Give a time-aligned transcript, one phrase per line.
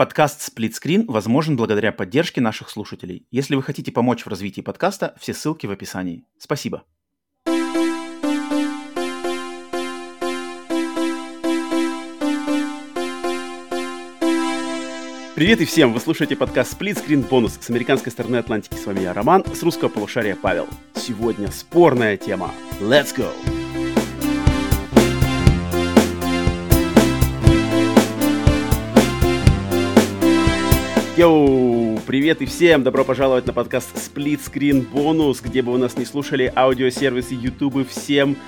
[0.00, 3.26] Подкаст «Сплитскрин» возможен благодаря поддержке наших слушателей.
[3.30, 6.24] Если вы хотите помочь в развитии подкаста, все ссылки в описании.
[6.38, 6.84] Спасибо.
[15.34, 15.92] Привет и всем!
[15.92, 18.76] Вы слушаете подкаст «Сплитскрин бонус» с американской стороны Атлантики.
[18.76, 20.66] С вами я, Роман, с русского полушария Павел.
[20.94, 22.54] Сегодня спорная тема.
[22.80, 23.30] Let's go!
[31.20, 32.82] Йоу, привет и всем!
[32.82, 37.86] Добро пожаловать на подкаст Split Screen Bonus, где бы вы нас не слушали, аудиосервисы YouTube.
[37.86, 38.38] Всем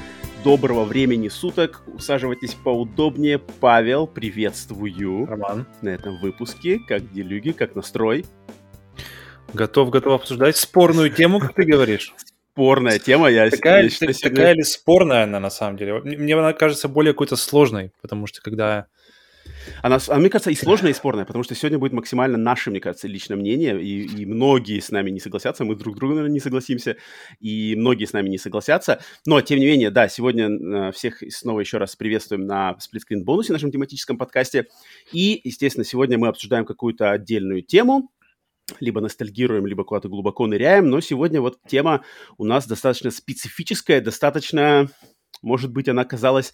[0.42, 1.82] доброго времени суток.
[1.86, 3.38] Усаживайтесь поудобнее.
[3.38, 5.26] Павел, приветствую.
[5.26, 5.66] Роман.
[5.82, 6.78] На этом выпуске.
[6.88, 8.24] Как делюги, как настрой?
[9.52, 12.14] Готов, готов обсуждать спорную тему, как ты говоришь.
[12.54, 16.00] Спорная тема, я, такая, я считаю, такая ли спорная она на самом деле?
[16.00, 18.86] Мне она кажется более какой-то сложной, потому что когда
[19.82, 22.80] она, она, мне кажется, и сложная, и спорная, потому что сегодня будет максимально наше, мне
[22.80, 26.40] кажется, личное мнение, и, и многие с нами не согласятся, мы друг другу, наверное, не
[26.40, 26.96] согласимся,
[27.40, 29.00] и многие с нами не согласятся.
[29.26, 33.52] Но, тем не менее, да, сегодня э, всех снова еще раз приветствуем на сплитскрин бонусе,
[33.52, 34.66] нашем тематическом подкасте.
[35.12, 38.10] И, естественно, сегодня мы обсуждаем какую-то отдельную тему,
[38.80, 40.88] либо ностальгируем, либо куда-то глубоко ныряем.
[40.88, 42.04] Но сегодня вот тема
[42.38, 44.88] у нас достаточно специфическая, достаточно,
[45.42, 46.52] может быть, она казалась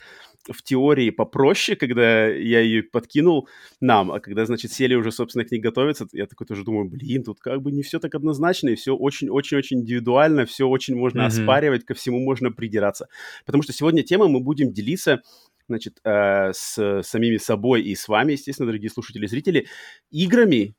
[0.50, 3.48] в теории попроще, когда я ее подкинул
[3.80, 7.24] нам, а когда, значит, сели уже, собственно, к ней готовиться, я такой тоже думаю, блин,
[7.24, 11.26] тут как бы не все так однозначно, и все очень-очень-очень индивидуально, все очень можно mm-hmm.
[11.26, 13.08] оспаривать, ко всему можно придираться.
[13.46, 15.22] Потому что сегодня тема мы будем делиться
[15.68, 19.66] значит, э, с самими собой и с вами, естественно, дорогие слушатели и зрители,
[20.10, 20.74] играми,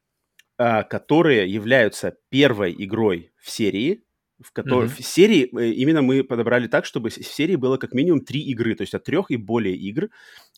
[0.58, 4.04] э, которые являются первой игрой в серии,
[4.42, 5.02] в которой mm-hmm.
[5.02, 8.76] в серии э, именно мы подобрали так, чтобы в серии было как минимум три игры,
[8.76, 10.10] то есть от трех и более игр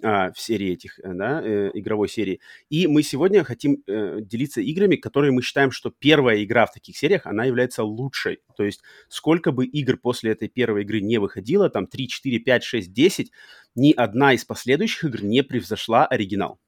[0.04, 2.40] а, в серии этих, э, да, э, игровой серии.
[2.70, 6.98] И мы сегодня хотим э, делиться играми, которые мы считаем, что первая игра в таких
[6.98, 8.40] сериях, она является лучшей.
[8.56, 12.64] То есть сколько бы игр после этой первой игры не выходило, там 3, 4, 5,
[12.64, 13.32] 6, 10,
[13.76, 16.60] ни одна из последующих игр не превзошла оригинал.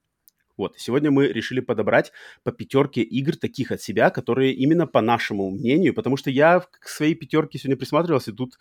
[0.57, 2.11] Вот, сегодня мы решили подобрать
[2.43, 6.87] по пятерке игр таких от себя, которые именно по нашему мнению, потому что я к
[6.87, 8.59] своей пятерке сегодня присматривался, и тут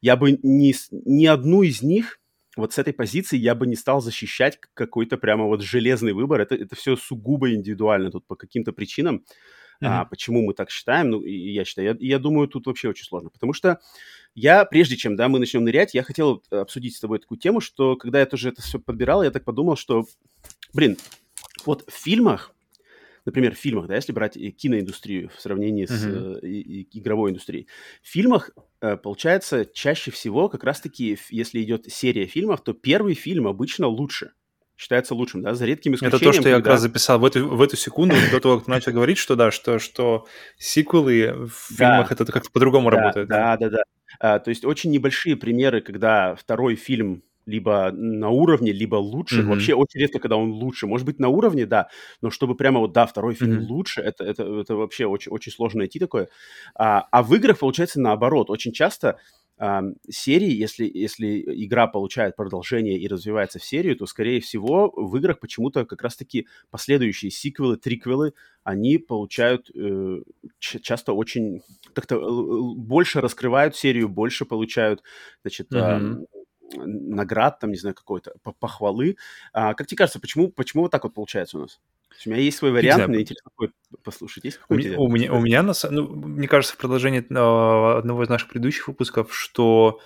[0.00, 2.18] я бы ни, ни одну из них
[2.56, 6.40] вот с этой позиции я бы не стал защищать какой-то прямо вот железный выбор.
[6.40, 9.24] Это, это все сугубо индивидуально тут по каким-то причинам.
[9.82, 9.86] Mm-hmm.
[9.88, 11.10] А, почему мы так считаем?
[11.10, 13.80] Ну, я считаю, я, я думаю, тут вообще очень сложно, потому что
[14.34, 17.96] я, прежде чем, да, мы начнем нырять, я хотел обсудить с тобой такую тему, что
[17.96, 20.04] когда я тоже это все подбирал, я так подумал, что,
[20.72, 20.96] блин,
[21.66, 22.54] вот в фильмах,
[23.24, 26.40] например, в фильмах, да, если брать киноиндустрию в сравнении с uh-huh.
[26.42, 27.68] э, и, игровой индустрией,
[28.02, 33.46] в фильмах э, получается чаще всего как раз-таки, если идет серия фильмов, то первый фильм
[33.46, 34.32] обычно лучше
[34.76, 36.16] считается лучшим, да, за редкими исключениями.
[36.16, 38.66] Это то, что я как раз записал в эту, в эту секунду, до того, как
[38.66, 40.26] ты начал говорить, что да, что, что
[40.58, 43.28] сиквелы в фильмах это как-то по-другому да, работает.
[43.28, 43.82] Да, да, да.
[44.20, 49.40] А, то есть очень небольшие примеры, когда второй фильм либо на уровне, либо лучше.
[49.40, 49.46] Mm-hmm.
[49.46, 50.86] Вообще очень редко, когда он лучше.
[50.86, 51.88] Может быть, на уровне, да,
[52.20, 53.66] но чтобы прямо вот, да, второй фильм mm-hmm.
[53.66, 56.28] лучше, это, это, это вообще очень, очень сложно найти такое.
[56.74, 58.50] А, а в играх получается наоборот.
[58.50, 59.18] Очень часто
[59.56, 65.16] а, серии, если, если игра получает продолжение и развивается в серию, то, скорее всего, в
[65.16, 68.34] играх почему-то как раз-таки последующие сиквелы, триквелы,
[68.64, 70.22] они получают э,
[70.58, 71.60] часто очень
[71.92, 75.02] как-то больше раскрывают серию, больше получают,
[75.42, 76.24] значит, mm-hmm
[76.72, 79.16] наград, там, не знаю, какой-то похвалы.
[79.52, 81.80] А, как тебе кажется, почему, почему вот так вот получается у нас?
[82.26, 83.70] У меня есть свой вариант, мне интересно какой
[84.02, 84.44] послушать.
[84.44, 88.28] Есть у, меня, у меня, у меня ну, мне кажется, в продолжении а, одного из
[88.28, 90.00] наших предыдущих выпусков, что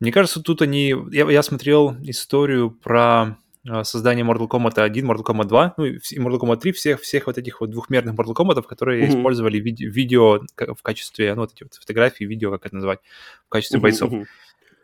[0.00, 0.94] мне кажется, тут они...
[1.12, 5.98] Я, я смотрел историю про а, создание Mortal Kombat 1, Mortal Kombat 2, ну и
[6.18, 9.10] Mortal Kombat 3, всех, всех вот этих вот двухмерных Mortal Kombat, которые mm-hmm.
[9.10, 12.98] использовали виде, видео в качестве, ну вот эти вот фотографии, видео, как это назвать,
[13.46, 13.82] в качестве mm-hmm.
[13.82, 14.12] бойцов.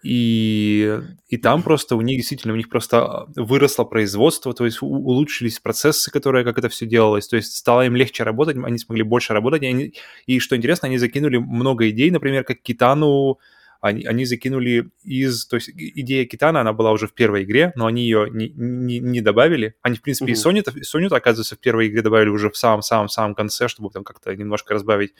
[0.02, 5.58] И, и там просто у них действительно, у них просто выросло производство, то есть улучшились
[5.58, 9.32] процессы, которые, как это все делалось, то есть стало им легче работать, они смогли больше
[9.32, 9.94] работать, и, они,
[10.26, 13.38] и что интересно, они закинули много идей, например, как Китану,
[13.80, 15.46] они, они закинули из...
[15.46, 18.98] То есть идея Китана, она была уже в первой игре, но они ее не, не,
[18.98, 19.76] не добавили.
[19.82, 20.62] Они, в принципе, mm-hmm.
[20.62, 24.34] и Sony, Sony, оказывается, в первой игре добавили уже в самом-самом-самом конце, чтобы там как-то
[24.34, 25.14] немножко разбавить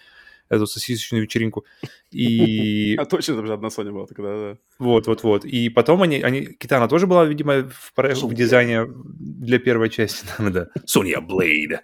[0.49, 1.65] эту сосисочную вечеринку.
[2.11, 2.97] И...
[2.97, 4.56] А точно там же одна Sony была тогда, да.
[4.79, 5.45] Вот, вот, вот.
[5.45, 6.47] И потом они, они...
[6.47, 10.27] Китана тоже была, видимо, в, в дизайне для первой части.
[10.39, 10.69] да.
[10.87, 11.81] Sonya Blade.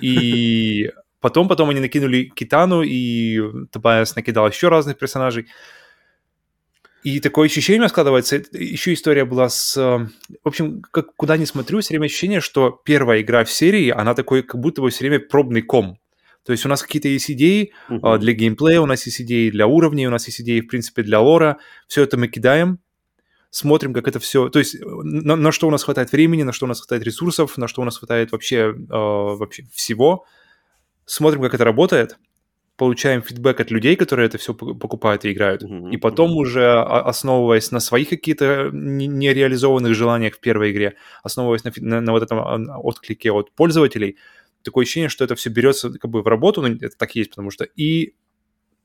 [0.00, 0.90] И
[1.20, 3.40] потом, потом они накинули Китану, и
[3.70, 5.46] Тобайас накидал еще разных персонажей.
[7.06, 9.76] И такое ощущение складывается, еще история была с...
[9.76, 14.14] В общем, как, куда ни смотрю, все время ощущение, что первая игра в серии, она
[14.14, 16.00] такой, как будто бы все время пробный ком.
[16.46, 18.18] То есть у нас какие-то есть идеи uh-huh.
[18.18, 21.20] для геймплея, у нас есть идеи для уровней, у нас есть идеи, в принципе, для
[21.20, 21.58] лора.
[21.88, 22.78] Все это мы кидаем,
[23.50, 24.48] смотрим, как это все...
[24.48, 27.58] То есть на, на что у нас хватает времени, на что у нас хватает ресурсов,
[27.58, 30.24] на что у нас хватает вообще, э, вообще всего.
[31.04, 32.16] Смотрим, как это работает,
[32.76, 35.64] получаем фидбэк от людей, которые это все покупают и играют.
[35.64, 36.42] Uh-huh, и потом uh-huh.
[36.42, 40.94] уже, основываясь на своих каких-то нереализованных желаниях в первой игре,
[41.24, 44.16] основываясь на, на, на вот этом а, отклике от пользователей,
[44.66, 47.30] такое ощущение, что это все берется как бы в работу, ну, это так и есть,
[47.30, 48.14] потому что и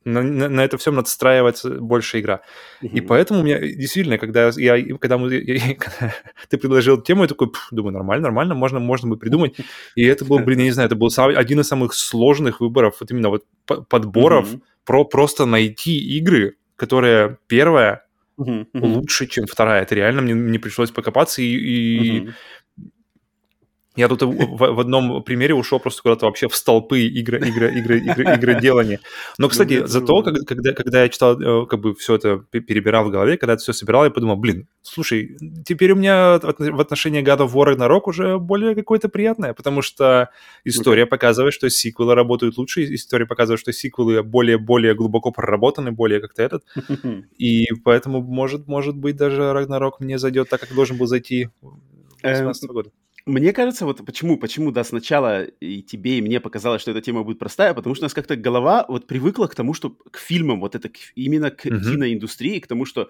[0.04, 2.42] на, на, на это всем надстраивается больше игра.
[2.82, 2.90] Mm-hmm.
[2.90, 6.14] И поэтому у меня действительно, когда я, когда, мы, я, когда
[6.50, 9.58] ты предложил тему, я такой, думаю, нормально, нормально, можно, можно бы придумать.
[9.96, 13.12] И это был, блин, я не знаю, это был один из самых сложных выборов, вот
[13.12, 14.62] именно вот подборов, mm-hmm.
[14.86, 18.06] про просто найти игры, которые первая
[18.40, 18.68] mm-hmm.
[18.74, 19.84] лучше, чем вторая.
[19.84, 22.34] Это реально мне, мне пришлось покопаться и, и mm-hmm.
[23.96, 28.00] Я тут в, в одном примере ушел просто куда-то вообще в столпы игры, игры, игры,
[28.00, 29.02] игры, игры делания.
[29.38, 33.38] Но, кстати, зато, когда, когда я читал, э, как бы все это перебирал в голове,
[33.38, 37.54] когда это все собирал, я подумал, блин, слушай, теперь у меня в отношении God of
[37.54, 40.30] War Ragnarok уже более какое-то приятное, потому что
[40.64, 46.44] история показывает, что сиквелы работают лучше, история показывает, что сиквелы более-более глубоко проработаны, более как-то
[46.44, 46.64] этот,
[47.38, 51.50] и поэтому, может, может быть, даже Ragnarok мне зайдет так, как должен был зайти
[52.22, 52.92] 2018 эм, года.
[53.26, 57.24] Мне кажется, вот почему, почему, да, сначала и тебе, и мне показалось, что эта тема
[57.24, 60.60] будет простая, потому что у нас как-то голова вот привыкла к тому, что к фильмам,
[60.60, 61.84] вот это к, именно к uh-huh.
[61.84, 63.10] киноиндустрии, к тому, что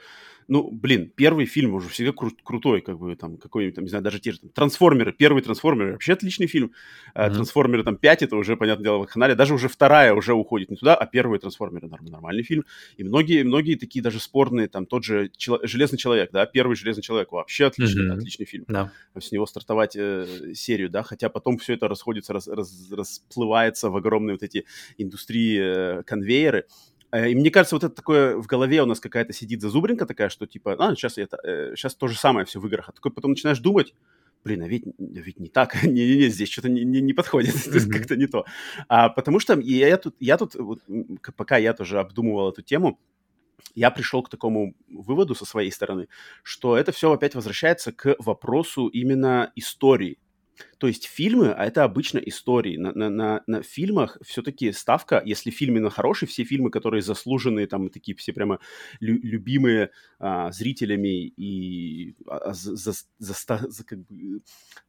[0.52, 4.04] ну, блин, первый фильм уже всегда кру- крутой, как бы там какой-нибудь, там, не знаю,
[4.04, 6.74] даже те же там, Трансформеры, первый Трансформеры, вообще отличный фильм.
[7.16, 7.34] Mm-hmm.
[7.34, 10.76] Трансформеры там 5, это уже, понятное дело, в канале, даже уже вторая уже уходит не
[10.76, 12.66] туда, а первый Трансформеры нормальный фильм.
[12.98, 17.02] И многие, многие такие даже спорные, там тот же Чело- Железный Человек, да, первый Железный
[17.02, 18.18] Человек, вообще отличный, mm-hmm.
[18.18, 18.66] отличный фильм.
[18.68, 18.90] Yeah.
[19.18, 23.96] С него стартовать э, серию, да, хотя потом все это расходится, раз, раз, расплывается в
[23.96, 24.66] огромные вот эти
[24.98, 26.66] индустрии, э, конвейеры.
[27.12, 30.30] Э, и мне кажется, вот это такое в голове у нас какая-то сидит зазубринка такая,
[30.30, 32.90] что типа, а, сейчас, это, э, сейчас то же самое все в играх.
[32.90, 33.94] А такой потом начинаешь думать,
[34.44, 37.90] блин, а ведь, ведь не так, не-не-не, здесь что-то не, не, не подходит, mm-hmm.
[37.90, 38.46] как-то не то.
[38.88, 40.82] А, потому что я, я тут, я тут вот,
[41.36, 43.00] пока я тоже обдумывал эту тему,
[43.76, 46.08] я пришел к такому выводу со своей стороны,
[46.44, 50.18] что это все опять возвращается к вопросу именно истории.
[50.78, 52.78] То есть фильмы, а это обычно истории.
[52.78, 57.68] На, на, на, на фильмах все-таки ставка, если фильм именно хороший, все фильмы, которые заслуженные,
[57.68, 58.60] там такие все прямо
[59.00, 63.36] лю, любимые а, зрителями и а, за, за, за,
[63.70, 64.42] за, как бы,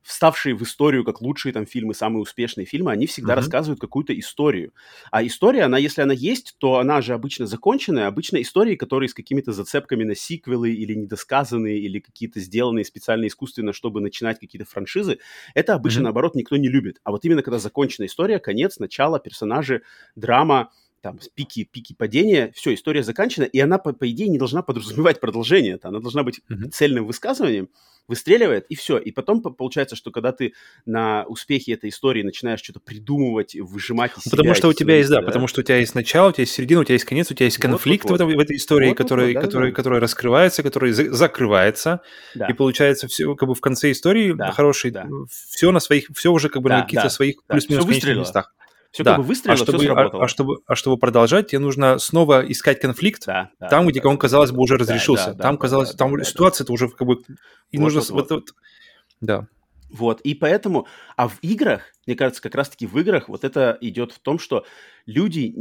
[0.02, 3.36] вставшие в историю как лучшие там фильмы, самые успешные фильмы, они всегда mm-hmm.
[3.36, 4.72] рассказывают какую-то историю.
[5.10, 8.06] А история, она, если она есть, то она же обычно законченная.
[8.06, 13.72] Обычно истории, которые с какими-то зацепками на сиквелы или недосказанные, или какие-то сделанные специально искусственно,
[13.72, 15.18] чтобы начинать какие-то франшизы,
[15.62, 16.04] это обычно, mm-hmm.
[16.04, 17.00] наоборот, никто не любит.
[17.04, 19.82] А вот именно когда закончена история, конец, начало, персонажи,
[20.14, 20.70] драма,
[21.02, 25.20] там, пики, пики падения, все, история заканчена, и она, по, по идее, не должна подразумевать
[25.20, 25.78] продолжение.
[25.82, 26.70] Она должна быть mm-hmm.
[26.70, 27.68] цельным высказыванием,
[28.08, 28.98] выстреливает, и все.
[28.98, 30.54] И потом получается, что когда ты
[30.86, 35.20] на успехе этой истории начинаешь что-то придумывать, выжимать из Потому что у тебя есть, да,
[35.20, 37.30] да, потому что у тебя есть начало, у тебя есть середина, у тебя есть конец,
[37.30, 38.34] у тебя есть конфликт вот, вот, вот.
[38.36, 39.76] В, этой истории, вот, который, вот, да, который, да.
[39.76, 42.00] который раскрывается, который за- закрывается,
[42.34, 42.46] да.
[42.46, 45.08] и получается все как бы в конце истории да, хороший, да.
[45.30, 47.54] все на своих, все уже как бы да, на каких-то да, своих да.
[47.54, 48.54] плюс-минус местах.
[48.92, 49.12] Все да.
[49.12, 50.22] как бы выстрелило, а чтобы, все сработало.
[50.22, 54.02] А, а, чтобы, а чтобы продолжать, тебе нужно снова искать конфликт да, да, там, где
[54.02, 55.32] да, он, казалось бы, уже разрешился.
[55.32, 56.74] Да, там, да, казалось, да, там да, ситуация это да.
[56.74, 57.22] уже как бы...
[57.70, 58.00] И вот, нужно...
[58.00, 58.30] Вот, вот.
[58.30, 58.54] Вот,
[59.22, 59.46] да.
[59.90, 60.86] Вот, и поэтому...
[61.16, 64.66] А в играх, мне кажется, как раз-таки в играх вот это идет в том, что
[65.06, 65.54] люди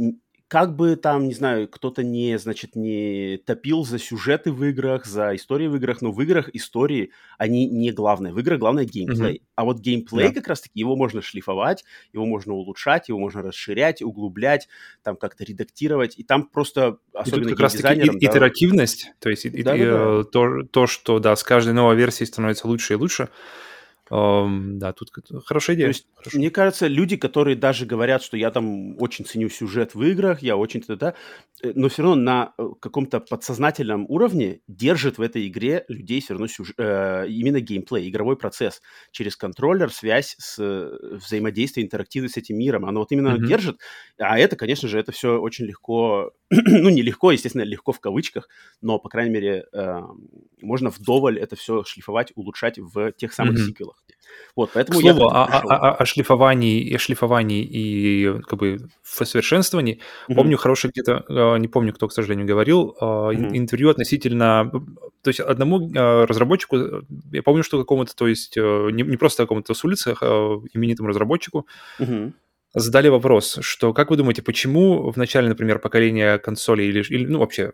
[0.52, 5.34] как бы там, не знаю, кто-то не, значит, не топил за сюжеты в играх, за
[5.34, 8.34] истории в играх, но в играх истории, они не главное.
[8.34, 9.36] В играх главное геймплей.
[9.36, 9.46] Mm-hmm.
[9.54, 10.34] А вот геймплей yeah.
[10.34, 14.68] как раз-таки, его можно шлифовать, его можно улучшать, его можно расширять, углублять,
[15.02, 16.18] там как-то редактировать.
[16.18, 20.16] И там просто, особенно и тут как раз-таки да, итеративность, то есть да, и, да,
[20.18, 20.24] да.
[20.24, 23.30] То, то, что, да, с каждой новой версией становится лучше и лучше,
[24.12, 25.10] да, тут
[25.46, 25.86] хорошая идея.
[25.86, 26.38] То есть, Хорошо.
[26.38, 30.58] мне кажется, люди, которые даже говорят, что я там очень ценю сюжет в играх, я
[30.58, 31.14] очень то-то,
[31.62, 36.34] э, но все равно на э, каком-то подсознательном уровне держит в этой игре людей все
[36.34, 42.36] равно сюжет, э, именно геймплей, игровой процесс через контроллер, связь с э, взаимодействие, интерактивность с
[42.36, 42.84] этим миром.
[42.84, 43.46] Оно вот именно mm-hmm.
[43.46, 43.80] держит.
[44.18, 48.50] А это, конечно же, это все очень легко, ну, не легко, естественно, легко в кавычках,
[48.82, 50.00] но, по крайней мере, э,
[50.60, 53.66] можно вдоволь это все шлифовать, улучшать в тех самых mm-hmm.
[53.66, 54.01] сиквелах.
[54.54, 60.00] Вот, поэтому К слову, о, о, о шлифовании, о шлифовании и как бы совершенствовании.
[60.28, 60.34] Mm-hmm.
[60.34, 63.56] Помню хороший где-то, а, не помню, кто, к сожалению, говорил, mm-hmm.
[63.56, 64.70] интервью относительно...
[65.22, 66.76] То есть одному а, разработчику,
[67.32, 71.66] я помню, что какому-то, то есть не, не просто какому-то с улицы, а именитому разработчику,
[71.98, 72.32] mm-hmm
[72.74, 77.40] задали вопрос, что как вы думаете, почему в начале, например, поколения консолей или, или ну
[77.40, 77.72] вообще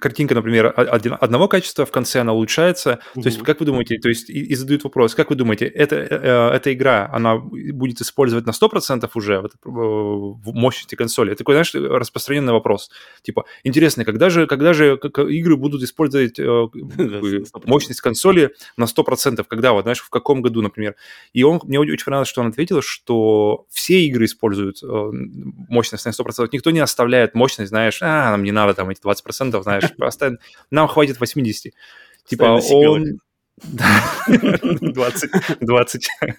[0.00, 2.90] картинка, например, одного качества, в конце она улучшается.
[2.90, 3.22] Mm-hmm.
[3.22, 5.96] То есть, как вы думаете, то есть, и, и задают вопрос, как вы думаете, это,
[5.96, 11.32] э, э, эта игра, она будет использовать на 100% уже вот, в мощности консоли?
[11.32, 12.90] Это такой, знаешь, распространенный вопрос.
[13.22, 14.98] Типа, интересно, когда же, когда же
[15.28, 16.44] игры будут использовать э,
[17.66, 19.44] мощность консоли на 100%?
[19.46, 20.96] Когда, вот, знаешь, в каком году, например?
[21.34, 26.48] И он, мне очень понравилось, что он ответил, что все игры используют мощность на 100%.
[26.52, 30.38] Никто не оставляет мощность, знаешь, а, нам не надо там эти 20%, знаешь, просто
[30.70, 31.72] нам хватит 80.
[32.26, 33.20] Типа он...
[33.60, 36.08] 20, 20.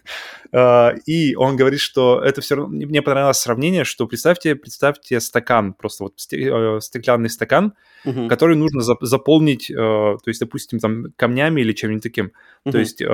[0.51, 2.75] А, и он говорит, что это все равно...
[2.75, 7.73] Мне понравилось сравнение, что представьте, представьте стакан, просто вот э, стеклянный стакан,
[8.03, 8.27] uh-huh.
[8.27, 12.31] который нужно заполнить, э, то есть, допустим, там камнями или чем-нибудь таким.
[12.65, 12.71] Uh-huh.
[12.71, 13.07] То есть э,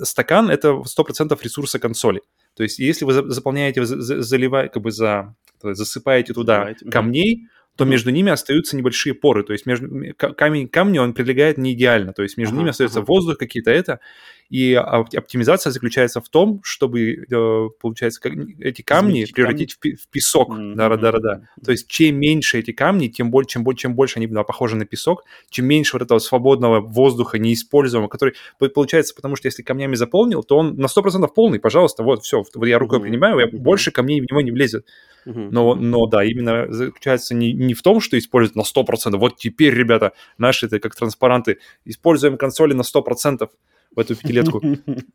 [0.00, 2.22] стакан— это 100% ресурса консоли.
[2.54, 6.90] То есть если вы заполняете, заливаете, как бы за, засыпаете туда Засыпаете.
[6.90, 11.72] камней, то между ними остаются небольшие поры, то есть между камень камню он прилегает не
[11.72, 13.06] идеально, то есть между ага, ними остается ага.
[13.06, 14.00] воздух какие-то это,
[14.48, 18.20] и оптимизация заключается в том, чтобы, э, получается,
[18.60, 19.96] эти камни Изменить превратить камни?
[19.96, 21.48] В, песок, да-да-да-да.
[21.64, 24.76] То есть чем меньше эти камни, тем больше, чем, больше, чем больше они да, похожи
[24.76, 28.34] на песок, чем меньше вот этого свободного воздуха неиспользуемого, который
[28.74, 32.66] получается, потому что если камнями заполнил, то он на 100% полный, пожалуйста, вот все, вот
[32.66, 34.86] я рукой принимаю, я, больше камней в него не влезет.
[35.26, 39.16] Но, но да, именно заключается не, не в том, что используют на 100%.
[39.16, 43.48] Вот теперь, ребята, наши это как транспаранты, используем консоли на 100%
[43.94, 44.62] в эту пятилетку.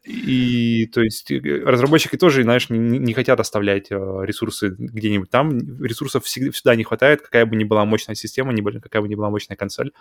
[0.03, 5.81] И, то есть, э, разработчики тоже, знаешь, не, не хотят оставлять э, ресурсы где-нибудь там.
[5.83, 9.29] Ресурсов всегда, всегда не хватает, какая бы ни была мощная система, какая бы ни была
[9.29, 9.91] мощная консоль.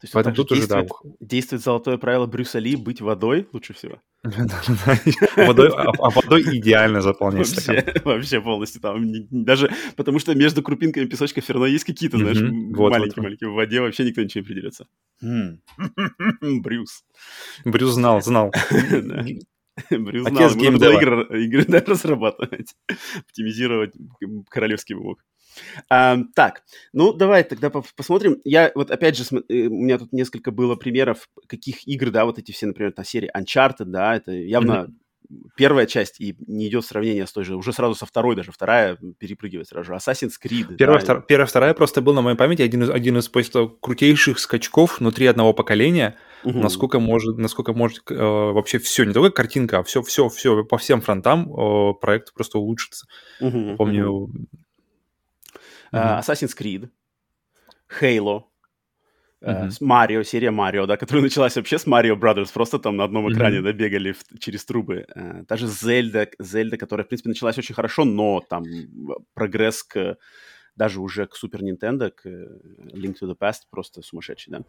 [0.00, 0.86] То есть Поэтому тут уже, да.
[1.20, 4.00] Действует золотое правило Брюса Ли быть водой лучше всего.
[5.36, 9.04] водой, а, а водой идеально заполнять вообще, вообще полностью там.
[9.30, 13.50] Даже потому что между крупинками песочка все равно есть какие-то, знаешь, маленькие-маленькие.
[13.50, 14.86] В воде вообще никто ничего не придерется.
[16.40, 17.04] Брюс.
[17.66, 18.52] Брюс знал, знал.
[19.90, 22.74] Брюс знал, Отец игры, игры разрабатывать,
[23.18, 23.92] оптимизировать
[24.48, 25.22] королевский мог.
[25.88, 28.40] А, так, ну давай тогда посмотрим.
[28.44, 32.38] Я вот опять же, э, у меня тут несколько было примеров, каких игр, да, вот
[32.38, 34.72] эти все, например, на серии Uncharted, да, это явно
[35.30, 35.50] mm-hmm.
[35.56, 38.98] первая часть, и не идет сравнение с той же, уже сразу со второй даже, вторая
[39.18, 39.92] перепрыгивает сразу же.
[39.94, 40.76] Assassin's Creed.
[40.76, 41.22] Первая, да, втор...
[41.22, 45.26] первая вторая просто был на моей памяти один из, один из просто крутейших скачков внутри
[45.26, 46.58] одного поколения, угу.
[46.58, 50.78] насколько может, насколько может э, вообще все, не только картинка, а все, все, все по
[50.78, 53.06] всем фронтам э, проект просто улучшится.
[53.40, 54.32] Угу, Помню, угу.
[55.92, 56.88] Uh, Assassin's Creed,
[58.00, 58.44] Halo,
[59.42, 59.70] Uh-huh.
[59.80, 63.60] Марио, серия Марио, да, которая началась вообще с Марио Brothers, просто там на одном экране,
[63.60, 63.62] uh-huh.
[63.62, 65.06] да, бегали в, через трубы.
[65.16, 68.64] Uh, та же Зельда, Зельда, которая, в принципе, началась очень хорошо, но там
[69.32, 70.18] прогресс к
[70.76, 74.62] даже уже к Супер Nintendo, к Link to the Past просто сумасшедший, да.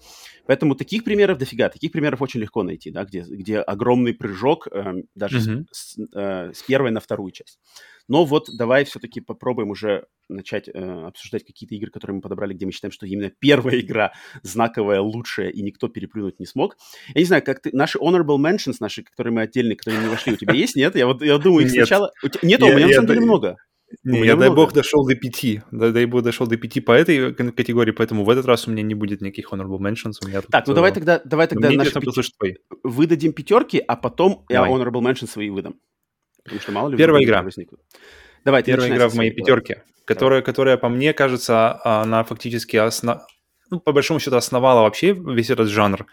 [0.45, 5.03] Поэтому таких примеров дофига, таких примеров очень легко найти, да, где, где огромный прыжок э,
[5.15, 5.65] даже uh-huh.
[5.71, 7.59] с, э, с первой на вторую часть.
[8.07, 12.65] Но вот давай все-таки попробуем уже начать э, обсуждать какие-то игры, которые мы подобрали, где
[12.65, 16.77] мы считаем, что именно первая игра знаковая, лучшая, и никто переплюнуть не смог.
[17.13, 17.69] Я не знаю, как ты...
[17.73, 20.95] Наши honorable mentions, наши, которые мы отдельные, которые не вошли, у тебя есть, нет?
[20.95, 22.11] Я вот я думаю, их сначала...
[22.41, 23.57] Нет, у меня на самом деле много.
[24.03, 25.61] Не, я, дай бог, дошел до пяти.
[25.71, 28.83] Дай, дай бог, дошел до пяти по этой категории, поэтому в этот раз у меня
[28.83, 30.13] не будет никаких honorable mentions.
[30.23, 32.57] У меня так, тут, ну давай тогда, давай тогда наши пяти...
[32.83, 34.69] выдадим пятерки, а потом давай.
[34.69, 35.79] я honorable mentions свои выдам.
[36.43, 36.97] Потому что мало ли...
[36.97, 37.41] Первая игра.
[37.43, 37.81] Возникнут.
[38.43, 43.21] Давай, Первая игра в моей пятерке, которая, которая, по мне кажется, она фактически основ...
[43.69, 46.05] ну, по большому счету основала вообще весь этот жанр.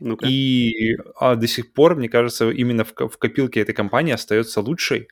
[0.00, 0.28] ну -ка.
[0.28, 5.08] И а, до сих пор, мне кажется, именно в, в копилке этой компании остается лучшей.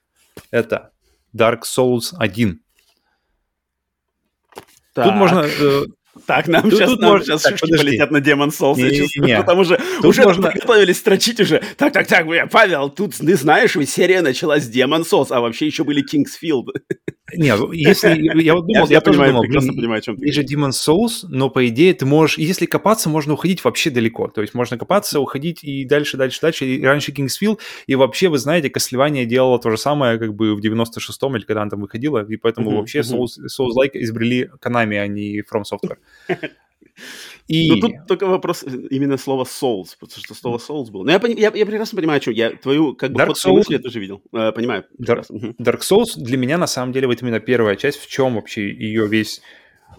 [0.51, 0.91] Это
[1.35, 2.61] Dark Souls 1.
[4.95, 5.05] Так.
[5.05, 5.85] Тут можно э,
[6.27, 7.27] так, нам тут, сейчас, тут нам может...
[7.27, 7.87] сейчас так, шишки подожди.
[7.87, 10.51] полетят на Demon Souls, не, я чувствую, не, потому что тут уже можно...
[10.55, 11.63] готовились строчить уже.
[11.77, 15.85] Так, так, так, Павел, тут, ты знаешь, серия началась с Demon Souls, а вообще еще
[15.85, 16.69] были Kingsfield.
[17.35, 18.41] Не, если...
[18.43, 20.31] Я вот думал, я, я понимаю, думал, прекрасно понимаю, о чем ты.
[20.31, 22.39] Же Demon Souls, но, по идее, ты можешь...
[22.39, 24.29] Если копаться, можно уходить вообще далеко.
[24.29, 26.67] То есть можно копаться, уходить и дальше, дальше, дальше.
[26.67, 30.61] И раньше Kingsfield, и вообще, вы знаете, Castlevania делала то же самое, как бы в
[30.61, 33.27] 96-м или когда она там выходила, и поэтому uh-huh, вообще uh-huh.
[33.27, 35.99] Souls, Souls-like изобрели Konami, а не From Software.
[37.49, 37.71] И...
[37.71, 41.05] Ну, тут только вопрос э, именно слова Souls, потому что слово Souls было.
[41.05, 43.65] Но я, я, я прекрасно понимаю, что я твою как бы Dark Souls...
[43.69, 44.21] я тоже видел.
[44.33, 44.85] Э, понимаю.
[44.99, 48.69] Dark, Dark Souls для меня на самом деле вот именно первая часть, в чем вообще
[48.73, 49.43] ее весь...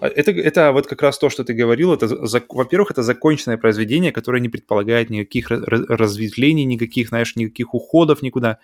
[0.02, 1.94] А, это, это вот как раз то, что ты говорил.
[1.94, 2.08] Это,
[2.50, 8.60] во-первых, это законченное произведение, которое не предполагает никаких разветвлений, никаких, знаешь, никаких уходов никуда,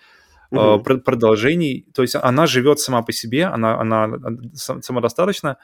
[0.50, 0.80] угу.
[0.80, 1.86] продолжений.
[1.94, 4.10] То есть она живет сама по себе, она, она
[4.54, 5.56] самодостаточна.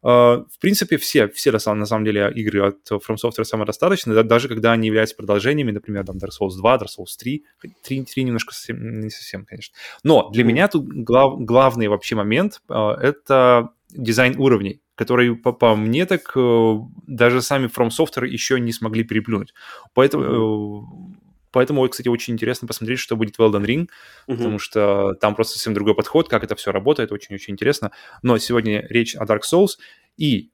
[0.00, 4.72] Uh, в принципе, все, все на самом деле игры от From Software самодостаточны, даже когда
[4.72, 7.44] они являются продолжениями, например, там Dark Souls 2, Dark Souls 3,
[7.82, 9.74] 3, 3 немножко совсем, не совсем, конечно.
[10.04, 10.46] Но для mm-hmm.
[10.46, 16.36] меня тут глав, главный вообще момент uh, это дизайн уровней, который, по, по мне, так
[16.36, 19.52] uh, даже сами From Software еще не смогли переплюнуть.
[19.94, 21.07] Поэтому
[21.50, 23.88] Поэтому, кстати, очень интересно посмотреть, что будет в Elden Ring,
[24.26, 24.36] uh-huh.
[24.36, 27.92] потому что там просто совсем другой подход, как это все работает, очень-очень интересно.
[28.22, 29.78] Но сегодня речь о Dark Souls,
[30.16, 30.50] и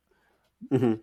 [0.70, 1.00] uh-huh.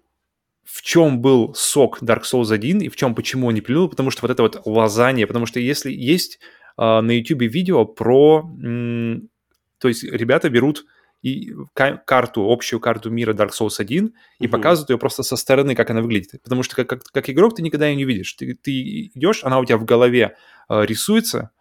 [0.63, 4.11] в чем был сок Dark Souls 1, и в чем, почему он не плюнул, потому
[4.11, 6.39] что вот это вот лазание, потому что если есть
[6.77, 8.49] э, на YouTube видео про...
[8.61, 9.29] М-
[9.79, 10.85] то есть ребята берут
[11.21, 14.07] и карту, общую карту мира Dark Souls 1
[14.39, 14.49] и mm-hmm.
[14.49, 16.41] показывают ее просто со стороны, как она выглядит.
[16.43, 18.33] Потому что как, как, как игрок ты никогда ее не видишь.
[18.33, 20.35] Ты, ты идешь, она у тебя в голове
[20.69, 21.51] э, рисуется,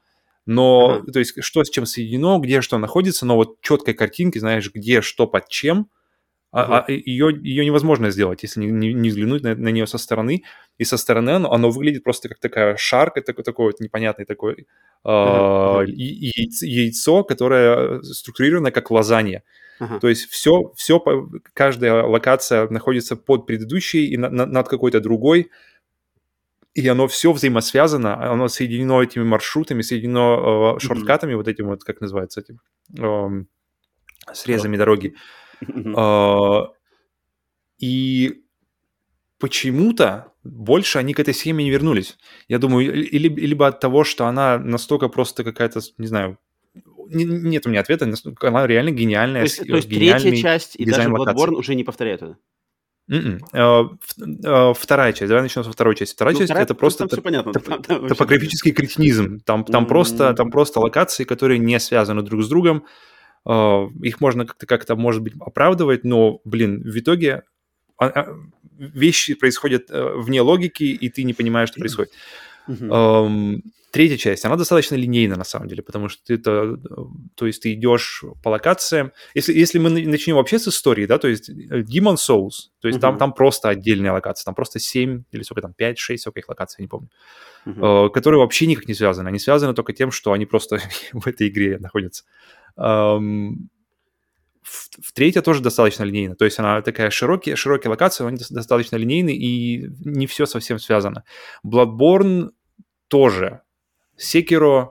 [0.47, 1.13] но, uh-huh.
[1.13, 5.03] то есть, что с чем соединено, где что находится, но вот четкой картинки, знаешь, где
[5.03, 5.89] что под чем,
[6.53, 9.99] а, а ее, ее невозможно сделать, если не, не, не взглянуть на, на нее со
[9.99, 10.43] стороны.
[10.79, 14.67] И со стороны оно, оно выглядит просто как такая шарка, такой, такой вот непонятный такой
[15.05, 15.85] uh-huh.
[15.85, 19.45] э, яйцо, яйцо, которое структурировано как лазанья.
[19.81, 20.01] Uh-huh.
[20.01, 21.01] То есть все, все,
[21.55, 25.51] каждая локация находится под предыдущей и на, на, над какой-то другой,
[26.75, 31.37] и оно все взаимосвязано, оно соединено этими маршрутами, соединено э, шорткатами, uh-huh.
[31.37, 32.61] вот этим вот, как называется, этим,
[32.99, 33.45] э,
[34.33, 34.79] срезами uh-huh.
[34.79, 35.15] дороги.
[35.15, 35.40] А,
[37.79, 38.43] и
[39.39, 42.19] почему-то больше они к этой схеме не вернулись.
[42.49, 46.39] Я думаю, или, либо от того, что она настолько просто какая-то, не знаю,
[47.09, 49.43] нет у меня ответа, она реально гениальная.
[49.43, 51.57] То есть, то есть третья часть и даже Bloodborne локаций.
[51.57, 52.37] уже не повторяют это?
[53.11, 55.29] Uh, вторая часть.
[55.29, 56.15] Давай начнем со второй части.
[56.15, 59.41] Вторая ну, часть вторая, это просто топ- понятно, топ- там, топографический кретинизм.
[59.41, 59.89] Там, там, mm-hmm.
[59.89, 62.85] просто, там просто локации, которые не связаны друг с другом.
[63.45, 67.43] А, их можно как-то, как-то, может быть, оправдывать, но, блин, в итоге
[67.97, 68.37] а, а,
[68.79, 72.13] вещи происходят э, вне логики, и ты не понимаешь, что происходит.
[72.69, 73.61] Mm-hmm.
[73.91, 76.77] Третья часть, она достаточно линейна на самом деле, потому что ты это,
[77.35, 79.11] то есть ты идешь по локациям.
[79.35, 82.99] Если, если мы начнем вообще с истории, да, то есть э, Demon Souls, то есть
[82.99, 83.03] uh-huh.
[83.03, 86.49] там, там просто отдельная локация, там просто 7 или сколько там, 5, 6, сколько их
[86.49, 87.09] локаций, я не помню,
[87.67, 88.11] uh-huh.
[88.11, 89.29] которые вообще никак не связаны.
[89.29, 90.79] Они связаны только тем, что они просто
[91.13, 92.25] в этой игре находятся.
[92.81, 93.53] В,
[95.15, 99.89] третья тоже достаточно линейна, то есть она такая широкие, широкие локации, они достаточно линейны, и
[100.05, 101.25] не все совсем связано.
[101.67, 102.51] Bloodborne
[103.09, 103.63] тоже.
[104.17, 104.91] Sekiro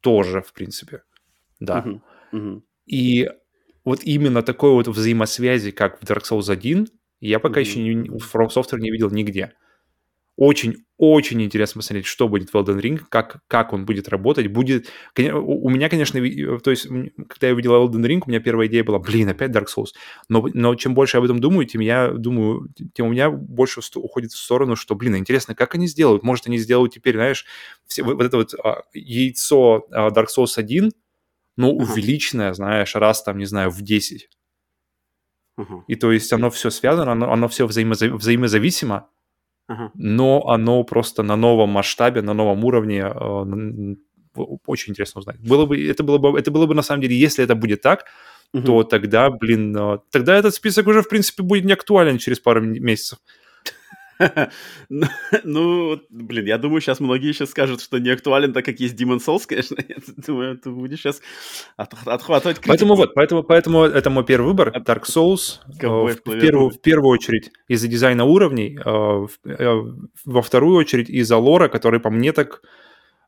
[0.00, 1.02] тоже, в принципе.
[1.58, 1.84] Да.
[1.86, 2.00] Uh-huh.
[2.32, 2.62] Uh-huh.
[2.86, 3.28] И
[3.84, 6.88] вот именно такой вот взаимосвязи, как в Dark Souls 1,
[7.20, 7.64] я пока uh-huh.
[7.64, 9.52] еще не, в From Software не видел нигде.
[10.40, 14.46] Очень-очень интересно посмотреть, что будет в Elden Ring, как, как он будет работать.
[14.46, 14.88] Будет...
[15.14, 16.18] У меня, конечно,
[16.60, 16.86] то есть,
[17.28, 19.88] когда я увидел Elden Ring, у меня первая идея была, блин, опять Dark Souls.
[20.30, 23.82] Но, но чем больше я об этом думаю, тем я думаю, тем у меня больше
[23.96, 26.22] уходит в сторону, что, блин, интересно, как они сделают?
[26.22, 27.44] Может, они сделают теперь, знаешь,
[27.86, 30.90] все, вот это вот а, яйцо а, Dark Souls 1,
[31.58, 31.82] ну, uh-huh.
[31.82, 34.30] увеличенное, знаешь, раз там, не знаю, в 10.
[35.58, 35.82] Uh-huh.
[35.86, 39.10] И то есть оно все связано, оно, оно все взаимоза- взаимозависимо,
[39.94, 43.94] но оно просто на новом масштабе, на новом уровне э,
[44.66, 45.38] очень интересно узнать.
[45.40, 48.04] Было бы, это, было бы, это было бы на самом деле, если это будет так,
[48.52, 48.64] угу.
[48.64, 52.60] то тогда, блин, э, тогда этот список уже, в принципе, будет не актуален через пару
[52.60, 53.18] месяцев.
[54.88, 55.06] Ну,
[55.44, 59.18] ну, блин, я думаю, сейчас многие сейчас скажут, что не актуален, так как есть Demon
[59.18, 59.76] Souls, конечно.
[59.88, 61.20] Я думаю, ты будешь сейчас
[61.76, 62.68] отхватывать критику.
[62.68, 64.70] Поэтому вот, поэтому, поэтому это мой первый выбор.
[64.86, 69.82] Dark Souls э, в, в, первую, в первую очередь из-за дизайна уровней, э, э,
[70.24, 72.62] во вторую очередь из-за лора, который по мне так,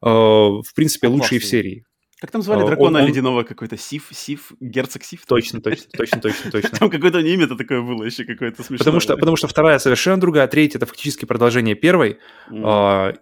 [0.01, 1.85] в принципе, лучший в серии.
[2.23, 3.77] Как там звали дракона он, ледяного какой-то?
[3.77, 5.27] Сиф, Сиф, герцог Сиф?
[5.27, 6.79] Точно, точно, точно, точно, точно.
[6.79, 8.79] Там какое-то имя-то такое было еще какое-то смешное.
[8.79, 12.19] Потому что, потому что вторая совершенно другая, третья это фактически продолжение первой.
[12.49, 13.19] Mm.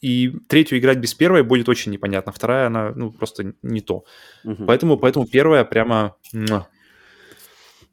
[0.00, 2.32] и третью играть без первой будет очень непонятно.
[2.32, 4.04] Вторая, она, ну, просто не то.
[4.44, 4.64] Mm-hmm.
[4.66, 6.16] Поэтому, поэтому первая прямо...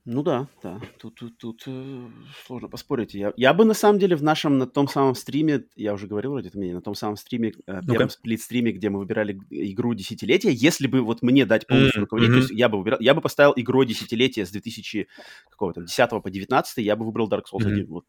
[0.10, 2.08] Ну да, да, тут, тут, тут э,
[2.46, 3.14] сложно поспорить.
[3.14, 6.32] Я, я бы на самом деле в нашем, на том самом стриме, я уже говорил
[6.32, 10.54] вроде это мне, на том самом стриме, э, первом сплит-стриме, где мы выбирали игру десятилетия,
[10.54, 13.52] если бы вот мне дать полностью руководить, то есть я бы выбирал, я бы поставил
[13.58, 15.10] игру десятилетия с 2000,
[15.50, 17.74] какого там, 10 по 19, я бы выбрал Dark Souls Мгм.
[17.74, 17.88] 1.
[17.88, 18.06] Вот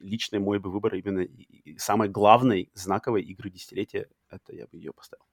[0.00, 1.28] личный мой бы выбор именно
[1.76, 5.26] самой главной, знаковой игры десятилетия, это я бы ее поставил.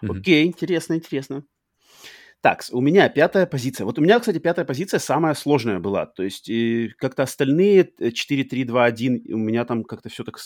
[0.00, 0.20] Мгм.
[0.20, 1.44] Окей, интересно, интересно.
[2.42, 3.84] Так, у меня пятая позиция.
[3.84, 6.06] Вот у меня, кстати, пятая позиция самая сложная была.
[6.06, 10.24] То есть э, как-то остальные э, 4, 3, 2, 1, у меня там как-то все
[10.24, 10.38] так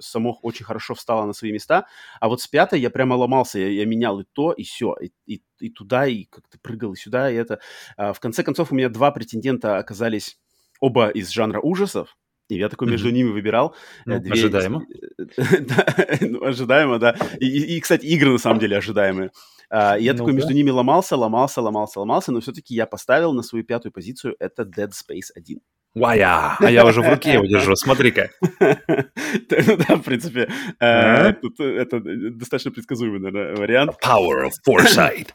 [0.00, 1.86] само очень хорошо встало на свои места.
[2.20, 3.58] А вот с пятой я прямо ломался.
[3.58, 4.94] Я, я менял и то, и все.
[5.00, 7.58] И, и- и туда, и как-то прыгал, и сюда, и это.
[7.96, 10.38] А, в конце концов, у меня два претендента оказались
[10.80, 12.16] оба из жанра ужасов.
[12.54, 13.74] И я такой между ними выбирал.
[14.06, 14.82] Ну, Э, две- ожидаемо.
[15.60, 15.86] Да,
[16.20, 17.16] ну, ожидаемо, да.
[17.38, 19.30] И, и- и, кстати, игры на самом деле ожидаемые.
[19.72, 20.36] А, я такой Ну-ка.
[20.36, 24.62] между ними ломался, ломался, ломался, ломался, но все-таки я поставил на свою пятую позицию это
[24.64, 25.60] Dead Space 1.
[25.94, 26.56] Вая!
[26.58, 28.30] А я уже в руке его держу, смотри-ка.
[28.60, 30.48] Ну да, в принципе, э,
[30.80, 31.36] А?
[31.58, 33.92] это достаточно предсказуемый, наверное, вариант.
[34.04, 35.28] Power of foresight.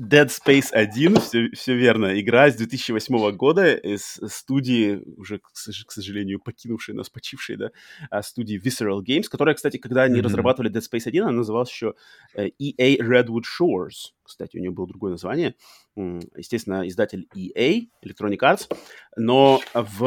[0.00, 2.18] Dead Space 1, все, все верно.
[2.18, 7.70] Игра с 2008 года из студии, уже, к сож- к сожалению, покинувшей нас, почившей, да,
[8.10, 10.24] а, студии Visceral Games, которая, кстати, когда они Мгм.
[10.24, 11.94] разрабатывали Dead Space 1, она называлась еще
[12.34, 14.12] э, EA Redwood Shores.
[14.22, 15.54] Кстати, у нее было другое название.
[15.96, 18.74] Естественно, издатель EA, Electronic Arts.
[19.16, 20.00] Но в,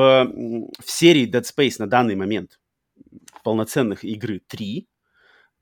[0.80, 2.60] в серии Dead Space на данный момент
[3.44, 4.88] полноценных игры 3.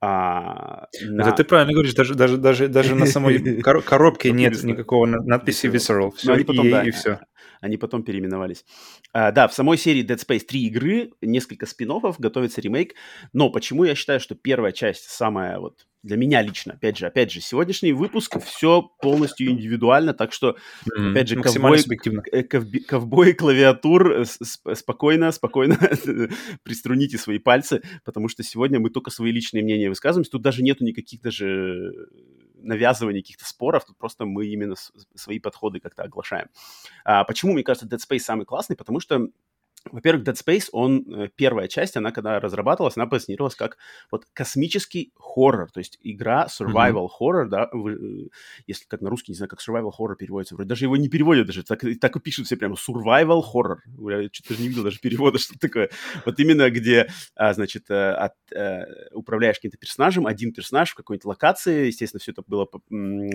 [0.08, 4.62] А, на- Это ты правильно говоришь, даже, даже, даже, даже на самой кор- коробке нет
[4.63, 6.12] никакого на- надписи Visceral.
[6.15, 7.20] Все, Но они потом, да, и все.
[7.62, 8.65] Они потом переименовались.
[9.13, 11.86] А, да, в самой серии Dead Space 3 игры, несколько спин
[12.19, 12.93] готовится ремейк.
[13.31, 17.31] Но почему я считаю, что первая часть самая вот для меня лично, опять же, опять
[17.31, 20.55] же, сегодняшний выпуск все полностью индивидуально, так что,
[20.95, 21.79] опять же, ковбой,
[22.31, 25.77] э, ковби- ковбои клавиатур, э, спокойно, спокойно
[26.63, 30.29] приструните свои пальцы, потому что сегодня мы только свои личные мнения высказываем.
[30.29, 31.91] Тут даже нету никаких даже
[32.65, 34.75] навязываний, каких-то споров, тут просто мы именно
[35.15, 36.49] свои подходы как-то оглашаем.
[37.04, 38.75] А почему, мне кажется, Dead Space самый классный?
[38.75, 39.28] Потому что
[39.91, 43.78] во-первых, Dead Space, он, э, первая часть, она когда разрабатывалась, она позиционировалась как
[44.12, 47.93] вот космический хоррор, то есть игра survival horror, да, вы,
[48.26, 48.30] э,
[48.67, 51.45] если как на русский, не знаю, как survival horror переводится, вроде даже его не переводят
[51.48, 53.78] даже, так, и- так и пишут все прямо survival horror,
[54.24, 55.89] я что-то даже не видел даже перевода, что такое.
[56.26, 61.26] Вот именно где, а, значит, э, от, э, управляешь каким-то персонажем, один персонаж в какой-нибудь
[61.26, 62.67] локации, естественно, все это было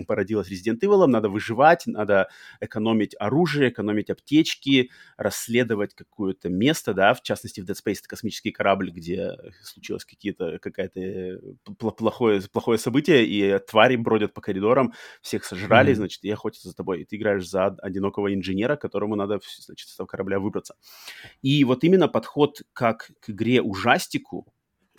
[0.07, 2.29] породилось Resident Evil, надо выживать, надо
[2.61, 5.95] экономить оружие, экономить аптечки, расследовать
[6.41, 11.01] какое-то место, да, в частности, в Dead Space это космический корабль, где случилось какие-то, какая-то
[11.01, 15.97] э, пл- плохое, плохое событие, и твари бродят по коридорам, всех сожрали, Мгм.
[15.97, 17.03] значит, и охотятся за тобой.
[17.03, 20.75] И ты играешь за одинокого инженера, которому надо, значит, с этого корабля выбраться.
[21.43, 24.47] И вот именно подход как к игре ужастику,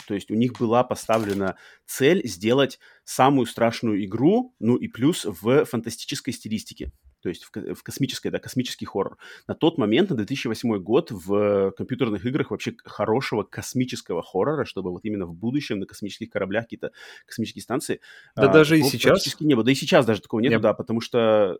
[0.07, 5.65] то есть у них была поставлена цель сделать самую страшную игру, ну и плюс в
[5.65, 6.91] фантастической стилистике.
[7.21, 9.17] То есть в, в космической, да, космический хоррор.
[9.47, 15.05] На тот момент, на 2008 год, в компьютерных играх вообще хорошего космического хоррора, чтобы вот
[15.05, 16.91] именно в будущем на космических кораблях какие-то
[17.25, 18.01] космические станции.
[18.35, 19.11] Да а, даже и сейчас.
[19.11, 19.63] практически не было.
[19.63, 20.61] Да и сейчас даже такого нету, Нет.
[20.61, 21.59] да, потому что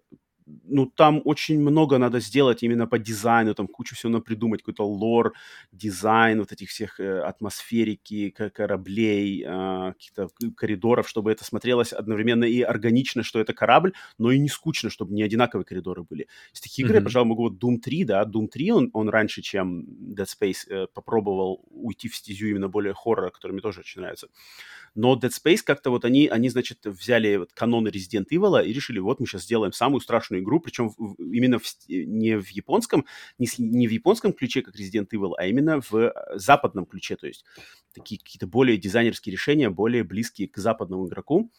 [0.64, 4.86] ну, там очень много надо сделать именно по дизайну, там кучу всего надо придумать, какой-то
[4.86, 5.34] лор,
[5.72, 12.62] дизайн вот этих всех э, атмосферики, кораблей, а, каких-то коридоров, чтобы это смотрелось одновременно и
[12.62, 16.28] органично, что это корабль, но и не скучно, чтобы не одинаковые коридоры были.
[16.54, 19.42] Из таких игр я, пожалуй, могу вот Doom 3, да, Doom 3, он, он раньше,
[19.42, 19.86] чем
[20.16, 24.28] Dead Space, э, попробовал уйти в стезю именно более хоррора, который мне тоже очень нравится.
[24.94, 29.00] Но Dead Space как-то вот они, они, значит, взяли вот каноны Resident Evil и решили,
[29.00, 33.06] вот мы сейчас сделаем самую страшную игру, причем в- именно в не в японском,
[33.38, 37.28] не, не в японском ключе, как Resident Evil, а именно в э, западном ключе, то
[37.28, 37.46] есть
[37.94, 41.52] такие какие-то более дизайнерские решения, более близкие к западному игроку.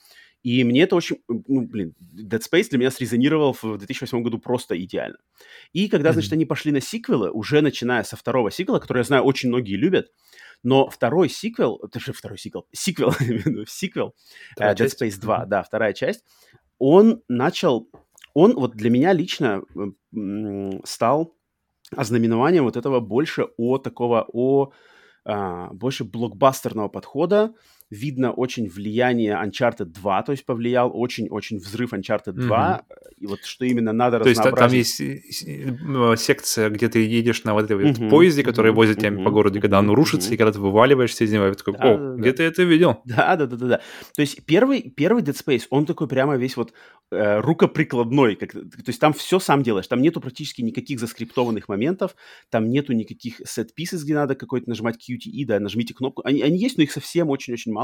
[0.42, 4.80] И мне это очень, ну, блин, Dead Space для меня срезонировал в 2008 году просто
[4.82, 5.18] идеально.
[5.72, 9.22] И когда, значит, они пошли на сиквелы, уже начиная со второго сиквела, который, я знаю,
[9.22, 10.10] очень многие любят,
[10.62, 13.12] но второй сиквел, это же второй сиквел, сиквел,
[13.66, 14.14] сиквел,
[14.58, 14.86] э, Dead.
[14.86, 15.48] Space 2, Мгм.
[15.48, 16.24] да, вторая часть,
[16.78, 17.88] он начал,
[18.34, 19.62] он вот для меня лично
[20.84, 21.34] стал
[21.94, 24.72] ознаменованием вот этого больше о такого, о
[25.24, 27.54] а, больше блокбастерного подхода,
[27.92, 33.14] видно очень влияние Uncharted 2, то есть повлиял очень-очень взрыв Uncharted 2, mm-hmm.
[33.18, 37.52] и вот что именно надо То есть там есть э, секция, где ты едешь на
[37.52, 38.08] вот этой mm-hmm.
[38.08, 38.74] поезде, который mm-hmm.
[38.74, 39.24] возит тебя mm-hmm.
[39.24, 40.34] по городу, и когда оно рушится, mm-hmm.
[40.34, 42.36] и когда ты вываливаешься из него, я такой, о, да, где да.
[42.38, 43.02] ты это видел?
[43.04, 43.80] Да-да-да-да.
[44.16, 46.72] То есть первый, первый Dead Space, он такой прямо весь вот
[47.10, 52.16] э, рукоприкладной, как, то есть там все сам делаешь, там нету практически никаких заскриптованных моментов,
[52.48, 56.22] там нету никаких set-pieces, где надо какой-то нажимать QTE, да, нажмите кнопку.
[56.24, 57.81] Они, они есть, но их совсем очень-очень мало,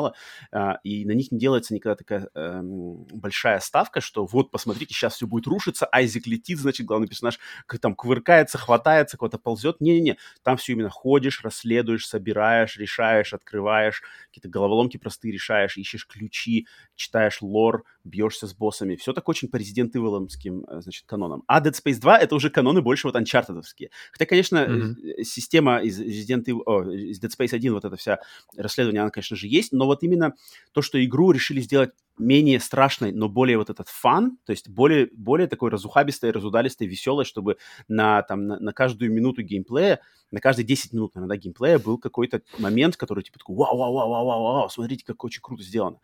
[0.53, 5.15] а, и на них не делается никогда такая а, большая ставка, что вот, посмотрите, сейчас
[5.15, 7.39] все будет рушиться, Айзек летит, значит, главный персонаж
[7.81, 9.81] там кувыркается, хватается, куда-то ползет.
[9.81, 16.67] Не-не-не, там все именно ходишь, расследуешь, собираешь, решаешь, открываешь, какие-то головоломки простые решаешь, ищешь ключи,
[16.95, 18.97] читаешь лор, бьешься с боссами.
[18.97, 21.45] Все так очень по Resident Evil, э, значит, канонам.
[21.47, 23.91] А Dead Space 2— это уже каноны больше вот анчартедовские.
[24.13, 25.23] Хотя, конечно, mm-hmm.
[25.23, 28.19] система из Resident Evil, о, из Dead Space 1, вот эта вся
[28.57, 30.35] расследование, она, конечно же, есть, но вот именно
[30.73, 35.09] то, что игру решили сделать менее страшной, но более вот этот фан, то есть более,
[35.13, 37.57] более такой разухабистой, разудалистой, веселой, чтобы
[37.89, 40.01] на, там, на, на каждую минуту геймплея,
[40.31, 43.93] на каждые 10 минут, наверное, да, геймплея был какой-то момент, который типа такой, вау, вау,
[43.93, 46.01] вау, вау, вау, вау, смотрите, как очень круто сделано.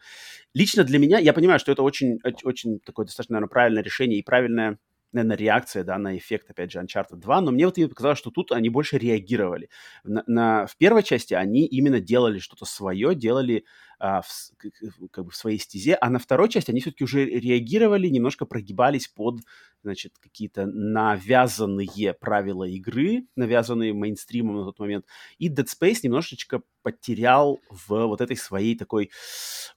[0.54, 4.22] Лично для меня, я понимаю, что это очень, очень такое достаточно, наверное, правильное решение и
[4.22, 4.78] правильное
[5.14, 8.52] наверное, реакция, да, на эффект, опять же, Uncharted 2, но мне вот показалось, что тут
[8.52, 9.70] они больше реагировали.
[10.02, 13.64] На, на, в первой части они именно делали что-то свое, делали
[13.98, 18.08] а, в, как бы в своей стезе, а на второй части они все-таки уже реагировали,
[18.08, 19.40] немножко прогибались под,
[19.82, 25.06] значит, какие-то навязанные правила игры, навязанные мейнстримом на тот момент,
[25.38, 29.10] и Dead Space немножечко потерял в вот этой своей такой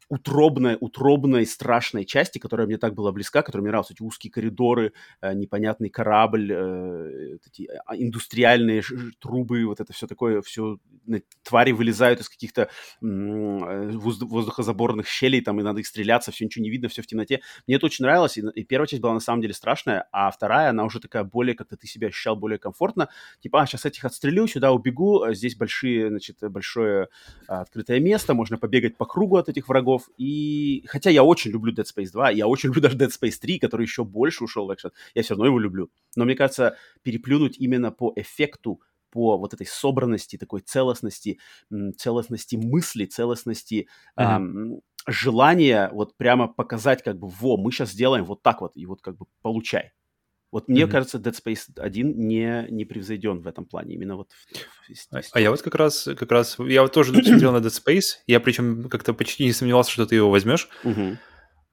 [0.10, 4.94] утробной, утробной, страшной части, которая мне так была близка, которая мне нравилась, эти узкие коридоры,
[5.22, 8.84] э, непонятный корабль, э, эти а, индустриальные
[9.20, 10.80] трубы, вот это все такое, все
[11.44, 12.64] твари вылезают из каких-то
[13.02, 13.06] э,
[14.12, 17.42] воздухозаборных щелей, там, и надо их стреляться, все ничего не видно, все в темноте.
[17.68, 20.70] Мне это очень нравилось, и, и первая часть была на самом деле страшная, а вторая,
[20.70, 23.10] она уже такая более, как-то ты себя ощущал более комфортно,
[23.42, 27.10] типа, а, сейчас этих отстрелю, сюда убегу, а здесь большие, значит, большое
[27.48, 30.10] а, открытое место, можно побегать по кругу от этих врагов.
[30.18, 33.60] И хотя я очень люблю Dead Space 2, я очень люблю даже Dead Space 3,
[33.60, 35.90] который еще больше ушел в экшен, я все равно его люблю.
[36.16, 38.82] Но мне кажется, переплюнуть именно по эффекту
[39.18, 41.40] по вот этой собранности, такой целостности,
[41.98, 44.24] целостности мысли, целостности mm-hmm.
[44.24, 48.86] эм, желания вот прямо показать как бы, во, мы сейчас сделаем вот так вот, и
[48.86, 49.94] вот как бы получай.
[50.52, 50.92] Вот мне mm-hmm.
[50.92, 54.30] кажется, Dead Space 1 не, не превзойден в этом плане, именно вот.
[54.88, 57.58] В, в, а, а я вот как раз, как раз, я вот тоже смотрел на
[57.58, 60.70] Dead Space, я причем как-то почти не сомневался, что ты его возьмешь.
[60.84, 61.18] Mm-hmm.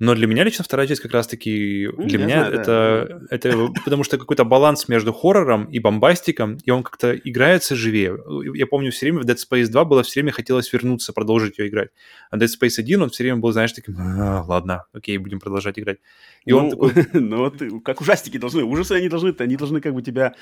[0.01, 1.89] Но для меня лично вторая часть как раз-таки...
[1.97, 3.27] Ну, для меня знаю, это, да.
[3.31, 3.69] это...
[3.85, 8.19] Потому что какой-то баланс между хоррором и бомбастиком, и он как-то играется живее.
[8.55, 11.69] Я помню, все время в Dead Space 2 было все время хотелось вернуться, продолжить ее
[11.69, 11.91] играть.
[12.31, 15.79] А Dead Space 1, он все время был, знаешь, таким, а, ладно, окей, будем продолжать
[15.79, 15.99] играть.
[16.45, 16.93] И ну, он такой...
[17.13, 20.35] Ну вот, как ужастики должны, ужасы они должны, они должны как бы тебя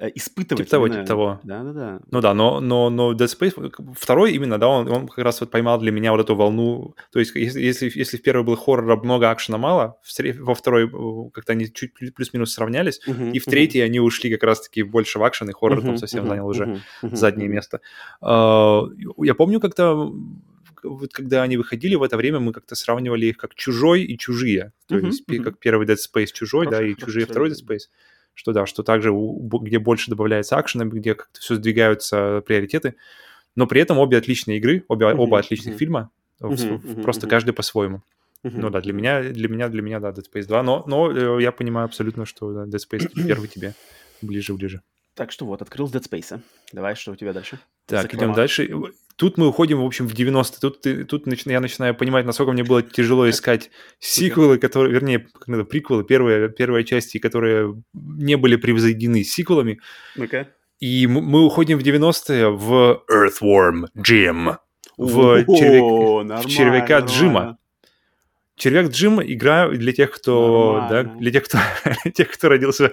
[0.00, 0.66] Э, испытывать.
[0.66, 1.00] Типа того, именно...
[1.00, 1.40] типа того.
[1.42, 2.00] Да-да-да.
[2.08, 5.50] Ну да, но, но, но Dead Space, второй именно, да, он, он как раз вот
[5.50, 9.02] поймал для меня вот эту волну, то есть если, если, если в первый был хоррор
[9.02, 9.98] много, акшена мало,
[10.38, 13.86] во второй э, как-то они чуть плюс-минус сравнялись, uh-huh, и в третий uh-huh.
[13.86, 16.64] они ушли как раз-таки больше в акшен, и хоррор uh-huh, там совсем uh-huh, занял уже
[16.64, 17.52] uh-huh, uh-huh, заднее uh-huh.
[17.52, 17.80] место.
[18.22, 20.12] Uh, я помню как-то
[20.84, 24.72] вот когда они выходили в это время, мы как-то сравнивали их как чужой и чужие.
[24.86, 25.42] То uh-huh, есть uh-huh.
[25.42, 27.88] как первый Dead Space чужой, хорошо, да, и чужие второй Dead Space
[28.38, 32.94] что да, что также где больше добавляется акшена, где как-то все сдвигаются приоритеты,
[33.56, 35.78] но при этом обе отличные игры, обе, uh-huh, оба отличных uh-huh.
[35.78, 36.10] фильма,
[36.40, 37.30] uh-huh, просто uh-huh.
[37.30, 38.02] каждый по-своему.
[38.44, 38.52] Uh-huh.
[38.54, 41.42] Ну да, для меня, для меня, для меня, да, Dead Space 2, но, но э,
[41.42, 43.74] я понимаю абсолютно, что да, Dead Space первый тебе
[44.22, 44.82] ближе-ближе.
[45.14, 46.40] Так что вот, открыл Dead Space.
[46.72, 47.58] Давай, что у тебя дальше?
[47.86, 48.70] Так, идем дальше.
[49.18, 50.60] Тут мы уходим, в общем, в 90-е.
[50.60, 55.26] Тут, тут начи- я начинаю понимать, насколько мне было тяжело искать сиквелы, которые, вернее,
[55.64, 59.80] приквелы, первые, первые части, которые не были превзойдены сиквелами.
[60.16, 60.46] Okay.
[60.78, 64.56] И мы уходим в 90-е в Earthworm Jim.
[64.96, 67.58] В, червяк, в червяка Джима.
[68.54, 71.58] Червяк Джим игра для тех, кто, да, для тех, кто,
[72.14, 72.92] тех, кто родился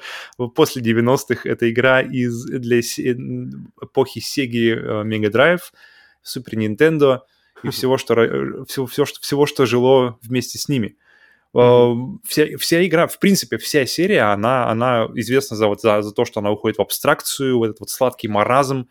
[0.56, 1.48] после 90-х.
[1.48, 5.62] Это игра из для эпохи Sega Mega Drive,
[6.26, 7.20] Super Nintendo
[7.64, 8.16] и всего, что
[8.68, 10.98] всего, всего, что, всего, что жило вместе с ними.
[11.54, 16.26] Вся, вся игра, в принципе, вся серия, она, она известна за, вот, за, за то,
[16.26, 18.90] что она уходит в абстракцию, в этот вот сладкий маразм.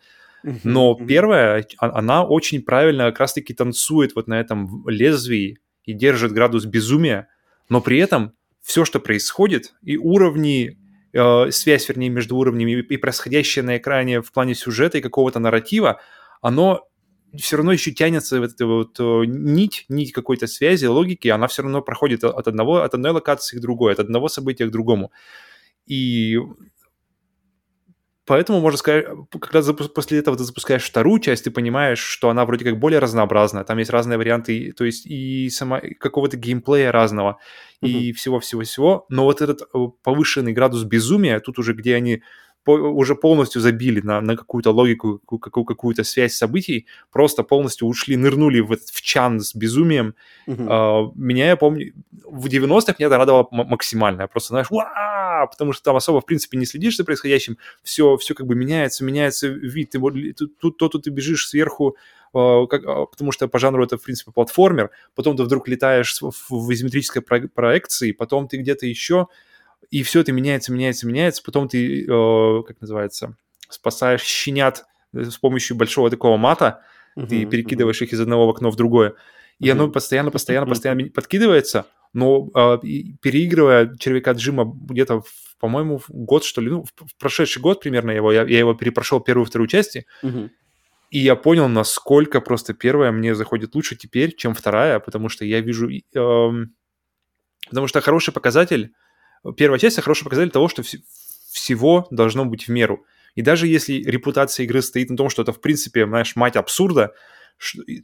[0.63, 6.33] Но первая, а, она очень правильно как раз-таки танцует вот на этом лезвии и держит
[6.33, 7.27] градус безумия,
[7.69, 10.79] но при этом все, что происходит, и уровни,
[11.13, 15.39] э, связь, вернее, между уровнями и, и происходящее на экране в плане сюжета и какого-то
[15.39, 15.99] нарратива,
[16.41, 16.81] оно
[17.39, 21.81] все равно еще тянется вот эта вот нить, нить какой-то связи, логики, она все равно
[21.81, 25.11] проходит от одного, от одной локации к другой, от одного события к другому.
[25.85, 26.37] И
[28.27, 29.05] Поэтому можно сказать,
[29.39, 33.63] когда после этого ты запускаешь вторую часть, ты понимаешь, что она вроде как более разнообразная.
[33.63, 37.37] Там есть разные варианты, то есть и сама какого-то геймплея разного,
[37.83, 37.87] mm-hmm.
[37.87, 39.05] и всего-всего-всего.
[39.09, 39.61] Но вот этот
[40.01, 42.23] повышенный градус безумия, тут уже где они
[42.65, 48.59] уже полностью забили на, на какую-то логику, какую- какую-то связь событий, просто полностью ушли, нырнули
[48.59, 50.15] в, в чан с безумием.
[50.47, 50.67] Uh-huh.
[50.67, 54.21] Uh, меня, я помню, в 90-х меня это радовало максимально.
[54.21, 55.47] Я просто, знаешь, Уа!
[55.47, 59.03] потому что там особо, в принципе, не следишь за происходящим, все, все как бы меняется,
[59.03, 59.99] меняется вид, ты,
[60.33, 61.97] тут, тут, то, тут ты бежишь сверху,
[62.33, 66.19] uh, как, uh, потому что по жанру это, в принципе, платформер, потом ты вдруг летаешь
[66.21, 69.27] в, в изометрической про- проекции, потом ты где-то еще,
[69.89, 71.43] и все это меняется, меняется, меняется.
[71.43, 73.37] Потом ты, э, как называется,
[73.69, 76.81] спасаешь щенят э, с помощью большого такого мата,
[77.17, 78.05] uh-huh, ты перекидываешь uh-huh.
[78.05, 79.15] их из одного в окно в другое.
[79.59, 79.71] И uh-huh.
[79.71, 82.77] оно постоянно, постоянно, постоянно подкидывается, но э,
[83.21, 85.23] переигрывая червяка Джима где-то,
[85.59, 89.45] по-моему, год, что ли, ну, в прошедший год примерно его, я, я его перепрошел первую
[89.45, 90.49] вторую части, uh-huh.
[91.09, 95.61] и я понял, насколько просто первая мне заходит лучше теперь, чем вторая, потому что я
[95.61, 95.89] вижу...
[95.89, 96.49] Э,
[97.69, 98.93] потому что хороший показатель
[99.53, 100.99] первая часть— хороший показатель того, что вс-
[101.51, 103.05] всего должно быть в меру.
[103.35, 107.13] И даже если репутация игры стоит на том, что это, в принципе, знаешь, мать абсурда,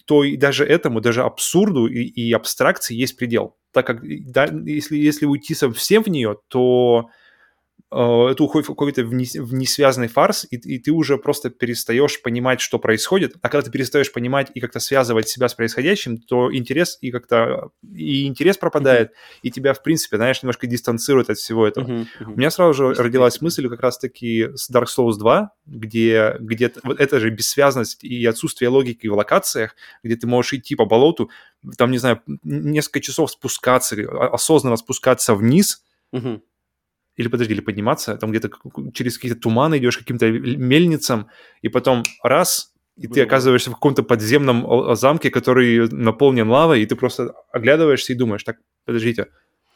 [0.06, 3.56] то и даже этому, даже абсурду и, и абстракции есть предел.
[3.74, 4.02] Так как
[4.32, 7.10] да, если, если уйти совсем в нее, то
[7.94, 12.80] это уходит в какой-то в несвязанный фарс, и, и ты уже просто перестаешь понимать, что
[12.80, 13.36] происходит.
[13.42, 17.72] А когда ты перестаешь понимать и как-то связывать себя с происходящим, то интерес и как-то
[17.84, 19.40] и интерес пропадает, mm-hmm.
[19.44, 21.86] и тебя, в принципе, знаешь, немножко дистанцирует от всего этого.
[21.86, 22.08] Mm-hmm.
[22.22, 22.34] Mm-hmm.
[22.34, 26.98] У меня сразу же родилась мысль как раз-таки с Dark Souls 2, где, где вот
[26.98, 31.30] эта же бессвязность и отсутствие логики в локациях, где ты можешь идти по болоту,
[31.78, 33.98] там, не знаю, несколько часов спускаться,
[34.32, 35.84] осознанно спускаться вниз,
[37.16, 38.50] или подожди, или подниматься, там где-то
[38.94, 41.28] через какие-то туманы идешь каким-то мельницам,
[41.62, 46.96] и потом раз, и ты оказываешься в каком-то подземном замке, который наполнен лавой, и ты
[46.96, 49.28] просто оглядываешься и думаешь, так, подождите,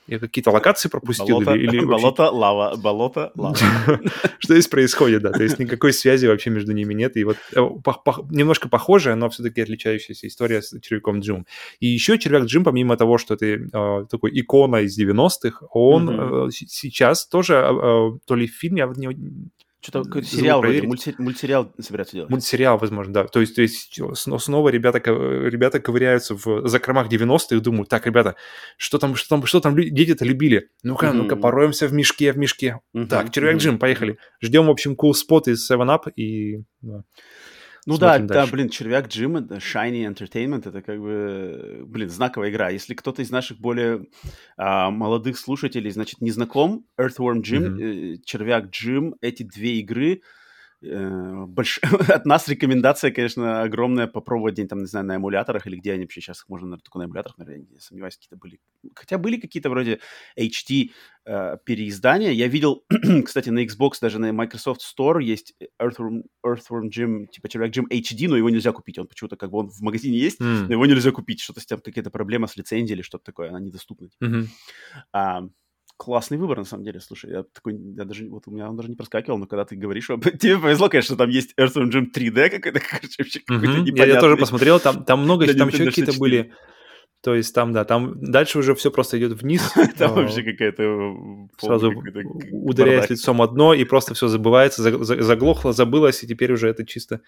[0.08, 1.40] я какие-то локации пропустил?
[1.40, 3.56] Болото, или, или болото, лава, болото, лава.
[4.40, 5.32] Что здесь происходит, да.
[5.32, 7.18] То есть никакой связи вообще между ними нет.
[7.18, 7.60] И вот э,
[8.30, 11.46] немножко похожая, но все-таки отличающаяся история с червяком Джим.
[11.80, 16.52] И еще червяк Джим, помимо того, что ты а, такой икона из 90-х, он э,
[16.52, 17.56] сейчас тоже,
[18.26, 18.84] то ли в фильме,
[19.86, 22.32] что-то какой-то сериал вроде, мульти, мультсериал собираются делать.
[22.32, 23.28] Мультсериал, возможно, да.
[23.28, 28.36] То есть, то есть снова ребята, ребята ковыряются в закромах 90-х, думают, так, ребята,
[28.78, 30.70] что там, что там, что там дети-то любили?
[30.82, 31.14] Ну-ка, mm-hmm.
[31.14, 32.80] ну-ка, пороемся в мешке, в мешке.
[32.96, 33.08] Mm-hmm.
[33.08, 34.18] Так, червяк Джим, поехали.
[34.42, 36.64] Ждем, в общем, cool спот из 7-Up и...
[36.82, 37.04] Да.
[37.86, 38.28] Ну да, дальше.
[38.28, 42.70] да, блин, червяк Джим, Shiny Entertainment, это как бы, блин, знаковая игра.
[42.70, 44.08] Если кто-то из наших более
[44.58, 48.16] а, молодых слушателей, значит, не знаком, Earthworm Jim, mm-hmm.
[48.16, 50.22] э, червяк Джим, эти две игры,
[51.48, 51.80] больш...
[52.10, 56.04] от нас рекомендация, конечно, огромная попробовать день там, не знаю, на эмуляторах или где они
[56.04, 58.60] вообще сейчас, можно, наверное, только на эмуляторах, наверное, я сомневаюсь, какие-то были.
[58.96, 60.00] Хотя были какие-то вроде
[60.40, 60.92] HD
[61.26, 62.32] э, переиздания.
[62.32, 62.84] Я видел,
[63.26, 68.28] кстати, на Xbox, даже на Microsoft Store есть Earthworm, Earthworm Jim, типа Червяк Jim HD,
[68.28, 69.00] но его нельзя купить.
[69.00, 70.68] Он почему-то как бы он в магазине есть, mm.
[70.68, 71.42] но его нельзя купить.
[71.42, 74.10] Что-то с тем какая-то проблема с лицензией или что-то такое, она недоступна.
[74.24, 74.48] Mm-hmm.
[75.14, 75.44] А,
[75.98, 77.00] классный выбор, на самом деле.
[77.00, 79.76] Слушай, я такой, я даже, вот у меня он даже не проскакивал, но когда ты
[79.76, 80.08] говоришь,
[80.40, 82.82] тебе повезло, конечно, что там есть Earthworm Jim 3D какой-то,
[83.20, 83.98] вообще какой-то mm-hmm.
[83.98, 86.54] я, я тоже посмотрел, там, там много, там еще какие-то были...
[87.22, 89.74] То есть там, да, там дальше уже все просто идет вниз.
[89.98, 91.16] Там вообще какая-то...
[91.58, 91.92] Сразу
[92.52, 97.22] ударяет лицом одно, и просто все забывается, заглохло, забылось, и теперь уже это чисто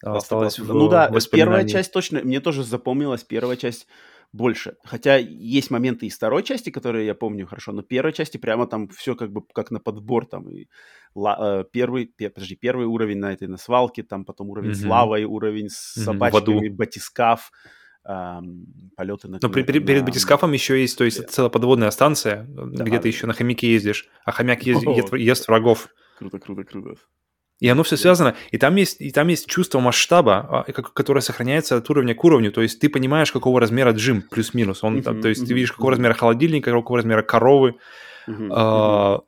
[0.00, 3.86] осталось Ну да, первая часть точно, мне тоже запомнилась первая часть
[4.32, 4.76] больше.
[4.84, 8.88] Хотя есть моменты из второй части, которые я помню хорошо, но первой части прямо там
[8.88, 10.68] все как бы как на подбор там и
[11.14, 14.74] ла, э, первый, пер, подожди, первый уровень на этой на свалке, там потом уровень mm-hmm.
[14.74, 16.04] с лавой, уровень с mm-hmm.
[16.04, 17.50] собачками, батискаф,
[18.02, 19.38] полеты на...
[19.40, 19.86] Но при, перед, на...
[19.86, 21.26] перед батискафом еще есть, то есть yeah.
[21.26, 25.12] целая подводная станция, да, где да, ты еще на хомяке ездишь, а хомяк ест, ест,
[25.12, 25.88] ест врагов.
[26.18, 26.94] Круто, круто, круто.
[27.60, 28.36] И оно все связано.
[28.52, 32.52] И там есть, и там есть чувство масштаба, а, которое сохраняется от уровня к уровню.
[32.52, 34.84] То есть ты понимаешь, какого размера джим, плюс-минус.
[34.84, 37.74] Он, uh-huh, то есть uh-huh, ты видишь, какого размера холодильника, какого размера коровы.
[38.28, 39.20] Uh-huh, а,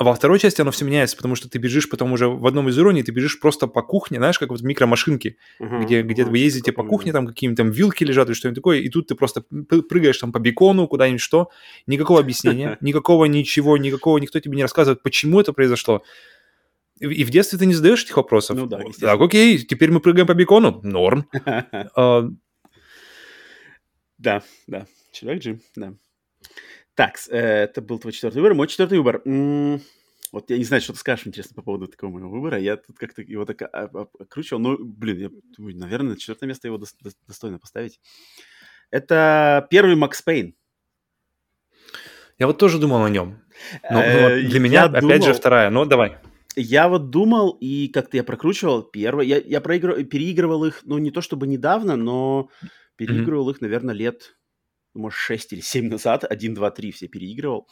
[0.00, 2.68] а во второй части оно все меняется, потому что ты бежишь потом уже в одном
[2.70, 6.38] из уровней, ты бежишь просто по кухне, знаешь, как вот микромашинки, uh-huh, где, где вы
[6.38, 9.42] ездите по кухне, там какие-нибудь там вилки лежат или что-нибудь такое, и тут ты просто
[9.42, 11.50] прыгаешь там по бекону, куда-нибудь что,
[11.86, 16.02] никакого объяснения, никакого ничего, никакого, никто тебе не рассказывает, почему это произошло
[17.00, 18.56] И в детстве ты не задаешь этих вопросов.
[18.58, 20.80] Ну да, Так, окей, теперь мы прыгаем по бекону.
[20.82, 21.28] Норм.
[21.96, 22.28] А,
[24.18, 24.86] Да, да.
[25.12, 25.94] Человек Джим, да.
[26.94, 28.54] Так, э, это был твой четвертый выбор.
[28.54, 29.22] Мой четвертый выбор.
[30.32, 32.58] Вот я не знаю, что ты скажешь, интересно, по поводу такого моего выбора.
[32.58, 34.60] Я тут как-то его так а- а- окручивал.
[34.60, 37.98] Ну, блин, я думаю, наверное, на четвертое место его дос- дос- достойно поставить.
[38.90, 40.54] Это первый Макс Пейн.
[42.38, 43.42] Я вот тоже думал о нем.
[43.90, 45.70] Но, но Э, для меня, опять же, вторая.
[45.70, 46.18] Ну, давай.
[46.56, 49.26] Я вот думал, и как-то я прокручивал первый.
[49.26, 52.50] Я, я проигрывал, переигрывал их, ну, не то чтобы недавно, но
[52.96, 54.36] переигрывал их, наверное, лет,
[54.94, 56.24] может, 6 или 7 назад.
[56.24, 57.68] 1, 2, 3 все переигрывал.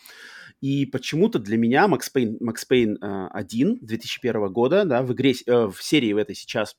[0.60, 5.34] И почему-то для меня Макс Пейн, Макс Пейн э, 1 2001 года, да, в игре,
[5.46, 6.76] э, в серии в этой сейчас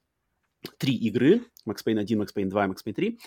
[0.78, 1.42] три игры.
[1.66, 3.20] Max Payne 1, Max Payne 2 и Max Payne 3.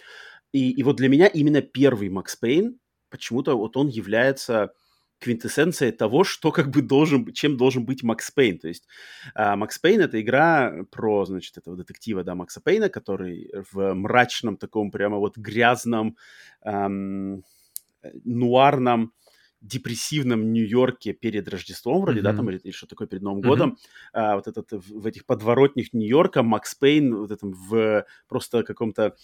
[0.52, 2.78] И, и вот для меня именно первый Max Payne,
[3.10, 4.72] почему-то вот он является
[5.22, 8.58] квинтэссенцией того, что как бы должен, чем должен быть Max Payne.
[8.58, 8.86] То есть
[9.34, 14.56] а, Max Payne — это игра про, значит, этого детектива, да, Макса Пейна, который в мрачном
[14.56, 16.16] таком прямо вот грязном,
[16.62, 17.42] ам,
[18.02, 19.12] э, нуарном,
[19.62, 22.36] депрессивном Нью-Йорке перед Рождеством вроде, да, Мгм.
[22.38, 23.48] там, или, или что такое, перед Новым Мгм.
[23.50, 23.78] годом,
[24.12, 29.14] а, вот этот, в, в этих подворотнях Нью-Йорка Макс Пейн вот этом в просто каком-то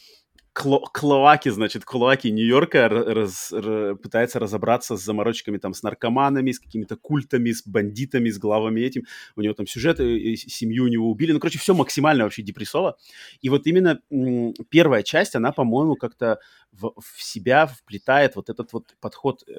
[0.58, 6.58] кло- клоаке, значит, клоаке Нью-Йорка раз- р- пытается разобраться с заморочками там с наркоманами, с
[6.58, 9.04] какими-то культами, с бандитами, с главами этим.
[9.36, 11.32] У него там сюжет, и- и семью у него убили.
[11.32, 12.96] Ну, короче, все максимально вообще депрессово.
[13.40, 16.38] И вот именно м, первая часть, она, по-моему, как-то
[16.72, 19.52] в, в себя вплетает вот этот вот подход э,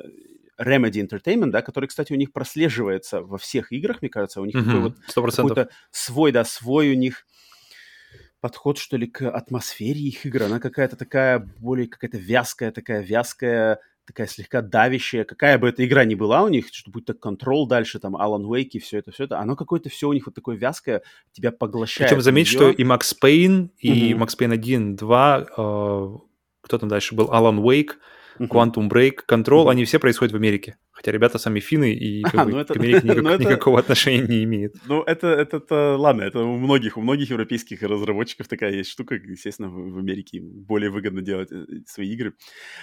[0.62, 4.42] Remedy Entertainment, да, который, кстати, у них прослеживается во всех играх, мне кажется.
[4.42, 5.04] У них такой вот Мгм.
[5.08, 5.56] Сто процентов.
[5.56, 7.26] какой-то свой, да, свой у них
[8.42, 10.44] подход, что ли, к атмосфере их игр.
[10.44, 15.24] Она какая-то такая более какая-то вязкая, такая вязкая, такая слегка давящая.
[15.24, 18.44] Какая бы эта игра ни была у них, что будь то Control дальше, там, Alan
[18.44, 21.52] Wake и все это, все это, оно какое-то все у них вот такое вязкое, тебя
[21.52, 22.10] поглощает.
[22.10, 24.14] Причем заметь, в что и Макс Пейн, и.
[24.14, 26.18] Макс Пейн 1, 2, э,
[26.62, 28.00] кто там дальше был, Уэйк,
[28.40, 28.50] Мгм.
[28.50, 30.78] Quantum Break, Control, они все происходят в Америке.
[31.00, 33.44] Хотя ребята сами финны и как А, бы ну это- к Америке никак- ну это-
[33.44, 34.76] никакого отношения не имеют.
[34.86, 39.16] Ну, это, это, это, ладно, это у многих, у многих европейских разработчиков такая есть штука,
[39.16, 42.34] естественно, в, в Америке более выгодно делать э, свои игры.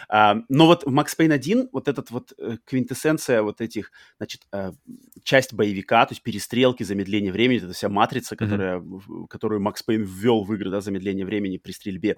[0.08, 4.46] А, но вот в Max Payne 1 вот этот вот э, квинтэссенция вот этих, значит,
[4.50, 4.72] э,
[5.22, 8.82] часть боевика, то есть перестрелки, замедление времени, это вся матрица, которая,
[9.28, 12.16] которую Макс Пейн ввел в игры, да, замедление времени при стрельбе.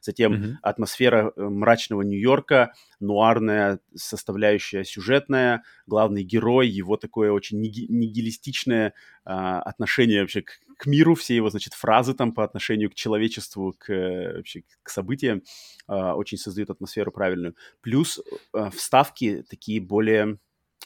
[0.00, 5.39] Затем атмосфера мрачного Нью-Йорка, нуарная составляющая сюжетная,
[5.86, 11.50] главный герой, его такое очень ниги- нигилистичное а, отношение вообще к, к миру, все его,
[11.50, 13.88] значит, фразы там по отношению к человечеству, к,
[14.36, 15.42] вообще, к событиям
[15.86, 17.54] а, очень создают атмосферу правильную.
[17.80, 18.20] Плюс
[18.52, 20.38] а, вставки такие более,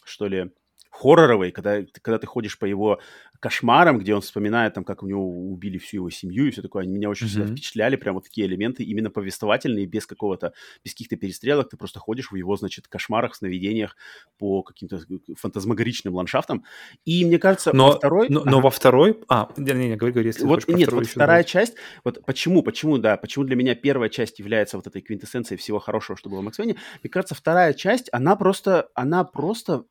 [0.05, 0.51] что ли,
[0.95, 3.01] хорроровые, когда, когда ты ходишь по его
[3.41, 6.85] кошмарам, где он вспоминает, там, как у него убили всю его семью и все такое,
[6.85, 7.53] они меня очень всегда Мгм.
[7.53, 12.31] впечатляли, прям вот такие элементы, именно повествовательные, без какого-то, без каких-то перестрелок, ты просто ходишь
[12.31, 13.97] в его, значит, кошмарах, сновидениях
[14.39, 15.01] по каким-то
[15.37, 16.65] фантазмагоричным ландшафтам.
[17.05, 18.29] И мне кажется, Но, во второй...
[18.31, 18.51] но, Ага.
[18.51, 19.21] но во второй...
[19.29, 21.47] А, не-не-не, говори, говори, если Вот нет, вот вторая добавить.
[21.49, 21.75] часть,
[22.05, 26.17] вот почему, почему, да, почему для меня первая часть является вот этой квинтэссенцией всего хорошего,
[26.17, 29.85] что было в Макс Пейне, мне кажется, вторая часть, она просто, она просто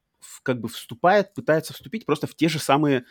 [0.43, 3.05] как бы вступает, пытается вступить просто в те же самые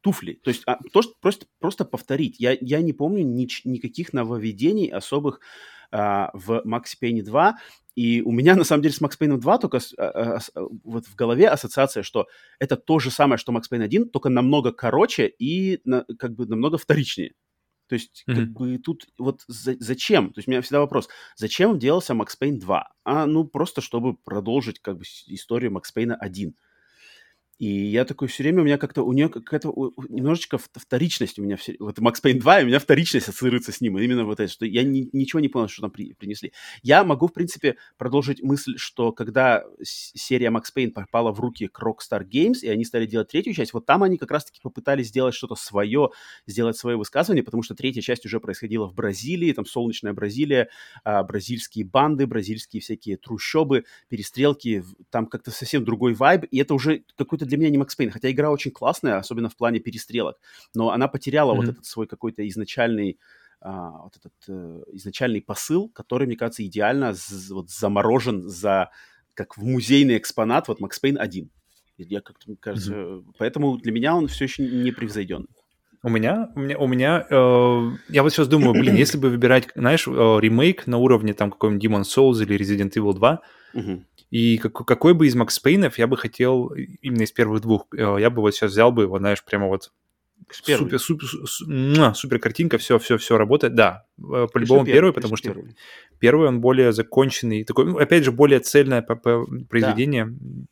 [0.00, 0.34] туфли.
[0.42, 2.36] То есть а, то, что просто, просто повторить.
[2.38, 5.40] Я, я не помню нич- никаких нововведений особых
[5.90, 7.58] а, в Макс Пейне 2,
[7.96, 11.06] и у меня, на самом деле, с Макс Пейном 2 только а, а, а, вот
[11.06, 12.26] в голове ассоциация, что
[12.60, 16.46] это то же самое, что Макс Пейн 1, только намного короче и на- как бы
[16.46, 17.32] намного вторичнее.
[17.88, 18.58] То есть, как Мгм.
[18.58, 20.32] бы тут вот за- зачем?
[20.32, 22.90] То есть у меня всегда вопрос, зачем делался Макс Пейн 2?
[23.04, 26.56] А, ну, просто чтобы продолжить как бы историю Макс Пейна 1.
[27.58, 31.40] И я такой все время, у меня как-то, у нее какая-то у- немножечко вт- вторичность
[31.40, 34.24] у меня все, вот Макс Пейн 2, и у меня вторичность ассоциируется с ним, именно
[34.24, 36.52] вот это, что я ни- ничего не понял, что там при- принесли.
[36.82, 41.80] Я могу, в принципе, продолжить мысль, что когда серия Макс Пейн попала в руки к
[41.82, 45.34] Rockstar Games, и они стали делать третью часть, вот там они как раз-таки попытались сделать
[45.34, 46.10] что-то свое,
[46.46, 50.68] сделать свое высказывание, потому что третья часть уже происходила в Бразилии, там солнечная Бразилия,
[51.02, 57.02] а, бразильские банды, бразильские всякие трущобы, перестрелки, там как-то совсем другой вайб, и это уже
[57.16, 60.36] какой-то для меня не Макс Пейн, хотя игра очень классная, особенно в плане перестрелок,
[60.74, 61.72] но она потеряла вот Мгм.
[61.72, 63.18] этот свой какой-то изначальный
[63.60, 68.90] а, вот этот э, изначальный посыл, который, мне кажется, идеально з- вот заморожен за
[69.34, 71.50] как в музейный экспонат вот Макс Пейн 1.
[71.96, 75.48] Я как-то, мне кажется, э, поэтому для меня он все еще не превзойден.
[76.04, 79.68] У меня, у меня, у меня, э, я вот сейчас думаю, блин, если бы выбирать,
[79.74, 83.40] знаешь, э, ремейк на уровне там какой-нибудь Demon Souls или Resident Evil 2,
[83.72, 84.06] Мгм.
[84.30, 86.68] И как- какой бы из Макс Пейнов я бы хотел
[87.00, 89.90] именно из первых двух, э, я бы вот сейчас взял бы его, знаешь, прямо вот
[90.50, 93.74] супер, супер, супер, супер картинка, все, все, все работает.
[93.74, 95.76] Да, э, по-любому первый, первый потому что первый.
[96.18, 100.26] первый он более законченный, такой, ну, опять же, более цельное произведение.
[100.28, 100.64] Да.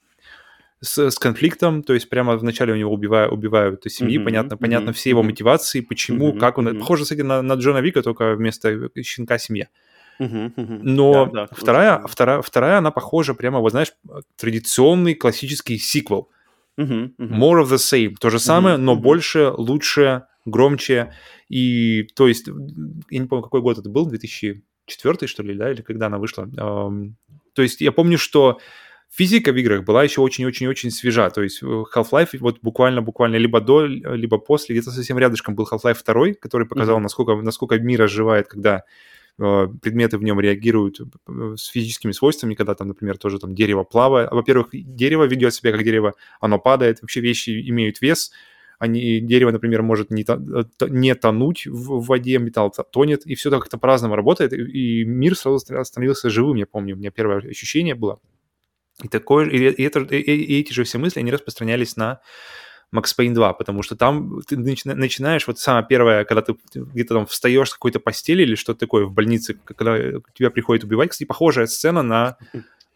[0.82, 4.60] С, с конфликтом, то есть прямо вначале у него убивают, убивают семьи, mm-hmm, понятно, mm-hmm,
[4.60, 5.12] понятно все mm-hmm.
[5.12, 6.78] его мотивации, почему, mm-hmm, как он, mm-hmm.
[6.80, 9.68] похоже, кстати, на, на Джона Вика, только вместо щенка семья.
[10.18, 13.92] Но да, да, вторая, вторая, вторая, она похожа прямо, вот знаешь,
[14.36, 16.30] традиционный классический сиквел.
[16.78, 18.14] More of the same.
[18.20, 21.12] То же самое, но больше, лучше, громче.
[21.48, 25.82] И, то есть, я не помню, какой год это был, 2004, что ли, да, или
[25.82, 26.46] когда она вышла.
[27.54, 28.60] То есть, я помню, что
[29.10, 31.30] физика в играх была еще очень-очень-очень свежа.
[31.30, 36.34] То есть Half-Life вот буквально-буквально либо до, либо после, где-то совсем рядышком был Half-Life 2,
[36.40, 37.02] который показал, mm-hmm.
[37.02, 38.82] насколько, насколько мир оживает, когда Э,
[39.36, 44.30] предметы в нем реагируют э, с физическими свойствами, когда там, например, тоже там дерево плавает.
[44.30, 48.32] Во-первых, дерево ведет себя как дерево, оно падает, вообще вещи имеют вес,
[48.78, 53.60] они, дерево, например, может не, э, не тонуть в, воде, металл тонет, и все так
[53.60, 58.18] как-то по-разному работает, и, мир сразу становился живым, я помню, у меня первое ощущение было.
[59.02, 62.20] И, такое, и, это, и, и эти же все мысли, они распространялись на
[62.94, 67.26] Max Payne 2, потому что там ты начинаешь, вот самое первое, когда ты где-то там
[67.26, 69.96] встаешь с какой-то постели или что-то такое в больнице, когда
[70.34, 72.36] тебя приходит убивать, кстати, похожая сцена на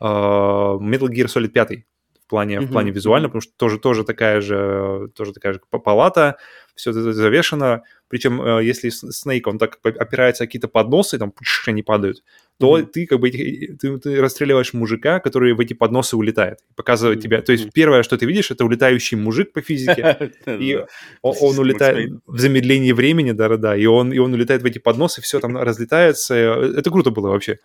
[0.00, 1.89] uh, Metal Gear Solid 5 в
[2.30, 2.66] плане, mm-hmm.
[2.66, 6.36] в плане визуально, потому что тоже, тоже такая же, тоже такая же палата,
[6.74, 11.82] все это завешено, причем э, если Снейк, он так опирается какие-то подносы, там пш, они
[11.82, 12.22] падают,
[12.58, 12.86] то mm-hmm.
[12.86, 17.22] ты как бы ты, ты расстреливаешь мужика, который в эти подносы улетает, показывает mm-hmm.
[17.22, 17.42] тебя.
[17.42, 20.78] То есть первое, что ты видишь, это улетающий мужик по физике, и
[21.22, 25.40] он улетает в замедлении времени, да-да-да, и он и он улетает в эти подносы, все
[25.40, 26.34] там разлетается.
[26.34, 27.58] Это круто было вообще.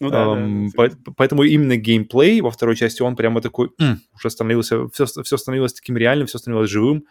[0.00, 4.00] Ну, да, um, да, по- поэтому именно геймплей во второй части, он прямо такой, м,
[4.14, 7.04] уже становился, все, все становилось таким реальным, все становилось живым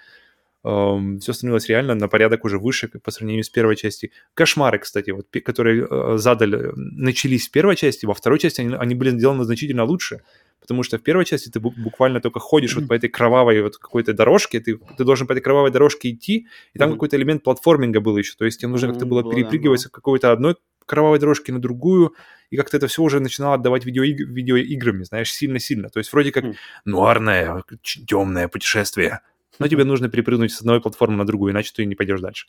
[0.64, 4.12] все становилось реально на порядок уже выше по сравнению с первой части.
[4.34, 8.96] Кошмары, кстати, вот, которые э, задали, начались в первой части, во второй части они, они
[8.96, 10.22] были сделаны значительно лучше,
[10.62, 14.14] потому что в первой части ты буквально только ходишь вот по этой кровавой вот какой-то
[14.14, 16.94] дорожке, ты, ты должен по этой кровавой дорожке идти, и там mm-hmm.
[16.94, 20.32] какой-то элемент платформинга был еще, то есть тебе нужно mm-hmm, как-то было перепрыгивать с какой-то
[20.32, 20.56] одной
[20.86, 22.14] кровавой дорожки на другую,
[22.50, 25.90] и как-то это все уже начинало отдавать видеоиг- видеоиграми, знаешь, сильно-сильно.
[25.90, 26.56] То есть вроде как mm.
[26.86, 29.22] нуарное, темное путешествие,
[29.60, 32.48] но тебе нужно перепрыгнуть с одной платформы на другую, иначе ты не пойдешь дальше.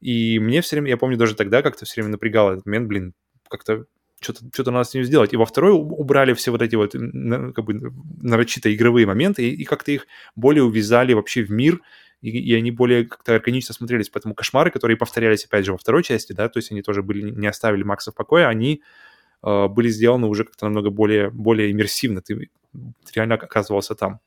[0.00, 3.14] И мне все время, я помню даже тогда как-то все время напрягало этот момент, блин,
[3.48, 3.84] как-то
[4.20, 5.32] что-то что надо с ним сделать.
[5.32, 9.64] И во второй убрали все вот эти вот как бы нарочито игровые моменты и, и
[9.64, 10.06] как-то их
[10.36, 11.80] более увязали вообще в мир,
[12.22, 14.08] и, и они более как-то органично смотрелись.
[14.10, 17.30] Поэтому кошмары, которые повторялись опять же во второй части, да, то есть они тоже были,
[17.30, 18.82] не оставили Макса в покое, они
[19.42, 22.22] э, были сделаны уже как-то намного более, более иммерсивно.
[22.22, 22.50] Ты
[23.14, 24.20] реально оказывался там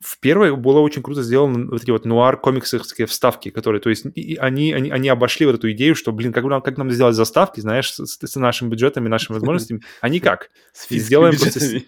[0.00, 4.06] в первой было очень круто сделано вот эти вот нуар комиксовские вставки, которые, то есть
[4.14, 7.14] и они, они, они обошли вот эту идею, что, блин, как нам, как нам сделать
[7.14, 10.50] заставки, знаешь, с, с нашими бюджетами, нашими возможностями, они как?
[10.88, 11.82] Сделаем просто...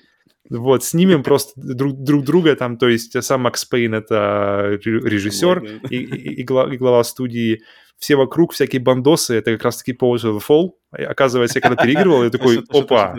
[0.58, 5.96] Вот, снимем просто друг, друг друга там, то есть сам Макс Пейн это режиссер и,
[5.96, 7.62] и, и, глава, и глава студии,
[7.98, 10.70] все вокруг всякие бандосы, это как раз-таки Pose of the Fall.
[10.90, 13.16] Оказывается, я когда переигрывал, я такой, опа,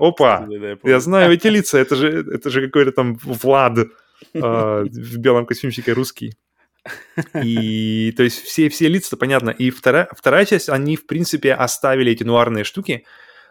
[0.00, 0.48] опа,
[0.82, 3.78] я знаю эти лица, это же, это же какой-то там Влад,
[4.34, 6.34] а, в белом костюмчике русский.
[7.42, 9.50] И то есть все, все лица понятно.
[9.50, 13.04] И вторая, вторая часть, они, в принципе, оставили эти нуарные штуки,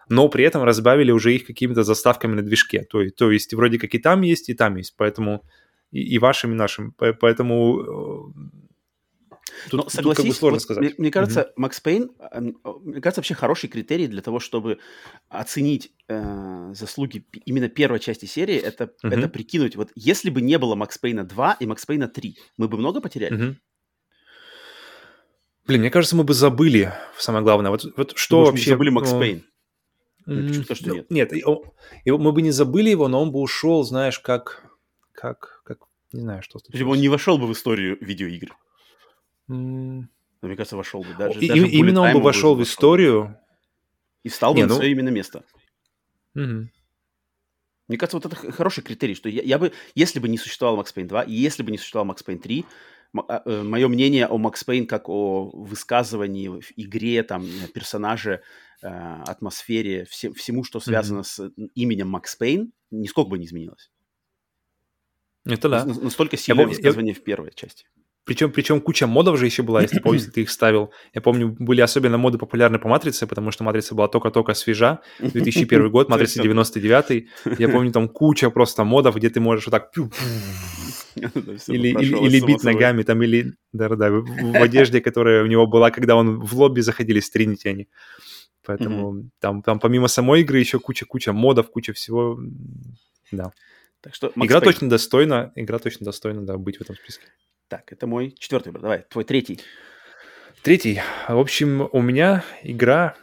[0.09, 2.83] но при этом разбавили уже их какими-то заставками на движке.
[2.83, 4.95] То, то есть вроде как и там есть, и там есть.
[4.97, 5.43] Поэтому
[5.91, 6.93] и, и вашим, и нашим.
[6.93, 8.49] Поэтому э,
[9.69, 10.83] Тут, Но согласись, тут как бы сложно вот, сказать.
[10.83, 14.79] Мне, мне кажется, Макс Пейн, мне кажется, вообще хороший критерий для того, чтобы
[15.29, 19.13] оценить э, заслуги именно первой части серии, это, mm-hmm.
[19.13, 22.67] это прикинуть, вот если бы не было Макс Пейна 2 и Макс Пейна 3, мы
[22.67, 23.37] бы много потеряли?
[23.37, 23.55] Mm-hmm.
[25.67, 27.71] Блин, мне кажется, мы бы забыли самое главное.
[27.71, 28.71] Вот, вот что мы вообще...
[28.71, 29.43] забыли Макс Пейн.
[30.25, 31.11] Что нет.
[31.11, 31.73] Нет, его,
[32.05, 34.63] мы бы не забыли его, но он бы ушел, знаешь, как...
[35.11, 35.79] Как, как
[36.11, 36.91] не знаю, что случилось.
[36.91, 38.55] Он не вошел бы в историю видеоигр.
[39.49, 40.03] Mm.
[40.41, 41.13] Мне кажется, вошел бы.
[41.17, 43.37] Даже, и, даже именно он бы вошел в историю.
[44.23, 44.75] И встал бы не, на ну...
[44.75, 45.43] свое именно место.
[46.35, 46.67] Mm-hmm.
[47.87, 50.93] Мне кажется, вот это хороший критерий, что я, я бы, если бы не существовал Max
[50.95, 52.65] Payne 2, и если бы не существовал Max Payne 3,
[53.45, 58.41] мое мнение о Max Payne как о высказывании в игре, там, персонаже,
[58.81, 61.23] э, атмосфере, все, всему, что связано mm-hmm.
[61.23, 63.91] с именем Max Payne, нисколько бы не изменилось.
[65.45, 65.85] Это да.
[65.85, 67.19] Настолько сильное я, высказывание я...
[67.19, 67.85] в первой части.
[68.25, 70.91] Причем, причем куча модов же еще была, если помните, ты их ставил.
[71.13, 75.01] Я помню, были особенно моды популярны по Матрице, потому что Матрица была только-только свежа.
[75.19, 77.27] 2001 год, Матрица 99
[77.59, 79.91] Я помню, там куча просто модов, где ты можешь вот так
[81.67, 85.89] Или, или, или бить ногами, там, или да, да, в, одежде, которая у него была,
[85.91, 87.87] когда он в лобби заходили с Тринити они.
[88.65, 89.29] Поэтому mm-hmm.
[89.39, 92.39] там, там помимо самой игры еще куча-куча модов, куча всего.
[93.31, 93.51] Да.
[94.01, 94.63] Так что игра Payne.
[94.63, 97.25] точно достойна, игра точно достойна, да, быть в этом списке.
[97.67, 98.81] Так, это мой четвертый выбор.
[98.81, 99.59] Давай, твой третий.
[100.61, 100.99] Третий.
[101.27, 103.15] В общем, у меня игра,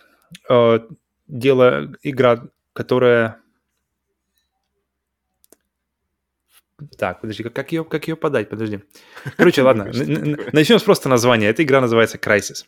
[0.48, 0.78] э,
[1.26, 3.41] дело, игра, которая...
[6.98, 8.48] Так, подожди, как, как, ее, как ее подать?
[8.48, 8.80] Подожди.
[9.36, 9.84] Короче, ладно,
[10.52, 11.48] начнем с просто названия.
[11.48, 12.64] Эта игра называется Crysis.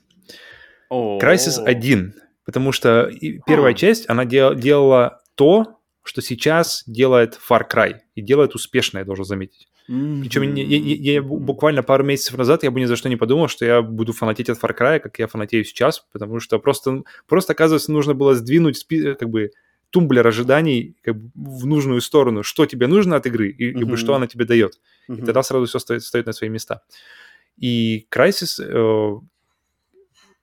[0.90, 3.10] Crysis 1, потому что
[3.46, 7.96] первая часть, она делала то, что сейчас делает Far Cry.
[8.14, 9.68] И делает успешно, я должен заметить.
[9.90, 10.20] Mm-hmm.
[10.20, 13.48] Причем я, я, я буквально пару месяцев назад я бы ни за что не подумал,
[13.48, 17.52] что я буду фанатеть от Far Cry, как я фанатею сейчас, потому что просто, просто
[17.52, 18.86] оказывается, нужно было сдвинуть
[19.18, 19.50] как бы
[19.94, 23.96] тумблер ожиданий как бы, в нужную сторону, что тебе нужно от игры и mm-hmm.
[23.96, 24.80] что она тебе дает.
[25.08, 25.22] Mm-hmm.
[25.22, 26.82] И тогда сразу все стоит, стоит на свои места.
[27.56, 29.20] И Crysis э,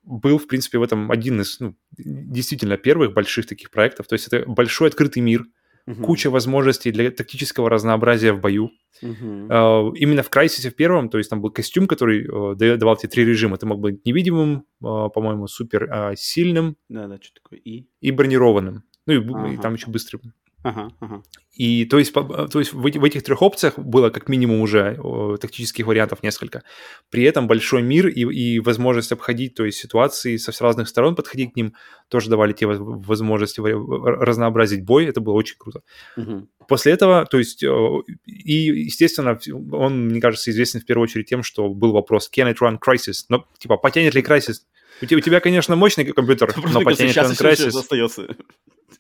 [0.04, 4.08] был, в принципе, в этом один из ну, действительно первых больших таких проектов.
[4.08, 5.46] То есть это большой открытый мир,
[5.86, 6.02] угу.
[6.04, 8.72] куча возможностей для тактического разнообразия в бою.
[9.02, 9.96] Угу.
[9.98, 13.26] Именно в Crysis в первом, то есть там был костюм, который э, давал тебе три
[13.26, 13.58] режима.
[13.58, 16.78] Ты мог быть невидимым, э, по-моему, супер а, сильным.
[16.88, 17.88] Да-да, что такое И?
[18.00, 18.84] И бронированным.
[19.06, 19.48] Ну и, ага.
[19.54, 20.22] и там еще быстрым.
[20.64, 21.24] Ага, ага.
[21.56, 25.38] И то есть, то есть в, в этих трех опциях было как минимум уже о,
[25.38, 26.64] тактических вариантов несколько.
[27.10, 31.54] При этом большой мир и, и возможность обходить, то есть ситуации со разных сторон подходить
[31.54, 31.74] к ним,
[32.10, 35.06] тоже давали те возможности разнообразить бой.
[35.06, 35.82] Это было очень круто.
[36.16, 36.48] Угу.
[36.68, 39.38] После этого, то есть, и, естественно,
[39.72, 43.26] он, мне кажется, известен в первую очередь тем, что был вопрос, can it run Crisis?
[43.30, 44.62] Но, типа, потянет ли Crisis?
[45.02, 47.78] У тебя, у тебя конечно, мощный компьютер, но потянет ли он Crisis?
[47.78, 48.28] остается.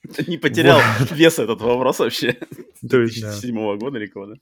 [0.27, 0.79] Не потерял
[1.11, 2.37] вес этот вопрос вообще.
[2.81, 4.33] 2007 года или кого, да?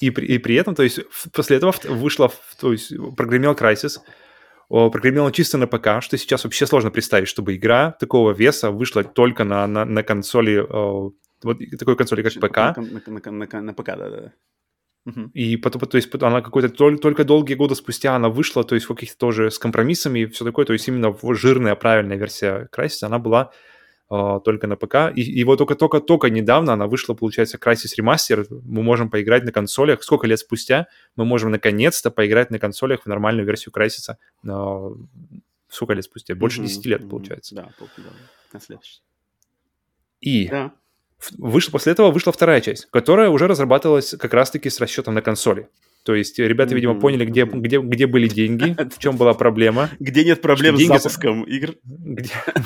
[0.00, 1.00] И при, и при этом, то есть,
[1.32, 3.98] после этого вышла, то есть, прогремел Crysis,
[4.68, 9.44] прогремел чисто на ПК, что сейчас вообще сложно представить, чтобы игра такого веса вышла только
[9.44, 10.64] на, на, на консоли,
[11.42, 12.56] вот такой консоли, как ПК.
[12.56, 12.74] На,
[13.06, 14.32] на, на, на, ПК, да-да.
[15.34, 18.94] И потом, то есть она какой-то только, долгие годы спустя она вышла, то есть в
[18.94, 23.18] каких-то тоже с компромиссами и все такое, то есть именно жирная, правильная версия Crysis, она
[23.18, 23.50] была
[24.10, 25.12] только на ПК.
[25.14, 28.46] И, вот только-только-только недавно она вышла, получается, Crysis Remaster.
[28.50, 30.02] Мы можем поиграть на консолях.
[30.02, 34.16] Сколько лет спустя мы можем наконец-то поиграть на консолях в нормальную версию Crysis.
[34.44, 34.96] Uh,
[35.68, 36.34] сколько лет спустя?
[36.34, 37.54] Больше mm-hmm, 10 лет, получается.
[37.54, 38.14] Да, полгода.
[38.52, 39.00] На следующий.
[40.20, 40.72] И да.
[41.38, 45.68] Вышла, после этого вышла вторая часть, которая уже разрабатывалась как раз-таки с расчетом на консоли.
[46.02, 49.90] То есть ребята, видимо, поняли, где, где, где были деньги, в чем была проблема.
[49.98, 51.74] Где нет проблем с запуском игр.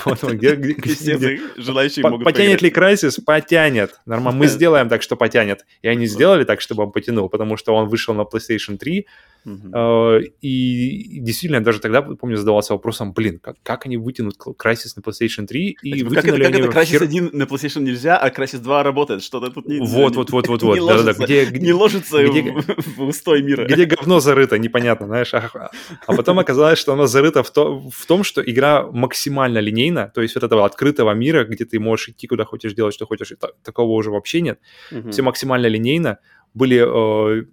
[0.06, 3.20] Где, желающие могут Потянет ли Crysis?
[3.24, 4.00] Потянет.
[4.06, 4.38] Нормально.
[4.38, 5.64] Мы сделаем так, что потянет.
[5.82, 9.06] И они сделали так, чтобы он потянул, потому что он вышел на PlayStation 3,
[9.46, 10.22] Uh-huh.
[10.40, 15.46] И действительно, даже тогда, помню, задавался вопросом, блин, как, как они вытянут Crysis на PlayStation
[15.46, 17.02] 3 и как это, как это Crysis хер...
[17.02, 19.22] 1 на PlayStation нельзя, а Crysis 2 работает?
[19.22, 19.80] Что-то тут не...
[19.80, 20.74] Вот, вот, вот, вот, вот.
[20.74, 23.66] Не, ложится, да, где, не ложится где, в, в устой мира.
[23.66, 25.34] Где говно зарыто, непонятно, знаешь.
[25.34, 25.70] А,
[26.06, 30.22] а потом оказалось, что оно зарыто в, то, в том, что игра максимально линейна, то
[30.22, 33.32] есть вот этого открытого мира, где ты можешь идти куда хочешь, делать что хочешь,
[33.62, 34.58] такого уже вообще нет.
[34.90, 35.10] Uh-huh.
[35.10, 36.18] Все максимально линейно.
[36.54, 37.44] Были э,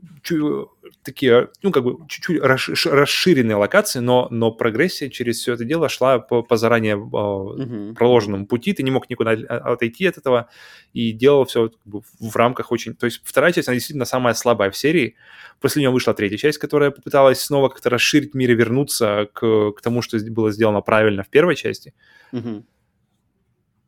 [1.04, 6.20] такие, ну, как бы чуть-чуть расширенные локации, но, но прогрессия через все это дело шла
[6.20, 7.96] по, по заранее uh-huh.
[7.96, 10.50] проложенному пути, ты не мог никуда отойти от этого
[10.94, 12.94] и делал все как бы, в рамках очень...
[12.94, 15.16] То есть вторая часть, она действительно самая слабая в серии.
[15.60, 19.82] После нее вышла третья часть, которая попыталась снова как-то расширить мир и вернуться к, к
[19.82, 21.94] тому, что было сделано правильно в первой части.
[22.32, 22.64] Uh-huh.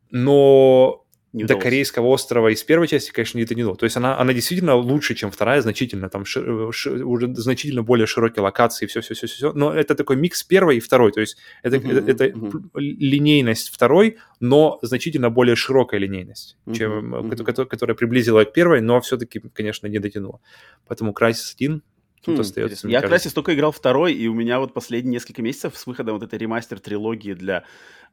[0.09, 1.03] Но
[1.34, 3.76] не до Корейского острова из первой части, конечно, не дотянуло.
[3.76, 6.10] То есть она, она действительно лучше, чем вторая, значительно.
[6.10, 9.52] Там ши, ши, уже значительно более широкие локации, все-все-все-все.
[9.54, 11.12] Но это такой микс первой и второй.
[11.12, 12.62] То есть это, uh-huh, это, это uh-huh.
[12.76, 17.44] линейность второй, но значительно более широкая линейность, uh-huh, чем, uh-huh.
[17.44, 20.40] Которая, которая приблизила к первой, но все-таки, конечно, не дотянула.
[20.88, 21.82] Поэтому Crysis 1
[22.24, 25.41] Тут хм, остается, я как раз только играл второй, и у меня вот последние несколько
[25.41, 27.63] месяцев с выходом вот этой ремастер трилогии для uh-huh.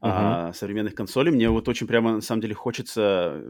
[0.01, 3.41] а, современных консолей, мне вот очень прямо на самом деле хочется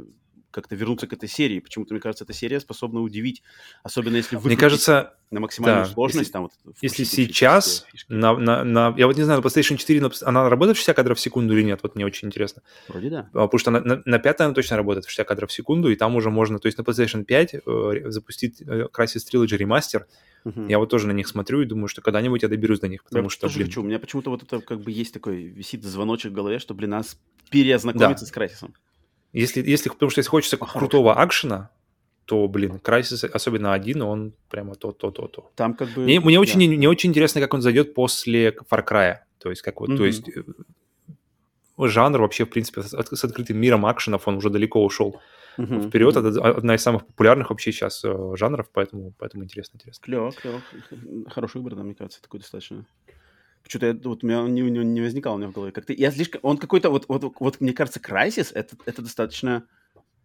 [0.52, 1.60] как-то вернуться к этой серии.
[1.60, 3.42] Почему-то, мне кажется, эта серия способна удивить,
[3.84, 6.20] особенно если Мне кажется, на максимальную да, сложность.
[6.20, 8.94] Если, там, вот, если сейчас на, на, на...
[8.98, 11.64] Я вот не знаю, на PlayStation 4 она работает в 60 кадров в секунду или
[11.64, 11.80] нет?
[11.84, 12.62] Вот мне очень интересно.
[12.90, 13.30] Вроде да.
[13.34, 15.90] А, потому что на, на, на 5 она точно работает в 60 кадров в секунду,
[15.90, 16.60] и там уже можно...
[16.60, 20.04] То есть на PlayStation 5 э, запустить э, Crysis Trilogy Remaster,
[20.44, 20.68] Uh-huh.
[20.70, 23.26] Я вот тоже на них смотрю и думаю, что когда-нибудь я доберусь до них, потому
[23.26, 23.68] я что, блин...
[23.68, 23.82] Хочу.
[23.82, 26.90] У меня почему-то вот это как бы есть такой, висит звоночек в голове, что, блин,
[26.90, 27.20] нас
[27.52, 28.30] переознакомиться да.
[28.30, 28.74] с Крайсисом.
[29.34, 31.70] Если, если, потому что если хочется Ох, крутого акшена,
[32.26, 35.52] то, блин, Crysis, особенно один, он прямо то-то-то-то.
[35.56, 36.04] Там как бы...
[36.04, 39.18] Мне, мне, очень, не, не очень интересно, как он зайдет после Far Cry.
[39.40, 39.98] То есть, как вот, mm-hmm.
[39.98, 40.44] то есть э,
[41.78, 45.20] жанр вообще, в принципе, с, с открытым миром акшенов, он уже далеко ушел
[45.58, 45.88] mm-hmm.
[45.88, 46.16] вперед.
[46.16, 46.30] Mm-hmm.
[46.30, 50.04] Это одна из самых популярных вообще сейчас э, жанров, поэтому, поэтому интересно, интересно.
[50.06, 50.62] Клево, клево.
[51.28, 52.86] Хороший выбор, да, мне кажется, такой достаточно.
[53.68, 55.72] Что-то я, вот у меня не, не, не возникало у меня в голове.
[55.72, 56.42] Как-то я слишком...
[56.44, 56.90] Он какой-то...
[56.90, 59.66] Вот, вот, вот, мне кажется, Crysis это, это достаточно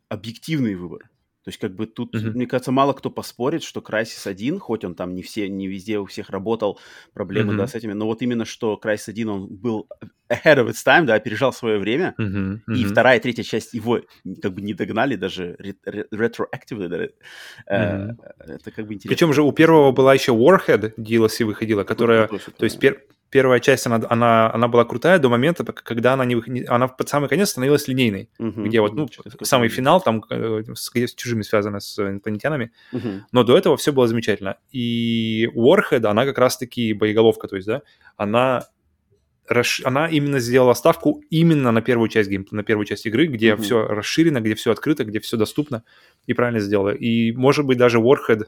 [0.09, 1.11] объективный выбор.
[1.47, 2.31] То есть, как бы тут, mm-hmm.
[2.33, 6.01] мне кажется, мало кто поспорит, что Crysis 1, хоть он там не все, не везде
[6.01, 6.81] у всех работал,
[7.15, 7.57] проблемы, mm-hmm.
[7.57, 9.89] да, с этими, но вот именно что Crysis 1, он был
[10.29, 12.63] ahead of its time, да, опережал свое время, mm-hmm.
[12.69, 12.75] Mm-hmm.
[12.75, 14.01] и вторая и третья часть его
[14.43, 15.57] как бы не догнали даже
[15.87, 18.17] retroactively, да, mm-hmm.
[18.41, 19.09] это как бы интересно.
[19.09, 23.61] Причем же у первого была еще Warhead DLC выходила, которая, ну, то есть пер первая
[23.61, 27.51] часть, она, она, она была крутая до момента, когда она, не, она под самый конец
[27.51, 29.09] становилась линейной, uh-huh, где вот, ну,
[29.43, 33.21] самый финал там э, с, с чужими связано с инопланетянами, uh-huh.
[33.33, 34.57] но до этого все было замечательно.
[34.71, 37.83] И Warhead, она как раз-таки боеголовка, то есть, да,
[38.17, 38.65] она
[39.85, 43.63] она именно сделала ставку именно на первую часть гейм, на первую часть игры, где mm-hmm.
[43.63, 45.85] все расширено, где все открыто, где все доступно,
[46.27, 46.91] и правильно сделала.
[46.91, 48.47] И, может быть, даже Warhead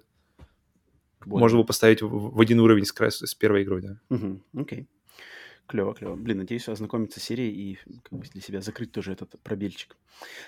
[1.27, 1.41] вот.
[1.41, 4.01] можно было поставить в, в один уровень с, с первой игрой, да.
[4.11, 4.87] Угу, окей.
[5.67, 6.17] Клево, клево.
[6.17, 9.97] Блин, надеюсь ознакомиться с серией и как бы для себя закрыть тоже этот пробельчик.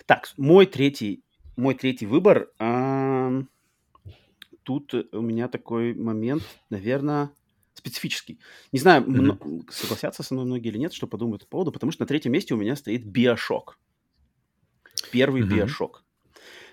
[0.07, 1.23] Так, мой третий,
[1.57, 2.51] мой третий выбор.
[2.59, 3.43] А,
[4.63, 7.31] тут у меня такой момент, наверное,
[7.75, 8.39] специфический.
[8.73, 9.71] Не знаю, mm-hmm.
[9.71, 12.55] согласятся со мной многие или нет, что подумают по поводу, потому что на третьем месте
[12.55, 13.79] у меня стоит Биошок.
[15.13, 15.55] Первый mm-hmm.
[15.55, 16.05] Биошок.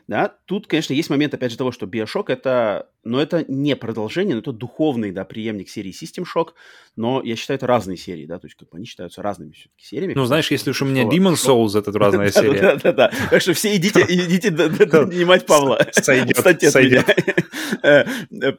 [0.08, 4.36] Да, тут, конечно, есть момент, опять же, того, что Bioshock это, но это не продолжение,
[4.36, 6.52] но это духовный, да, преемник серии System Shock,
[6.96, 9.84] но я считаю, это разные серии, да, то есть как бы они считаются разными все-таки
[9.84, 10.14] сериями.
[10.14, 12.62] Ну, знаешь, если уж у меня Demon Souls, это разная серия.
[12.62, 15.86] Да-да-да, так что все идите, идите донимать Павла.
[15.92, 16.38] Сойдет,
[16.72, 17.06] сойдет.
[17.84, 18.06] Э,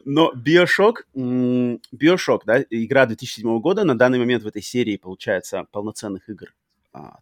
[0.05, 6.29] но Bioshock, Bioshock, да, игра 2007 года, на данный момент в этой серии, получается, полноценных
[6.29, 6.49] игр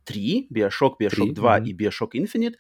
[0.05, 1.67] три, Bioshock, Bioshock 3, 2 mm-hmm.
[1.67, 2.55] и Bioshock Infinite,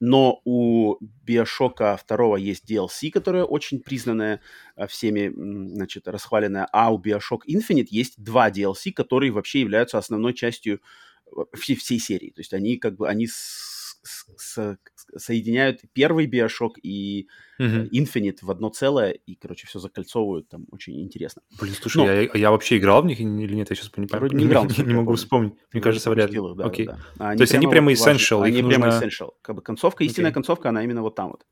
[0.00, 0.96] но у
[1.26, 4.40] Bioshock 2 есть DLC, которая очень признанная
[4.76, 5.32] а, всеми,
[5.74, 10.80] значит, расхваленная, а у Bioshock Infinite есть два DLC, которые вообще являются основной частью
[11.26, 12.30] э, всей, всей серии.
[12.30, 14.00] То есть они как бы, они с,
[14.36, 14.76] с,
[15.16, 17.28] соединяют первый Bioshock и
[17.60, 17.88] uh-huh.
[17.90, 21.42] Infinite в одно целое, и, короче, все закольцовывают, там очень интересно.
[21.60, 22.10] Блин, слушай, Но...
[22.10, 24.36] я, я вообще играл в них или нет, я сейчас не помню.
[24.36, 24.66] не играл.
[24.66, 25.54] Не, не могу вспомнить.
[25.72, 26.40] Мне кажется, вряд ли.
[26.56, 26.86] Да, Окей.
[26.86, 27.28] Да, да.
[27.30, 28.42] Они То есть они прямо essential.
[28.42, 29.04] Они прямо нужно...
[29.04, 29.30] essential.
[29.42, 30.34] Как бы концовка, истинная okay.
[30.34, 31.46] концовка, она именно вот там вот.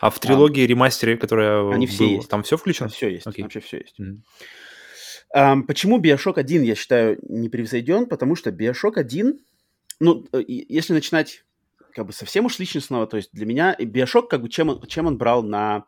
[0.00, 2.28] А в трилогии, а, ремастере, которая Они все есть.
[2.28, 2.88] Там все включено?
[2.88, 3.42] Все есть, okay.
[3.42, 3.98] вообще все есть.
[4.00, 4.20] Mm-hmm.
[5.34, 8.06] Um, почему Bioshock 1, я считаю, не превзойден?
[8.06, 9.38] Потому что Bioshock 1,
[10.00, 11.44] ну, э, если начинать
[11.94, 13.06] как бы совсем уж личностного.
[13.06, 15.84] То есть для меня Биошок, как бы, чем он, чем он брал на...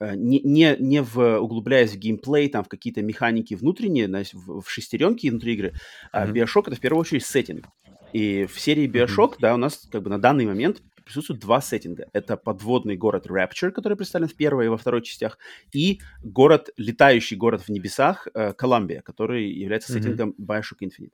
[0.00, 4.60] Э, не, не, не в, углубляясь в геймплей, там, в какие-то механики внутренние, знаешь, в,
[4.62, 5.74] в шестеренки внутри игры,
[6.12, 6.32] mm-hmm.
[6.32, 7.66] Биошок— это в первую очередь сеттинг.
[8.12, 9.40] И в серии Биошок, mm-hmm.
[9.40, 12.06] да, у нас как бы на данный момент присутствуют два сеттинга.
[12.12, 15.38] Это подводный город Rapture, который представлен в первой и во второй частях,
[15.72, 20.46] и город, летающий город в небесах, э, Колумбия, который является сеттингом mm-hmm.
[20.46, 21.12] Bioshock Infinite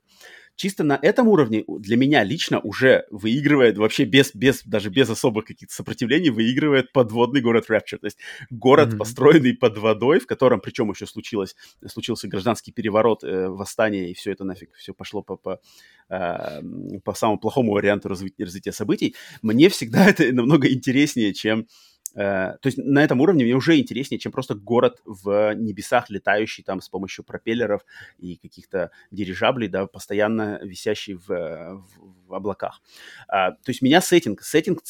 [0.55, 5.45] чисто на этом уровне для меня лично уже выигрывает вообще без, без даже без особых
[5.45, 7.97] каких-то сопротивлений выигрывает подводный город Rapture.
[7.97, 8.17] То есть
[8.49, 8.97] город, mm-hmm.
[8.97, 11.55] построенный под водой, в котором, причем еще случилось,
[11.87, 15.59] случился гражданский переворот, э, восстание, и все это нафиг, все пошло по, по,
[16.09, 16.61] э,
[17.03, 19.15] по самому плохому варианту развития, развития событий.
[19.41, 21.67] Мне всегда это намного интереснее, чем
[22.15, 26.79] то есть на этом уровне мне уже интереснее, чем просто город в небесах, летающий там
[26.79, 27.85] с помощью пропеллеров
[28.17, 32.81] и каких-то дирижаблей, да, постоянно висящий в, в, в облаках.
[33.27, 34.81] А, то есть меня сеттинг, сеттинг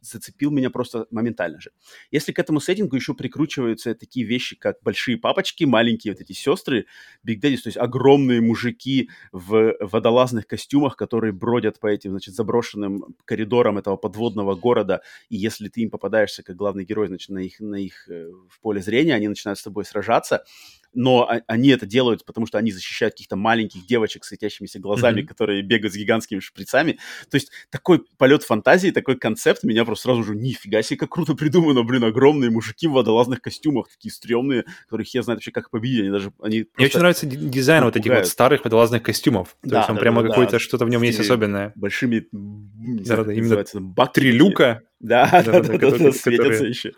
[0.00, 1.70] зацепил меня просто моментально же.
[2.10, 6.86] Если к этому сеттингу еще прикручиваются такие вещи, как большие папочки, маленькие вот эти сестры,
[7.26, 13.16] Big Daddy, то есть огромные мужики в водолазных костюмах, которые бродят по этим, значит, заброшенным
[13.24, 17.60] коридорам этого подводного города, и если ты им попадаешься как главный герой, значит, на их,
[17.60, 20.44] на их э, в поле зрения, они начинают с тобой сражаться,
[20.92, 25.26] но они это делают, потому что они защищают каких-то маленьких девочек с светящимися глазами, mm-hmm.
[25.26, 26.98] которые бегают с гигантскими шприцами.
[27.30, 31.34] То есть такой полет фантазии, такой концепт меня просто сразу же, нифига себе, как круто
[31.34, 36.00] придумано, блин, огромные мужики в водолазных костюмах, такие стрёмные, которых я знаю вообще как победить,
[36.00, 39.78] они даже, они Мне очень нравится дизайн вот этих вот старых водолазных костюмов, то да,
[39.78, 40.58] есть он да, прямо да, какой-то, да.
[40.58, 41.72] что-то в нем есть особенное.
[41.74, 44.82] Большими, не знаю, да, именно бак три люка.
[45.00, 46.92] Да, да, да, да, светятся еще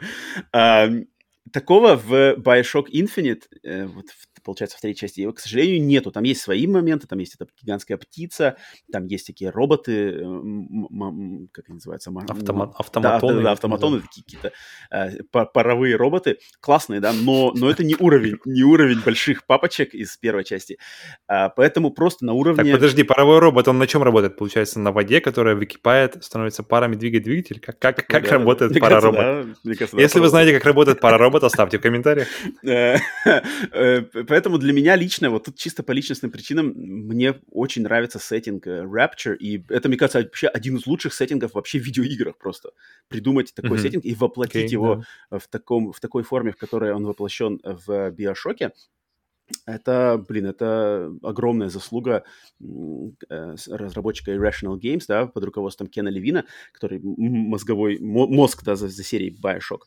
[1.52, 6.10] такого в Bioshock Infinite, э, вот в получается, в третьей части, его, к сожалению, нету.
[6.10, 8.56] Там есть свои моменты, там есть эта гигантская птица,
[8.90, 10.18] там есть такие роботы,
[11.52, 12.10] как они называются?
[12.10, 13.36] Автома- автоматоны.
[13.36, 14.02] Да, да, автоматоны, да.
[14.06, 14.52] такие какие-то
[14.90, 15.22] э,
[15.52, 16.38] паровые роботы.
[16.60, 20.78] Классные, да, но, но это не уровень, не уровень больших папочек из первой части.
[21.26, 22.64] А, поэтому просто на уровне...
[22.64, 24.36] Так, подожди, паровой робот, он на чем работает?
[24.36, 27.60] Получается, на воде, которая выкипает, становится парами двигать двигатель?
[27.60, 29.56] Как, как, как да, работает пароробот?
[29.64, 32.28] Да, кажется, Если да, вы знаете, как работает пароробот, оставьте в комментариях.
[34.32, 38.18] Э, э, поэтому для меня лично, вот тут чисто по личностным причинам, мне очень нравится
[38.18, 42.38] сеттинг э, Rapture, и это, мне кажется, вообще один из лучших сеттингов вообще в видеоиграх
[42.38, 42.70] просто.
[43.08, 47.60] Придумать такой сеттинг и воплотить его в, таком, в такой форме, в которой он воплощен
[47.62, 48.72] в Биошоке,
[49.66, 52.24] это, блин, это огромная заслуга
[52.60, 59.04] э, разработчика Irrational Games, да, под руководством Кена Левина, который мозговой мозг, да, за, за
[59.04, 59.82] серией Bioshock.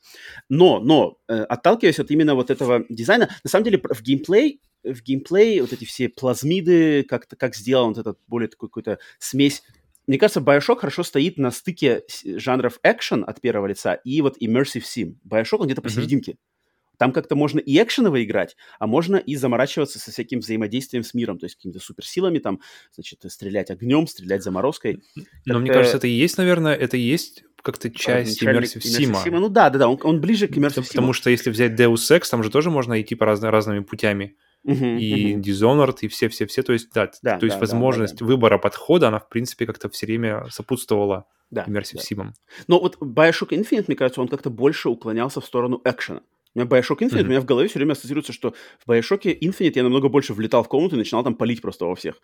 [0.49, 5.01] Но, но, э, отталкиваясь от именно вот этого дизайна, на самом деле в геймплей в
[5.01, 9.63] геймплей вот эти все плазмиды, как, как сделан вот этот более такой какой-то смесь
[10.07, 14.83] мне кажется, Bioshock хорошо стоит на стыке жанров экшен от первого лица и вот immersive
[14.83, 15.15] sim.
[15.27, 16.33] Bioshock он где-то посерединке.
[16.33, 16.54] Mm-hmm.
[16.97, 21.37] Там как-то можно и экшеново играть, а можно и заморачиваться со всяким взаимодействием с миром,
[21.39, 22.59] то есть какими-то суперсилами, там,
[22.93, 25.03] значит, стрелять огнем, стрелять заморозкой.
[25.45, 29.39] Но мне кажется, это и есть, наверное, это и есть как-то часть Immersive Sim.
[29.39, 30.89] Ну да, да, да, он, он ближе к Immersive Sim.
[30.89, 34.37] Потому что если взять Deus Ex, там же тоже можно идти по разно, разными путями.
[34.67, 35.41] Uh-huh, и uh-huh.
[35.41, 36.63] Dishonored, и все-все-все.
[36.63, 39.67] То есть, да, да то есть да, возможность да, да, выбора подхода, она, в принципе,
[39.67, 42.01] как-то все время сопутствовала да, Immersive да.
[42.01, 42.31] Sim.
[42.67, 46.21] Но вот Bioshock Infinite, мне кажется, он как-то больше уклонялся в сторону экшена.
[46.55, 47.23] У меня Bioshock Infinite, mm-hmm.
[47.23, 50.63] у меня в голове все время ассоциируется, что в Bioshock Infinite я намного больше влетал
[50.63, 52.21] в комнату и начинал там палить просто во всех.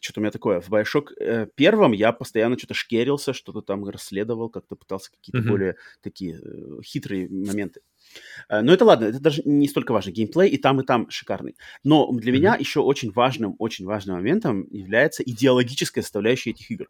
[0.00, 0.60] Что-то у меня такое.
[0.60, 5.50] В Bioshock э, первом я постоянно что-то шкерился, что-то там расследовал, как-то пытался какие-то mm-hmm.
[5.50, 7.80] более такие э, хитрые моменты.
[8.48, 10.10] Э, но это ладно, это даже не столько важно.
[10.10, 11.56] Геймплей и там, и там шикарный.
[11.84, 12.34] Но для mm-hmm.
[12.36, 16.88] меня еще очень важным, очень важным моментом является идеологическая составляющая этих игр.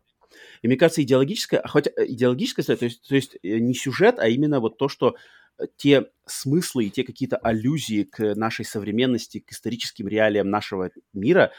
[0.63, 4.29] И мне кажется, идеологическая, хоть э, идеологическая, то есть, то есть э, не сюжет, а
[4.29, 5.17] именно вот то, что
[5.77, 11.53] те смыслы и те какие-то аллюзии к нашей современности, к историческим реалиям нашего мира,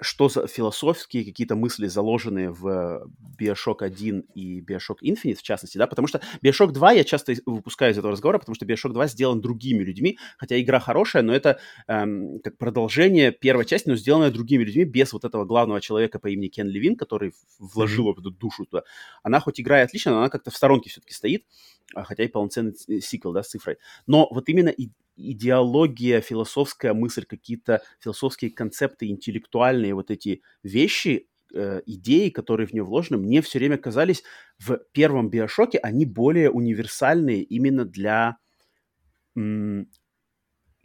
[0.00, 5.86] что за философские какие-то мысли заложены в Bioshock 1 и Bioshock Infinite, в частности, да,
[5.86, 9.40] потому что Bioshock 2 я часто выпускаю из этого разговора, потому что Bioshock 2 сделан
[9.40, 14.62] другими людьми, хотя игра хорошая, но это эм, как продолжение первой части, но сделанное другими
[14.62, 18.20] людьми, без вот этого главного человека по имени Кен Левин, который вложил mm-hmm.
[18.20, 18.84] эту душу туда.
[19.22, 21.44] Она хоть играет отлично, но она как-то в сторонке все-таки стоит,
[21.94, 23.78] а, хотя и полноценный сиквел, да, с цифрой.
[24.06, 31.80] Но вот именно и идеология, философская мысль, какие-то философские концепты, интеллектуальные вот эти вещи, э,
[31.86, 34.22] идеи, которые в нее вложены, мне все время казались
[34.58, 38.38] в первом биошоке, они более универсальные именно для
[39.36, 39.88] м-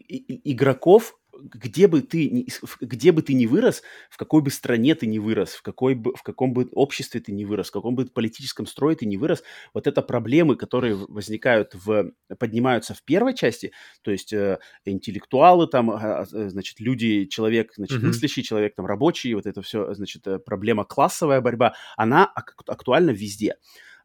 [0.08, 2.48] игроков, где бы ты,
[2.82, 6.16] где бы ты ни вырос, в какой бы стране ты ни вырос, в, какой бы,
[6.16, 9.44] в каком бы обществе ты ни вырос, в каком бы политическом строе ты ни вырос,
[9.74, 13.72] вот это проблемы, которые возникают в, поднимаются в первой части,
[14.02, 18.08] то есть э, интеллектуалы там, э, значит, люди, человек, значит, mm-hmm.
[18.08, 23.56] мыслящий человек, там, рабочий, вот это все, значит, э, проблема классовая борьба, она актуальна везде.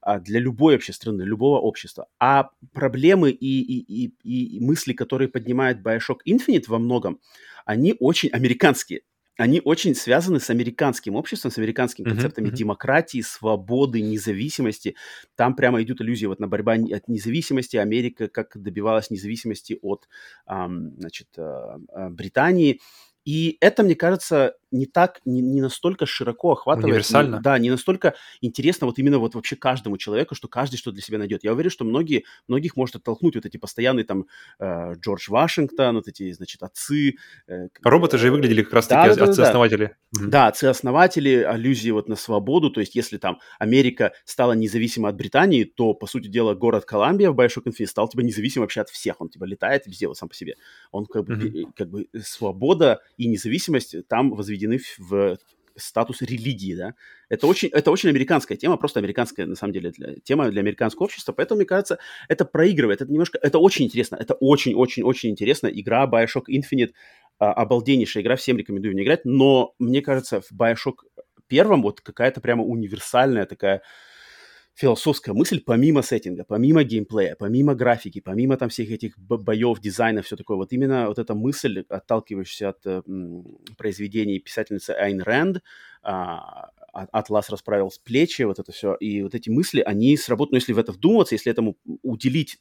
[0.01, 2.07] А, для любой вообще страны, любого общества.
[2.21, 7.21] А проблемы и, и, и, и мысли, которые поднимает Bioshock Infinite во многом,
[7.65, 9.03] они очень американские.
[9.37, 12.57] Они очень связаны с американским обществом, с американскими концептами uh-huh, uh-huh.
[12.57, 14.97] демократии, свободы, независимости.
[15.37, 17.77] Там прямо идут иллюзии вот на борьба от независимости.
[17.77, 20.09] Америка как добивалась независимости от
[20.45, 21.79] значит, э,
[22.11, 22.81] Британии.
[23.25, 26.93] И это, мне кажется, не так, не, не настолько широко охватывает.
[26.93, 27.37] Универсально.
[27.37, 31.03] Не, да, не настолько интересно вот именно вот вообще каждому человеку, что каждый что для
[31.03, 31.45] себя найдет.
[31.45, 34.27] Я уверен, что многие, многих может оттолкнуть вот эти постоянные там
[34.59, 37.15] э, Джордж Вашингтон, вот эти, значит, отцы.
[37.47, 39.97] Э, Роботы же и выглядели как раз-таки да, отцы-основатели.
[40.13, 40.29] Да, да.
[40.29, 45.65] да, отцы-основатели, аллюзии вот на свободу, то есть если там Америка стала независима от Британии,
[45.65, 49.21] то, по сути дела, город Колумбия в Bioshock Infinite стал типа независим вообще от всех,
[49.21, 50.57] он типа летает везде вот сам по себе.
[50.91, 55.39] Он как бы, как бы свобода и независимость там возведены возведены в
[55.77, 56.95] статус религии, да.
[57.29, 61.05] Это очень, это очень американская тема, просто американская, на самом деле, для, тема для американского
[61.05, 61.99] общества, поэтому, мне кажется,
[62.29, 65.69] это проигрывает, это немножко, это очень интересно, это очень-очень-очень интересно.
[65.69, 66.93] Игра Bioshock Infinite,
[67.39, 71.05] а, обалденнейшая игра, всем рекомендую не играть, но, мне кажется, в Bioshock
[71.47, 73.83] первом вот какая-то прямо универсальная такая
[74.79, 80.37] философская мысль помимо сеттинга, помимо геймплея, помимо графики, помимо там всех этих боев, дизайна, все
[80.37, 80.57] такое.
[80.57, 83.03] Вот именно вот эта мысль, отталкивающаяся от э,
[83.77, 85.63] произведений писательницы Айн Рэнд,
[86.03, 88.95] а, Атлас расправил с плечи, вот это все.
[88.95, 92.59] И вот эти мысли, они сработают, но если в это вдуматься, если этому уделить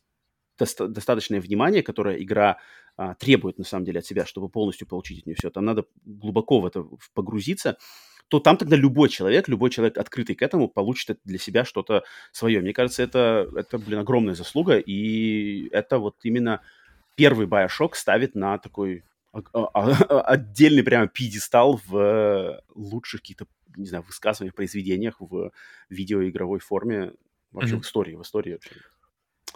[0.57, 2.57] доста- достаточное внимание, которое игра
[2.95, 5.85] а, требует, на самом деле, от себя, чтобы полностью получить от нее все, там надо
[6.03, 7.77] глубоко в это погрузиться,
[8.29, 12.61] то там тогда любой человек, любой человек, открытый к этому, получит для себя что-то свое.
[12.61, 16.61] Мне кажется, это, это, блин, огромная заслуга, и это вот именно
[17.15, 24.03] первый Bioshock ставит на такой а, а, отдельный прямо пьедестал в лучших каких-то, не знаю,
[24.03, 25.51] высказываниях, произведениях в
[25.89, 27.13] видеоигровой форме
[27.51, 27.79] вообще mm-hmm.
[27.79, 28.71] в истории, в истории вообще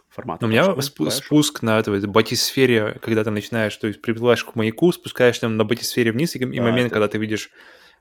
[0.09, 0.45] формата.
[0.45, 4.91] У меня сп- спуск на этой батисфере, когда ты начинаешь, то есть приплываешь к маяку,
[4.91, 6.95] спускаешься на батисфере вниз, и, да, момент, это...
[6.95, 7.49] когда ты видишь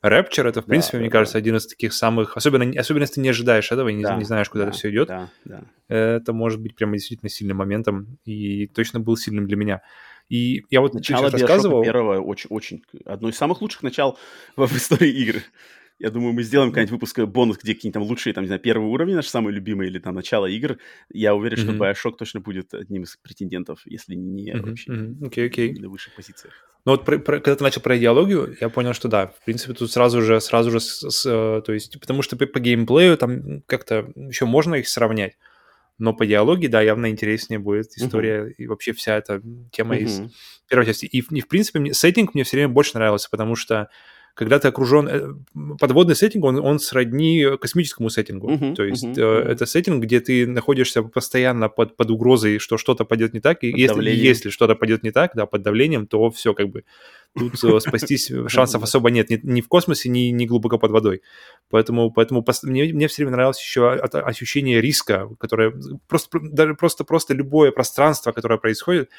[0.02, 1.12] Рэпчер, это, в да, принципе, да, мне да.
[1.12, 2.36] кажется, один из таких самых...
[2.36, 4.78] Особенно, особенно если ты не ожидаешь этого и не, да, не знаешь, куда да, это
[4.78, 5.08] все идет.
[5.08, 5.62] Да, да.
[5.88, 9.82] Это может быть прямо действительно сильным моментом, и точно был сильным для меня.
[10.30, 11.82] И я вот Начало рассказывал...
[11.82, 12.82] первого очень, очень...
[13.04, 14.18] Одно из самых лучших начал
[14.56, 15.42] в, в истории игр.
[15.98, 18.62] Я думаю, мы сделаем какой-нибудь выпуск э, бонус, где какие-нибудь там лучшие, там, не знаю,
[18.62, 20.78] первые уровни, наши самые любимые, или там начало игр.
[21.12, 21.92] Я уверен, mm-hmm.
[21.92, 24.60] что Bioshock точно будет одним из претендентов, если не mm-hmm.
[24.62, 25.18] вообще mm-hmm.
[25.20, 25.78] Okay, okay.
[25.78, 26.69] на высших позициях.
[26.84, 29.74] Ну вот про, про, когда ты начал про идеологию, я понял, что да, в принципе,
[29.74, 33.18] тут сразу же, сразу же, с, с, э, то есть, потому что по, по геймплею
[33.18, 35.36] там как-то еще можно их сравнять,
[35.98, 38.54] но по диалоге, да, явно интереснее будет история uh-huh.
[38.56, 40.02] и вообще вся эта тема uh-huh.
[40.02, 40.22] из
[40.68, 41.04] первой части.
[41.04, 43.90] И, и в принципе, мне, сеттинг мне все время больше нравился, потому что
[44.34, 45.08] когда ты окружен...
[45.08, 45.34] Э,
[45.78, 48.50] подводный сеттинг, он, он сродни космическому сеттингу.
[48.50, 53.04] Uh-huh, То есть uh-huh, это сеттинг, где ты находишься постоянно под, под угрозой, что что-то
[53.04, 53.62] пойдет не так.
[53.64, 56.84] И если, если что-то пойдет не так, да, под давлением, то все как бы
[57.36, 61.22] тут э, спастись шансов особо нет ни, ни в космосе, ни, ни глубоко под водой.
[61.68, 65.72] Поэтому, поэтому мне, мне все время нравилось еще ощущение риска, которое
[66.08, 69.10] просто, даже просто, просто любое пространство, которое происходит,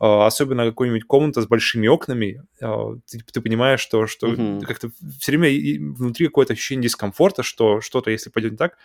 [0.00, 4.62] особенно какой-нибудь комната с большими окнами, а, ты, ты понимаешь, что, что uh-huh.
[4.62, 4.90] как-то
[5.20, 5.48] все время
[5.94, 8.78] внутри какое-то ощущение дискомфорта, что что-то, если пойдет не так,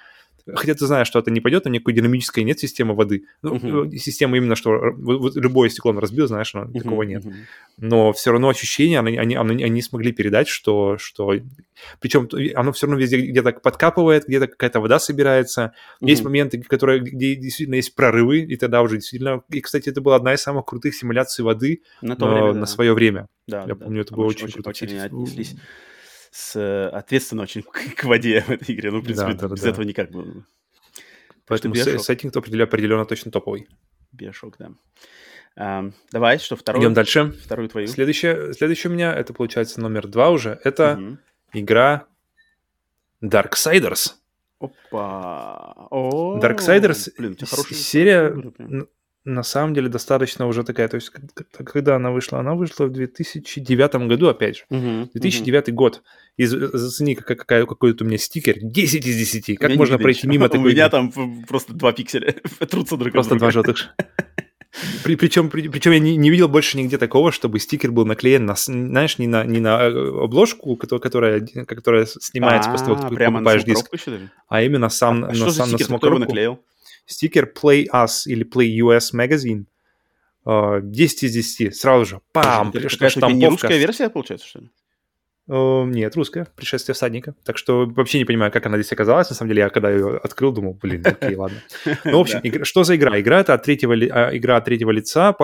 [0.53, 3.25] хотя ты знаешь, что это не пойдет, там никакой динамической нет системы воды.
[3.41, 3.95] Ну, uh-huh.
[3.95, 6.71] система именно, что вот, любое стекло он разбил, знаешь, uh-huh.
[6.71, 7.25] такого нет.
[7.25, 7.33] Uh-huh.
[7.77, 11.33] Но все равно ощущение, они, они, они, смогли передать, что, что...
[11.99, 15.73] Причем оно все равно везде где-то подкапывает, где-то какая-то вода собирается.
[16.01, 16.09] Uh-huh.
[16.09, 19.41] Есть моменты, которые, где действительно есть прорывы, и тогда уже действительно...
[19.49, 22.65] И, кстати, это была одна из самых крутых симуляций воды на, то время, на да.
[22.65, 23.27] свое время.
[23.47, 24.69] Да, Я да, помню, это было очень, очень круто.
[24.69, 25.55] Очень отнеслись
[26.35, 28.91] с э, ответственно очень к, к воде в этой игре.
[28.91, 29.69] Ну, в принципе, да, да, без да.
[29.69, 30.45] этого никак бы.
[31.47, 31.99] Поэтому Bioshock...
[31.99, 33.69] сеттинг определенно точно топовый.
[34.11, 34.71] Биошок, да.
[35.57, 36.81] Um, давай, что второй?
[36.81, 37.31] Идем дальше.
[37.31, 37.87] Вторую твою.
[37.87, 41.17] Следующая, следующая у меня, это получается номер два уже, это угу.
[41.53, 42.07] игра
[43.23, 44.15] Darksiders.
[44.59, 45.87] Опа!
[45.89, 47.37] О, Darksiders Блин,
[47.71, 48.35] серия,
[49.25, 51.11] на самом деле достаточно уже такая, то есть
[51.53, 52.39] когда она вышла?
[52.39, 54.63] Она вышла в 2009 году, опять же.
[54.69, 55.71] Uh-huh, 2009 uh-huh.
[55.71, 56.03] год.
[56.37, 58.55] И зацени, как, какая, какой-то у меня стикер.
[58.61, 59.57] 10 из 10.
[59.57, 60.71] Как можно пройти мимо такой...
[60.71, 61.11] У меня там
[61.47, 62.33] просто два пикселя
[62.69, 63.95] трутся друг Просто два желтых.
[65.03, 68.45] При, причем, при, причем я не, не видел больше нигде такого, чтобы стикер был наклеен
[68.45, 73.25] на, знаешь, не на, не на э, обложку, которая, которая снимается после того, как ты
[73.25, 73.89] покупаешь диск,
[74.49, 76.25] а именно сам, а, на, сам на саму коробку.
[76.25, 76.59] наклеил?
[77.05, 79.65] Стикер Play Us или Play US Magazine.
[80.45, 83.33] 10 из 10, сразу же, пам, это штамповка.
[83.33, 84.69] не русская версия, получается, что ли?
[85.47, 87.35] Uh, нет, русская, пришествие всадника.
[87.43, 89.29] Так что вообще не понимаю, как она здесь оказалась.
[89.29, 91.57] На самом деле, я когда ее открыл, думал, блин, окей, ладно.
[92.03, 93.19] Ну, в общем, что за игра?
[93.19, 95.35] Игра это от третьего, а, игра от третьего лица.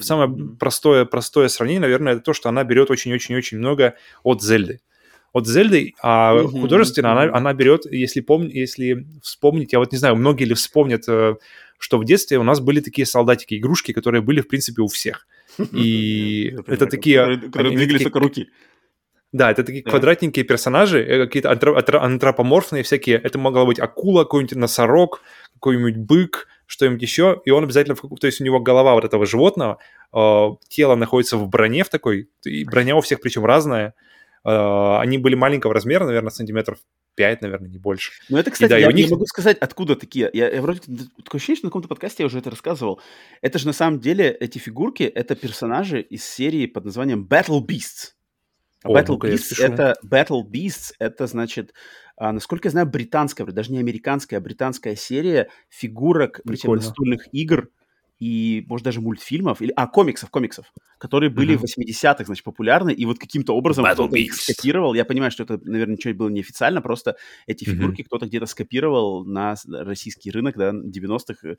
[0.00, 4.80] самое простое, простое сравнение, наверное, это то, что она берет очень-очень-очень много от Зельды
[5.38, 6.60] от Зельды, а mm-hmm.
[6.60, 8.46] художественно она, она берет, если, пом...
[8.46, 11.36] если вспомнить, я вот не знаю, многие ли вспомнят, э,
[11.78, 15.26] что в детстве у нас были такие солдатики, игрушки, которые были, в принципе, у всех.
[15.72, 17.38] И это такие...
[17.38, 18.48] Которые двигались только руки.
[19.32, 23.16] Да, это такие квадратненькие персонажи, э, какие-то антропоморфные всякие.
[23.16, 25.20] Это могла быть акула, какой-нибудь носорог,
[25.54, 27.42] какой-нибудь бык, что-нибудь еще.
[27.44, 29.78] И он обязательно, то есть у него голова вот этого животного,
[30.14, 33.94] э, тело находится в броне в такой, и броня у всех причем разная.
[34.44, 36.78] А, они были маленького размера, наверное, сантиметров
[37.18, 38.12] 5, наверное, не больше.
[38.28, 39.06] Ну, это, кстати, и, да, я них...
[39.06, 40.30] не могу сказать, откуда такие.
[40.32, 43.00] Я, я вроде такое ощущение, что на каком-то подкасте я уже это рассказывал.
[43.42, 48.14] Это же на самом деле эти фигурки, это персонажи из серии под названием Battle Beasts.
[48.84, 51.74] О, Battle Beasts это Battle Beasts это значит,
[52.16, 57.70] а, насколько я знаю, британская, даже не американская, а британская серия фигурок, настольных игр
[58.18, 61.66] и, может, даже мультфильмов, или, а, комиксов, комиксов, которые были mm-hmm.
[61.66, 64.94] в 80-х, значит, популярны, и вот каким-то образом Battle кто-то их скопировал.
[64.94, 67.16] Я понимаю, что это, наверное, ничего было неофициально, просто
[67.46, 67.72] эти mm-hmm.
[67.72, 71.56] фигурки кто-то где-то скопировал на российский рынок, да, 90-х,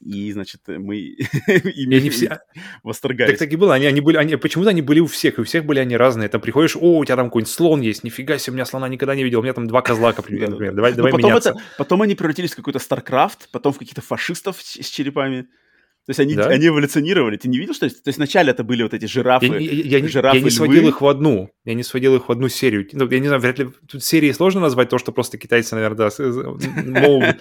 [0.00, 0.96] и, значит, мы
[1.46, 2.40] ими все...
[2.82, 3.38] восторгались.
[3.38, 5.44] Так так и было, они, они были, они, почему-то они были у всех, и у
[5.44, 6.28] всех были они разные.
[6.28, 9.14] Там приходишь, о, у тебя там какой-нибудь слон есть, нифига себе, у меня слона никогда
[9.14, 12.52] не видел, у меня там два козла, например, давай, давай потом, это, потом они превратились
[12.52, 15.48] в какой-то StarCraft, потом в каких-то фашистов с черепами.
[16.08, 16.46] То есть они, Да.
[16.46, 17.36] они эволюционировали.
[17.36, 17.86] Ты не видел, что...
[17.86, 20.48] То есть вначале это были вот эти жирафы, Я, не- я, не- жирафы, я не
[20.48, 20.88] сводил львы.
[20.88, 21.50] их в одну.
[21.66, 22.86] Я не сводил их в одну серию.
[22.94, 25.98] Ну, я не знаю, вряд ли тут серии сложно назвать то, что просто китайцы, наверное,
[25.98, 26.08] да,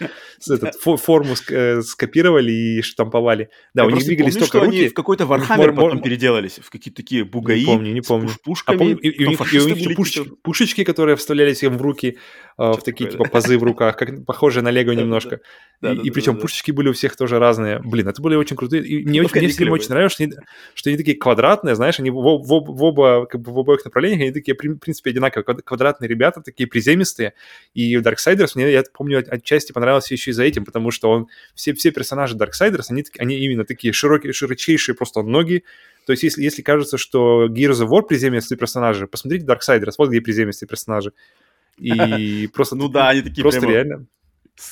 [0.84, 3.50] фо- форму э, скопировали и штамповали.
[3.74, 4.90] Да, Я у них двигались только руки.
[4.90, 7.60] в какой-то Warhammer потом переделались, в какие-то такие бугаи.
[7.60, 8.30] Не помню, не помню.
[8.34, 8.78] А пушками.
[8.78, 9.40] помню, и, у них,
[10.44, 12.18] пушечки, которые вставлялись им в руки,
[12.58, 15.40] э, в такие типа пазы в руках, как похожие на Лего немножко.
[15.82, 17.80] И, причем пушечки были у всех тоже разные.
[17.80, 18.84] Блин, это были очень крутые.
[18.86, 19.74] И мне, Ну, очень, мне клевые.
[19.74, 20.34] очень нравилось, что они,
[20.74, 24.22] что они такие квадратные, знаешь, они в, в- в- оба, как бы в обоих направлениях,
[24.22, 25.46] они такие, в принципе, одинаковые.
[25.46, 27.34] Квад- Квадратные ребята, такие приземистые.
[27.74, 31.28] И Darksiders мне, я помню, от- отчасти понравился еще и за этим, потому что он,
[31.56, 35.64] все, все персонажи Darksiders, они, они именно такие широкие, широчайшие просто ноги.
[36.06, 40.22] То есть если, если кажется, что Gears of War приземистые персонажи, посмотрите Darksiders, вот где
[40.22, 41.12] приземистые персонажи.
[41.78, 44.06] И просто, Ну да, они такие просто реально,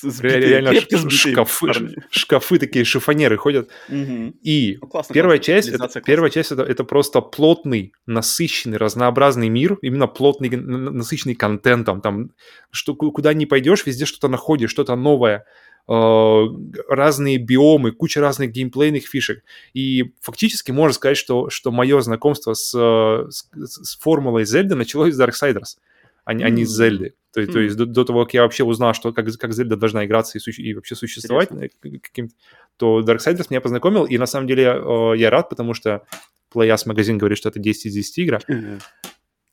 [0.02, 1.96] сбитые, реально сбитые шкафы, парни.
[2.10, 3.70] шкафы такие, шифонеры ходят.
[3.90, 5.54] И Ну, классно, Первая классно.
[5.54, 12.02] часть, это, первая часть это, это просто плотный, насыщенный, разнообразный мир, именно плотный, насыщенный контентом.
[12.02, 12.32] Там,
[12.72, 15.46] что, ку- куда ни пойдешь, везде что-то находишь, что-то новое,
[15.88, 16.44] э,
[16.90, 19.44] разные биомы, куча разных геймплейных фишек.
[19.74, 25.14] И фактически можно сказать, что, что мое знакомство с, э, с, с формулой Зельды началось
[25.14, 25.78] с Darksiders,
[26.26, 26.70] а, не- а не с.
[26.76, 27.14] Зельды.
[27.34, 29.76] То, есть- то есть до, до того, как я вообще узнал, что как, как Зельда
[29.78, 31.70] должна играться и, суще- и вообще существовать, э,
[32.02, 32.30] каким
[32.78, 36.06] то Darksiders меня познакомил, и на самом деле э, я рад, потому что
[36.54, 38.40] Playas магазин говорит, что это 10 из 10 игра.
[38.48, 38.80] Мгм.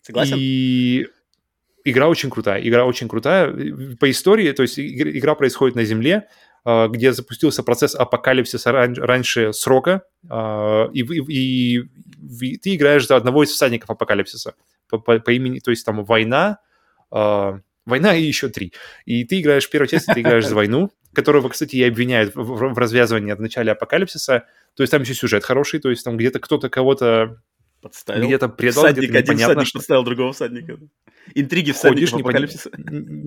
[0.02, 0.36] Согласен?
[0.38, 1.06] И
[1.84, 2.60] игра очень крутая.
[2.66, 3.52] Игра очень крутая.
[3.98, 6.24] По истории, то есть игр- игра происходит на Земле, э,
[6.64, 13.42] где запустился процесс апокалипсиса ран- раньше срока, э, и, и- и ты играешь за одного
[13.42, 14.54] из всадников апокалипсиса
[14.88, 16.58] по, по- по имени, то есть там война,
[17.10, 18.72] э, война и еще три.
[19.06, 22.42] И ты играешь в первой части, ты играешь за войну, которого, кстати, и обвиняют в,
[22.42, 24.44] в- в развязывании от начала апокалипсиса.
[24.74, 27.42] То есть там еще сюжет хороший, то есть там где-то кто-то кого-то
[27.82, 28.26] Подставил.
[28.26, 30.78] где-то предал, Всадник, где-то один непонятно, всадник что подставил другого всадника.
[31.34, 32.46] Интриги всадников не, пони-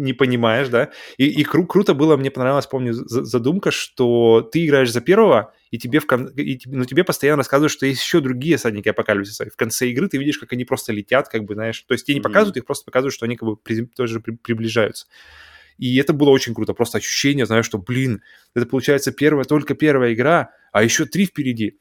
[0.06, 0.92] не понимаешь, да.
[1.18, 5.54] И, и кру- круто было, мне понравилась, помню, за- задумка, что ты играешь за первого,
[5.72, 9.44] и тебе, в кон- и ну, тебе постоянно рассказывают, что есть еще другие всадники апокалипсиса.
[9.44, 11.82] И в конце игры ты видишь, как они просто летят, как бы, знаешь.
[11.82, 14.36] То есть тебе не показывают, их просто показывают, что они как бы при- тоже при-
[14.36, 15.08] приближаются.
[15.78, 16.74] И это было очень круто.
[16.74, 18.22] Просто ощущение, знаешь, что, блин,
[18.54, 21.78] это получается первая, только первая игра, а еще три впереди.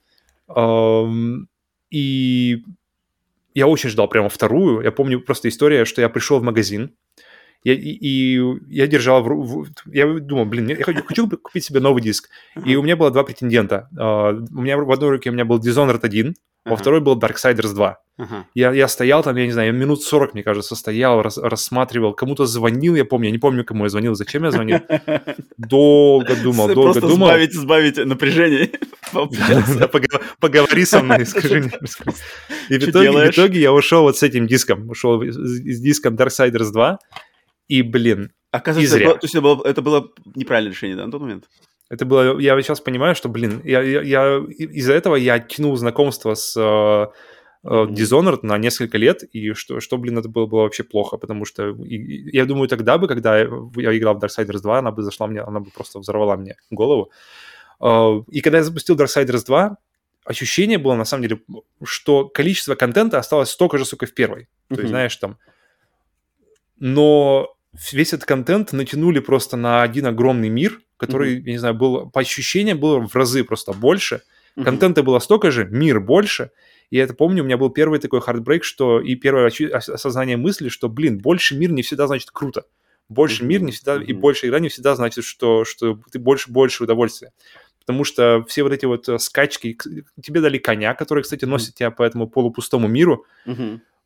[0.48, 1.46] Ам,
[1.90, 2.62] И
[3.54, 4.82] я очень ждал прямо вторую.
[4.82, 6.94] Я помню просто история, что я пришел в магазин,
[7.62, 11.80] я, и, и я держал в, в- я думал, блин, я хочу, хочу купить себе
[11.80, 12.28] новый диск.
[12.64, 13.88] И у меня было два претендента.
[13.98, 16.34] А, У меня в одной руке у меня был Dishonored 1,
[16.64, 17.98] во второй был Darksiders 2.
[18.16, 18.46] Ага.
[18.54, 22.46] Я, я стоял там, я не знаю, минут 40, мне кажется, стоял, рас- рассматривал, кому-то
[22.46, 24.78] звонил, я помню, я не помню, кому я звонил, зачем я звонил.
[25.56, 27.26] Долго думал, долго Просто думал.
[27.26, 28.70] сбавить, сбавить напряжение.
[30.40, 31.72] Поговори со мной, скажи мне.
[32.68, 36.98] И в итоге, я ушел вот с этим диском, ушел с диском Darksiders 2,
[37.68, 38.98] и, блин, Оказывается,
[39.64, 41.48] это было неправильное решение, да, на тот момент?
[41.90, 46.34] Это было, я сейчас понимаю, что, блин, я, я, я- из-за этого я оттянул знакомство
[46.34, 47.06] с э,
[47.66, 47.94] Мгм.
[47.94, 51.70] Dishonored на несколько лет, и что, что блин, это было, было вообще плохо, потому что
[51.70, 55.02] и- и я думаю, тогда бы, когда я я играл в Darksiders 2, она бы
[55.02, 57.10] зашла мне, она бы просто взорвала мне голову.
[57.80, 59.76] Э, И когда я запустил Darksiders 2,
[60.26, 61.40] ощущение было, на самом деле,
[61.84, 64.48] что количество контента осталось столько же, сколько и в первой.
[64.68, 65.38] То есть, знаешь, там...
[66.78, 67.54] Но
[67.92, 72.20] весь этот контент натянули просто на один огромный мир, который, я не знаю, был по
[72.20, 74.22] ощущениям было в разы просто больше.
[74.56, 74.64] Мгм.
[74.64, 76.50] Контента было столько же, мир больше.
[76.90, 80.68] И я это помню, у меня был первый такой хардбрейк, что и первое осознание мысли,
[80.68, 82.64] что, блин, больше мир не всегда значит круто.
[83.08, 84.20] Больше Мгм, мир не всегда, и мгм.
[84.20, 87.32] больше игра не всегда значит, что, что ты больше, больше удовольствия.
[87.80, 89.76] Потому что все вот эти вот э, скачки,
[90.22, 93.26] тебе дали коня, который, кстати, носит тебя по этому полупустому миру,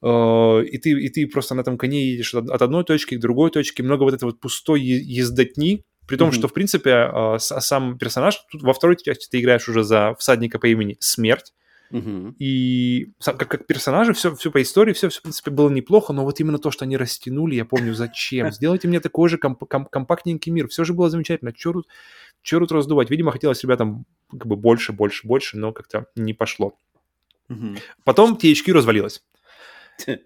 [0.02, 3.50] э, и ты, и ты просто на этом коне едешь от, одной точки к другой
[3.50, 6.34] точке, много вот этой вот пустой ездотни, при том, Мгм.
[6.36, 6.90] что, в принципе,
[7.38, 11.52] с- сам персонаж, тут во второй части ты играешь уже за всадника по имени Смерть,
[11.90, 12.34] Мгм.
[12.38, 16.40] и как, как персонажи, все, все по истории, все, в принципе, было неплохо, но вот
[16.40, 18.50] именно то, что они растянули, я помню, зачем.
[18.52, 20.68] Сделайте мне такой же комп- ком- компактненький мир.
[20.68, 21.52] Все же было замечательно.
[21.52, 23.10] Че тут, раздувать?
[23.10, 26.74] Видимо, хотелось ребятам как бы больше, больше, больше, но как-то не пошло.
[27.48, 27.76] Мгм.
[28.04, 29.22] Потом THQ развалилась.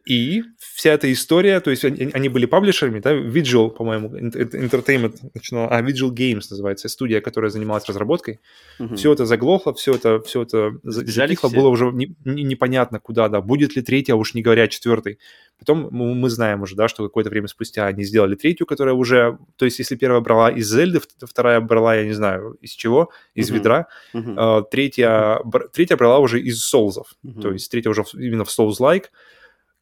[0.05, 5.17] И вся эта история, то есть они, они были паблишерами, да, Vigil, по-моему, Entertainment,
[5.53, 8.41] а Vigil Games называется, студия, которая занималась разработкой.
[8.79, 8.97] Угу.
[8.97, 13.41] Все это заглохло, все это, все это затихло, было уже не, не, непонятно куда, да,
[13.41, 15.19] будет ли третья, а уж не говоря четвертый.
[15.59, 19.65] Потом мы знаем уже, да, что какое-то время спустя они сделали третью, которая уже, то
[19.65, 23.55] есть если первая брала из Зельды, вторая брала, я не знаю, из чего, из uh-huh.
[23.55, 24.65] ведра, uh-huh.
[24.71, 25.41] третья,
[25.73, 27.41] третья брала уже из Соулзов, uh-huh.
[27.41, 29.05] то есть третья уже именно в Souls-like.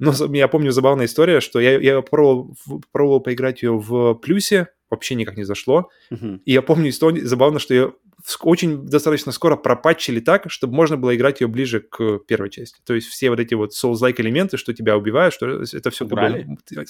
[0.01, 2.57] Но я помню забавная история, что я, я пробовал,
[2.91, 5.91] пробовал поиграть ее в плюсе, вообще никак не зашло.
[6.11, 6.41] Uh-huh.
[6.45, 7.93] И я помню историю, забавно, что ее
[8.43, 12.79] очень достаточно скоро пропатчили так, чтобы можно было играть ее ближе к первой части.
[12.85, 16.05] То есть все вот эти вот Souls-like элементы, что тебя убивают, что это все...
[16.05, 16.45] Убрали.
[16.45, 16.85] Бы,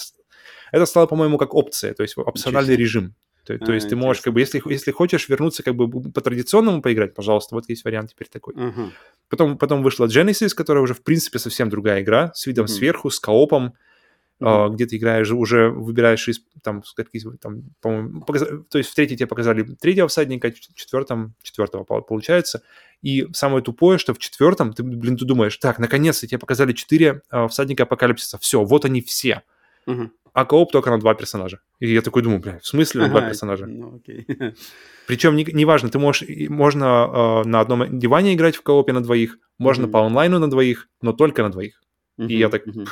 [0.72, 3.14] это стало, по-моему, как опция, то есть опциональный режим.
[3.58, 6.20] То, а, то есть ты можешь, как бы, если, если хочешь вернуться как бы по
[6.20, 8.54] традиционному поиграть, пожалуйста, вот есть вариант теперь такой.
[8.54, 8.90] Uh-huh.
[9.28, 12.68] Потом, потом вышла Genesis, которая уже, в принципе, совсем другая игра, с видом uh-huh.
[12.68, 13.74] сверху, с коопом,
[14.40, 14.70] Uh-huh.
[14.70, 16.82] где ты играешь, уже выбираешь из, там,
[17.42, 18.48] там, по-моему, показ...
[18.70, 22.62] то есть в третьей тебе показали третьего всадника, в четвертом четвертого получается.
[23.02, 27.20] И самое тупое, что в четвертом ты, блин, ты думаешь, так, наконец-то тебе показали четыре
[27.30, 29.42] uh, всадника апокалипсиса, все, вот они все.
[29.86, 30.08] Uh-huh.
[30.32, 31.60] А кооп только на два персонажа.
[31.80, 33.66] И я такой думаю, бля, в смысле на ага, два персонажа?
[33.66, 34.26] Ну, окей.
[35.06, 39.38] Причем не, неважно, ты можешь, можно э, на одном диване играть в коопе на двоих,
[39.58, 39.90] можно mm-hmm.
[39.90, 41.80] по онлайну на двоих, но только на двоих.
[42.18, 42.28] Mm-hmm.
[42.28, 42.88] И я так, mm-hmm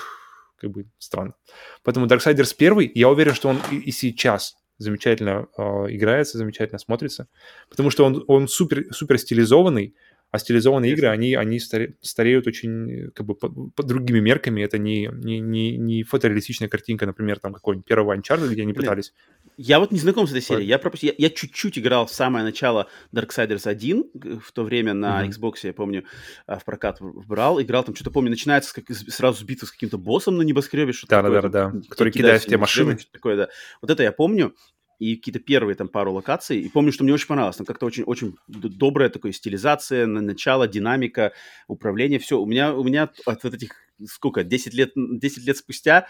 [0.59, 1.35] как бы странно.
[1.83, 7.29] Поэтому Darksiders 1, я уверен, что он и, и сейчас замечательно э, играется, замечательно смотрится,
[7.69, 9.95] потому что он, он супер, супер стилизованный,
[10.31, 14.61] а стилизованные игры, они, они старе, стареют очень как бы по, по другими мерками.
[14.61, 18.85] Это не, не, не, не фотореалистичная картинка, например, там какой-нибудь первого Uncharted, где они Блин,
[18.85, 19.15] пытались.
[19.57, 20.69] Я вот не знаком с этой серией.
[20.69, 25.25] Я, пропустил, я, я чуть-чуть играл в самое начало Darksiders 1, в то время на
[25.25, 25.31] mm-hmm.
[25.31, 26.05] Xbox, я помню,
[26.47, 27.61] а, в прокат брал.
[27.61, 30.93] Играл там, что-то помню, начинается как, сразу с битвы с каким-то боссом на небоскребе.
[30.93, 31.81] Что-то да, да, да, да.
[31.89, 32.99] Который кидает в те машины.
[33.13, 33.49] Такое, да.
[33.81, 34.55] Вот это я помню
[34.99, 36.61] и какие-то первые там пару локаций.
[36.61, 37.57] И помню, что мне очень понравилось.
[37.57, 41.33] Там как-то очень, очень добрая такая стилизация, начало, динамика,
[41.67, 42.41] управление, все.
[42.41, 43.71] У меня, у меня от вот этих
[44.07, 46.07] сколько, 10 лет, 10 лет спустя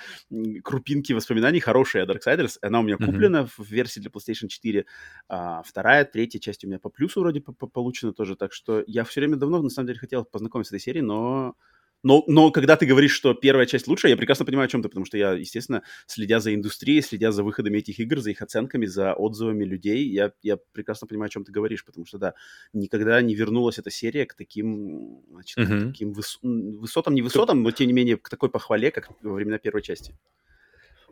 [0.62, 2.58] крупинки воспоминаний хорошие о Darksiders.
[2.62, 3.50] Она у меня куплена mm-hmm.
[3.56, 4.84] в версии для PlayStation 4.
[5.28, 8.36] А, вторая, третья часть у меня по плюсу вроде получена тоже.
[8.36, 11.54] Так что я все время давно, на самом деле, хотел познакомиться с этой серией, но
[12.02, 14.88] но, но когда ты говоришь, что первая часть лучше, я прекрасно понимаю, о чем ты,
[14.88, 18.86] потому что я, естественно, следя за индустрией, следя за выходами этих игр, за их оценками,
[18.86, 22.34] за отзывами людей, я, я прекрасно понимаю, о чем ты говоришь, потому что, да,
[22.72, 25.82] никогда не вернулась эта серия к таким, значит, uh-huh.
[25.82, 29.34] к таким выс- высотам, не высотам, но, тем не менее, к такой похвале, как во
[29.34, 30.14] времена первой части.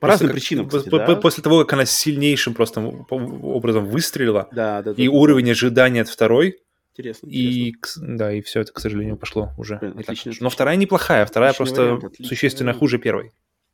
[0.01, 1.17] По разным причинам, кстати, по, да?
[1.17, 5.53] После того, как она сильнейшим просто образом выстрелила, да, да, и да, уровень да.
[5.53, 6.59] ожидания от второй
[6.97, 7.29] Интересно.
[7.29, 8.17] И, интересно.
[8.17, 9.77] да, и все это, к сожалению, пошло уже.
[9.79, 12.79] Блин, отлично, Но вторая неплохая, вторая отличный просто вариант, существенно вариант.
[12.79, 13.33] хуже первой.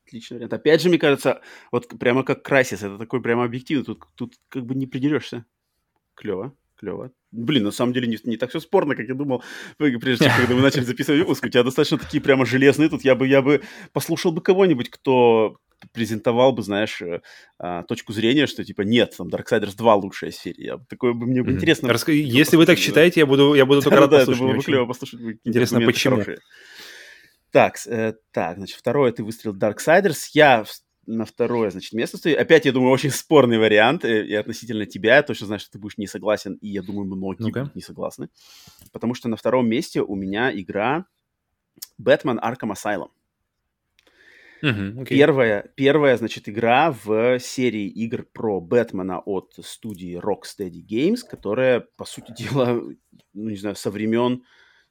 [0.09, 0.53] Отличный вариант.
[0.53, 1.41] Опять же, мне кажется,
[1.71, 5.45] вот прямо как Крайсис, это такой прямо объективный, тут, тут как бы не придерешься.
[6.15, 7.13] Клево, клево.
[7.31, 9.45] Блин, на самом деле не, не так все спорно, как я думал,
[9.79, 11.45] прежде чем, когда мы начали записывать выпуск.
[11.45, 13.05] У тебя достаточно такие прямо железные тут.
[13.05, 13.63] Я бы, я бы
[13.93, 15.59] послушал бы кого-нибудь, кто
[15.93, 17.21] презентовал бы, знаешь, э,
[17.59, 20.79] а, точку зрения, что типа нет, там Darksiders 2 лучшая серия.
[20.89, 21.89] Такое бы мне бы интересно.
[21.89, 22.09] Раск...
[22.09, 24.29] Если вы так считаете, я буду, я буду только рад послушать.
[24.29, 25.21] Да, это было бы клево послушать.
[25.45, 26.25] Интересно, почему?
[27.51, 30.31] Так, э, так, значит, второе ты выстрелил Darksiders.
[30.33, 30.65] Я
[31.07, 32.39] на второе, значит, место стою.
[32.39, 34.05] Опять, я думаю, очень спорный вариант.
[34.05, 36.55] Э, и относительно тебя, я точно знаю, что ты будешь не согласен.
[36.55, 38.29] И я думаю, многие ну будут не согласны.
[38.93, 41.07] Потому что на втором месте у меня игра
[42.01, 43.11] Batman Arkham Asylum.
[44.63, 45.05] Okay.
[45.07, 52.05] Первая, первая, значит, игра в серии игр про Бэтмена от студии Rocksteady Games, которая, по
[52.05, 52.81] сути дела,
[53.35, 54.45] ну, не знаю, со времен,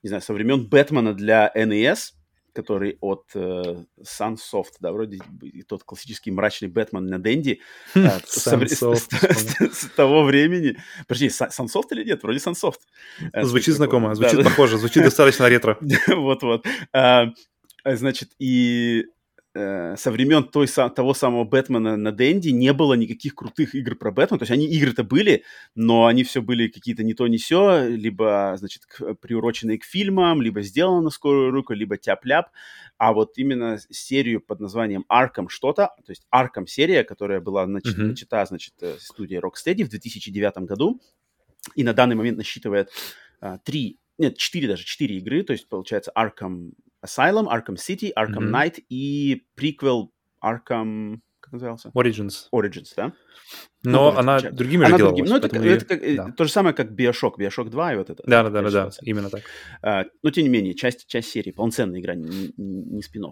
[0.03, 2.13] не знаю, со времен Бэтмена для NES,
[2.53, 5.19] который от э, Sunsoft, да, вроде
[5.67, 7.61] тот классический мрачный Бэтмен на Денди.
[7.93, 10.77] Хм, а, с того времени.
[11.07, 12.23] Подожди, Sunsoft или нет?
[12.23, 12.79] Вроде Sunsoft.
[13.31, 15.77] Э, звучит знакомо, звучит похоже, звучит достаточно ретро.
[16.07, 16.65] Вот-вот.
[16.93, 17.27] А,
[17.85, 19.05] значит, и
[19.53, 24.11] э, со времен той, того самого Бэтмена на Дэнди не было никаких крутых игр про
[24.11, 24.39] Бэтмена.
[24.39, 25.43] То есть они игры-то были,
[25.75, 30.41] но они все были какие-то не то, не все, либо, значит, к, приуроченные к фильмам,
[30.41, 32.49] либо сделаны на скорую руку, либо тяп-ляп.
[32.97, 37.81] А вот именно серию под названием Arkham что-то, то есть Arkham серия, которая была нач-
[37.85, 38.03] mm-hmm.
[38.03, 41.01] начата, значит, э, студией Rocksteady в 2009 году,
[41.75, 42.89] и на данный момент насчитывает
[43.41, 48.50] э, три, нет, четыре даже, четыре игры, то есть получается Arkham Asylum, Arkham City, Arkham
[48.50, 48.54] mm-hmm.
[48.54, 50.12] Knight и приквел
[50.42, 51.20] Arkham...
[51.51, 51.89] назывался?
[51.95, 52.47] Origins.
[52.53, 53.13] Origins, да?
[53.83, 54.53] Но ну, она печаль.
[54.53, 55.29] другими она же делалась.
[55.29, 56.31] Ну, это, это как, э, да.
[56.31, 58.23] то же самое, как Bioshock, Bioshock 2 и вот это.
[58.27, 59.41] Да, да, да, да, именно так.
[59.81, 63.25] А, но, тем не менее, часть, часть серии, полноценная игра, не, не, не спин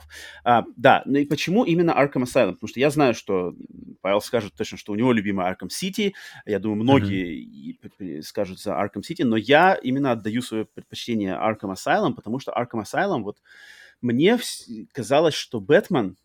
[0.43, 2.53] а, Да, ну и почему именно Arkham Asylum?
[2.53, 3.53] Потому что я знаю, что
[4.01, 6.13] Павел скажет точно, что у него любимая Arkham City.
[6.45, 8.21] Я думаю, многие mm-hmm.
[8.23, 12.83] скажут за Arkham City, но я именно отдаю свое предпочтение Arkham Asylum, потому что Arkham
[12.83, 13.37] Asylum, вот
[14.01, 14.39] мне
[14.93, 16.17] казалось, что Бэтмен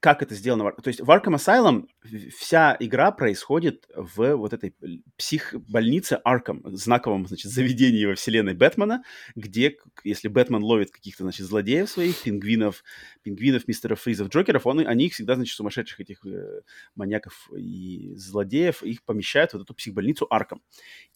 [0.00, 0.72] как это сделано.
[0.72, 1.86] То есть в Arkham Asylum
[2.34, 4.74] вся игра происходит в вот этой
[5.16, 9.02] психбольнице Арком, знаковом, значит, заведении во вселенной Бэтмена,
[9.34, 12.82] где, если Бэтмен ловит каких-то, значит, злодеев своих, пингвинов,
[13.22, 16.60] пингвинов, мистера Фризов, Джокеров, он, они их всегда, значит, сумасшедших этих э,
[16.94, 20.62] маньяков и злодеев, их помещают в вот эту психбольницу Арком.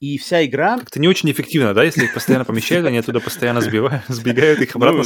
[0.00, 0.78] И вся игра...
[0.78, 3.60] Как-то не очень эффективно, да, если их постоянно помещают, они оттуда постоянно
[4.08, 5.02] сбегают, их обратно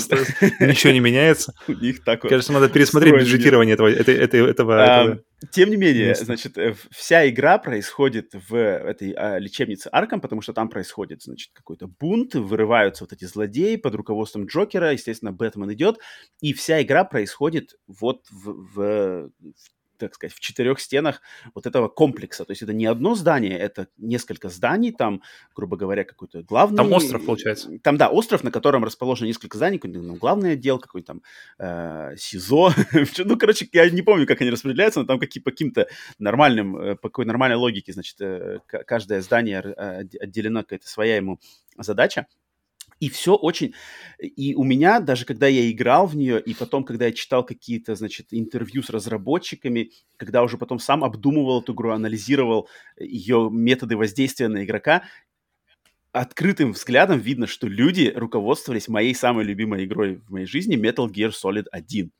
[0.60, 1.54] ну, ничего не меняется.
[1.68, 5.22] У них так Кажется, надо пересмотреть бюджетирование этого, этого
[5.52, 6.24] тем не менее, Место.
[6.24, 11.50] значит, э, вся игра происходит в этой а, лечебнице Арком, потому что там происходит, значит,
[11.52, 15.98] какой-то бунт, вырываются вот эти злодеи под руководством Джокера, естественно, Бэтмен идет,
[16.40, 21.20] и вся игра происходит вот в, в, в так сказать, в четырех стенах
[21.54, 22.44] вот этого комплекса.
[22.44, 25.22] То есть это не одно здание, это несколько зданий, там,
[25.54, 26.76] грубо говоря, какой-то главный...
[26.76, 27.70] Там остров, получается.
[27.82, 31.22] Там, да, остров, на котором расположено несколько зданий, какой-то ну, главный отдел, какой-то там
[31.58, 32.72] э, СИЗО.
[33.18, 35.88] ну, короче, я не помню, как они распределяются, но там какие, по каким-то
[36.18, 41.40] нормальным, э, по какой нормальной логике, значит, э, каждое здание э, отделено какая-то своя ему
[41.76, 42.26] задача.
[43.00, 43.74] И все очень...
[44.18, 47.94] И у меня, даже когда я играл в нее, и потом, когда я читал какие-то,
[47.94, 52.68] значит, интервью с разработчиками, когда уже потом сам обдумывал эту игру, анализировал
[52.98, 55.04] ее методы воздействия на игрока,
[56.12, 61.30] открытым взглядом видно, что люди руководствовались моей самой любимой игрой в моей жизни Metal Gear
[61.30, 62.10] Solid 1.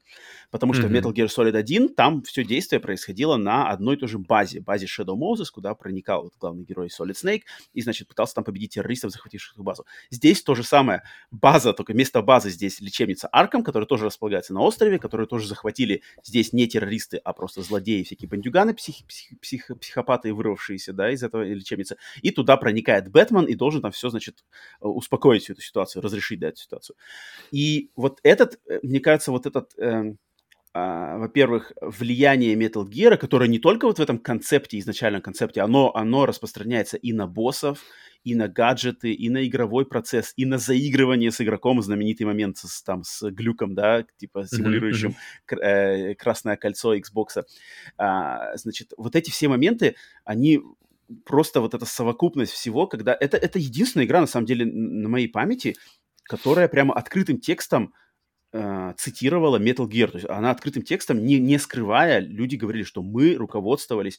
[0.51, 1.03] Потому что mm-hmm.
[1.03, 4.61] в Metal Gear Solid 1 там все действие происходило на одной и той же базе,
[4.61, 7.43] базе Shadow Moses, куда проникал вот главный герой Solid Snake
[7.75, 9.85] и, значит, пытался там победить террористов, захвативших эту базу.
[10.11, 11.03] Здесь то же самое.
[11.31, 16.03] База, только вместо базы здесь лечебница Арком, которая тоже располагается на острове, которую тоже захватили
[16.25, 21.23] здесь не террористы, а просто злодеи, всякие бандюганы, псих, псих, псих, психопаты, вырвавшиеся, да, из
[21.23, 21.97] этого лечебницы.
[22.23, 24.45] И туда проникает Бэтмен и должен там все, значит,
[24.81, 26.97] успокоить всю эту ситуацию, разрешить, да, эту ситуацию.
[27.51, 29.77] И вот этот, э, мне кажется, вот этот...
[29.79, 30.15] Э,
[31.18, 36.26] во-первых, влияние Metal Gear, которое не только вот в этом концепте, изначальном концепте, оно, оно
[36.26, 37.84] распространяется и на боссов,
[38.24, 42.82] и на гаджеты, и на игровой процесс, и на заигрывание с игроком, знаменитый момент с,
[42.82, 45.14] там, с глюком, да, типа симулирующим
[45.50, 47.44] э, красное кольцо Xbox.
[47.96, 49.94] А, значит, вот эти все моменты,
[50.24, 50.60] они
[51.24, 53.16] просто вот эта совокупность всего, когда...
[53.18, 55.76] Это, это единственная игра, на самом деле, на моей памяти,
[56.24, 57.94] которая прямо открытым текстом
[58.53, 60.09] э, цитировала Metal Gear.
[60.09, 64.19] То есть она открытым текстом, не, не скрывая, люди говорили, что мы руководствовались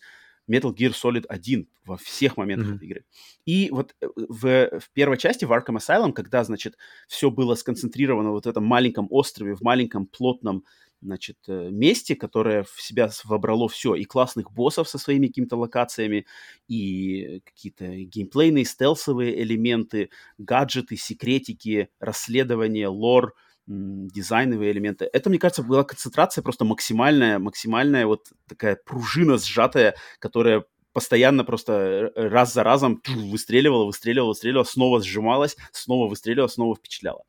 [0.50, 2.76] Metal Gear Solid 1 во всех моментах mm-hmm.
[2.76, 3.06] этой игры.
[3.46, 6.78] И вот э, в, в первой части, в Arkham Asylum, когда, значит,
[7.08, 10.66] все было сконцентрировано вот в этом маленьком острове, в маленьком плотном,
[11.02, 16.26] значит, э, месте, которое в себя вобрало все, и классных боссов со своими какими-то локациями,
[16.68, 23.36] и какие-то геймплейные, стелсовые элементы, гаджеты, секретики, расследования, лор—
[23.70, 25.08] дизайновые элементы.
[25.14, 32.12] Это, мне кажется, была концентрация просто максимальная, максимальная вот такая пружина сжатая, которая постоянно просто
[32.16, 37.24] раз за разом выстреливала, выстреливала, выстреливала, снова сжималась, снова выстреливала, снова впечатляла.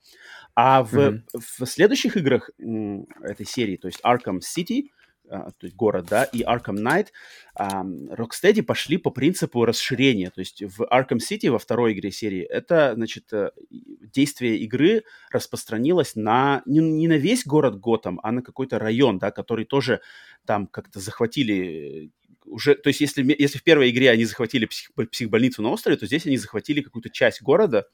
[0.55, 1.21] А в, mm-hmm.
[1.35, 4.85] в следующих играх этой серии, то есть Arkham City,
[5.31, 7.09] то есть город, да, и Arkham Knight,
[7.57, 10.31] Rocksteady пошли по принципу расширения.
[10.31, 16.16] То есть в Arkham City во второй игре серии это, значит, э, действие игры распространилось
[16.16, 20.01] на не, не на весь город Готэм, а на какой-то район, да, который тоже
[20.47, 22.09] там как-то захватили э,
[22.47, 26.07] уже, то есть если, если в первой игре они захватили псих, психбольницу на острове, то
[26.07, 27.86] здесь они захватили какую-то часть города,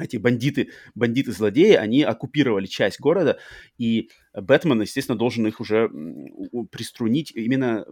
[0.00, 3.38] эти бандиты, бандиты-злодеи, они оккупировали часть города,
[3.78, 5.90] и Бэтмен, естественно, должен их уже
[6.70, 7.84] приструнить именно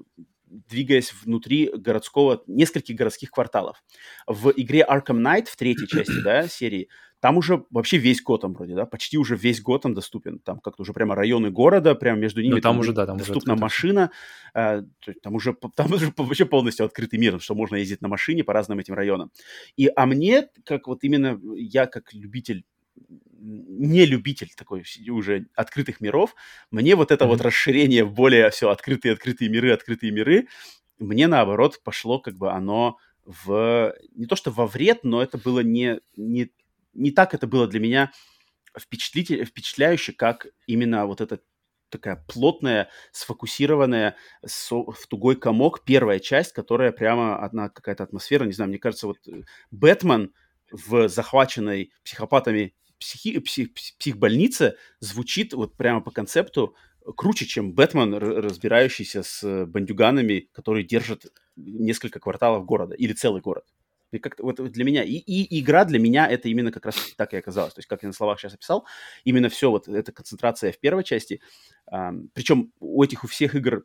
[0.51, 3.83] двигаясь внутри городского, нескольких городских кварталов.
[4.27, 6.89] В игре Arkham Knight, в третьей части, да, серии,
[7.21, 10.39] там уже вообще весь Готэм вроде, да, почти уже весь Готэм доступен.
[10.39, 12.55] Там как-то уже прямо районы города, прямо между ними.
[12.55, 14.11] Ну, там, там уже, да, там доступна уже машина.
[14.55, 14.83] Э,
[15.23, 18.79] там уже там уже вообще полностью открытый мир, что можно ездить на машине по разным
[18.79, 19.33] этим районам.
[19.77, 22.65] И, а мне, как вот именно я как любитель
[23.41, 26.35] не любитель такой уже открытых миров,
[26.71, 27.29] мне вот это mm-hmm.
[27.29, 30.49] вот расширение более все открытые открытые миры, открытые миры,
[30.99, 35.61] мне наоборот пошло как бы оно в не то что во вред, но это было
[35.61, 36.51] не не
[36.99, 38.13] не так это было для меня
[38.79, 41.43] впечатлитель, впечатляюще, как именно вот этот
[41.91, 48.53] такая плотная, сфокусированная со, в тугой комок первая часть, которая прямо одна какая-то атмосфера, не
[48.53, 50.35] знаю, мне кажется, вот э, Бэтмен
[50.71, 56.77] в захваченной психопатами психи, псих, психбольнице звучит вот прямо по концепту
[57.17, 61.27] круче, чем Бэтмен, разбирающийся с бандюганами, которые держат
[61.57, 63.65] несколько кварталов города или целый город.
[64.11, 67.35] И как вот для меня, и, и игра для меня это именно как раз так
[67.35, 67.75] и оказалось.
[67.75, 68.87] То есть, как я на словах сейчас описал,
[69.25, 71.41] именно все вот эта концентрация в первой части.
[71.91, 73.85] А, причем у этих у всех игр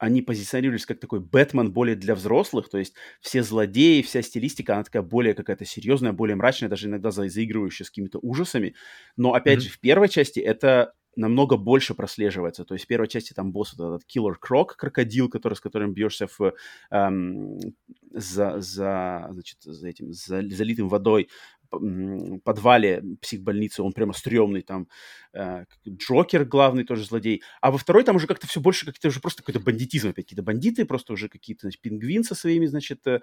[0.00, 4.82] они позиционировались как такой Бэтмен более для взрослых, то есть все злодеи, вся стилистика, она
[4.82, 8.74] такая более какая-то серьезная, более мрачная, даже иногда заигрывающая с какими-то ужасами.
[9.16, 9.62] Но, опять mm-hmm.
[9.62, 12.64] же, в первой части это намного больше прослеживается.
[12.64, 15.92] То есть в первой части там босс вот этот Killer Крок, крокодил, который, с которым
[15.92, 16.54] бьешься в,
[16.90, 17.58] эм,
[18.12, 21.28] за, за, значит, за этим за, залитым водой
[22.44, 24.88] подвале психбольницы, он прямо стрёмный, там
[25.32, 29.20] э, Джокер главный тоже злодей, а во второй там уже как-то все больше как-то уже
[29.20, 33.20] просто какой-то бандитизм, опять какие-то бандиты, просто уже какие-то, значит, пингвин со своими, значит, э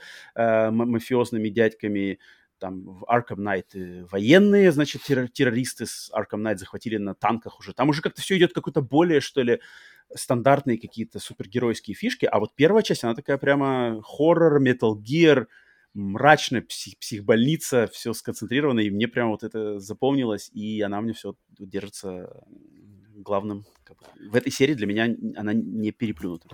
[0.71, 2.19] мафиозными дядьками,
[2.59, 7.73] там в Arkham Knight военные, значит, террор террористы с Arkham Knight захватили на танках уже.
[7.73, 9.59] Там уже как-то все идет какой-то более, что ли,
[10.13, 12.25] стандартные какие-то супергеройские фишки.
[12.25, 15.47] А вот первая часть, она такая прямо хоррор, Metal Gear,
[15.93, 21.35] мрачная псих, психбольница, все сконцентрировано, и мне прямо вот это запомнилось, и она мне все
[21.57, 22.43] держится
[23.15, 23.65] главным.
[24.29, 26.49] В этой серии для меня она не переплюнута.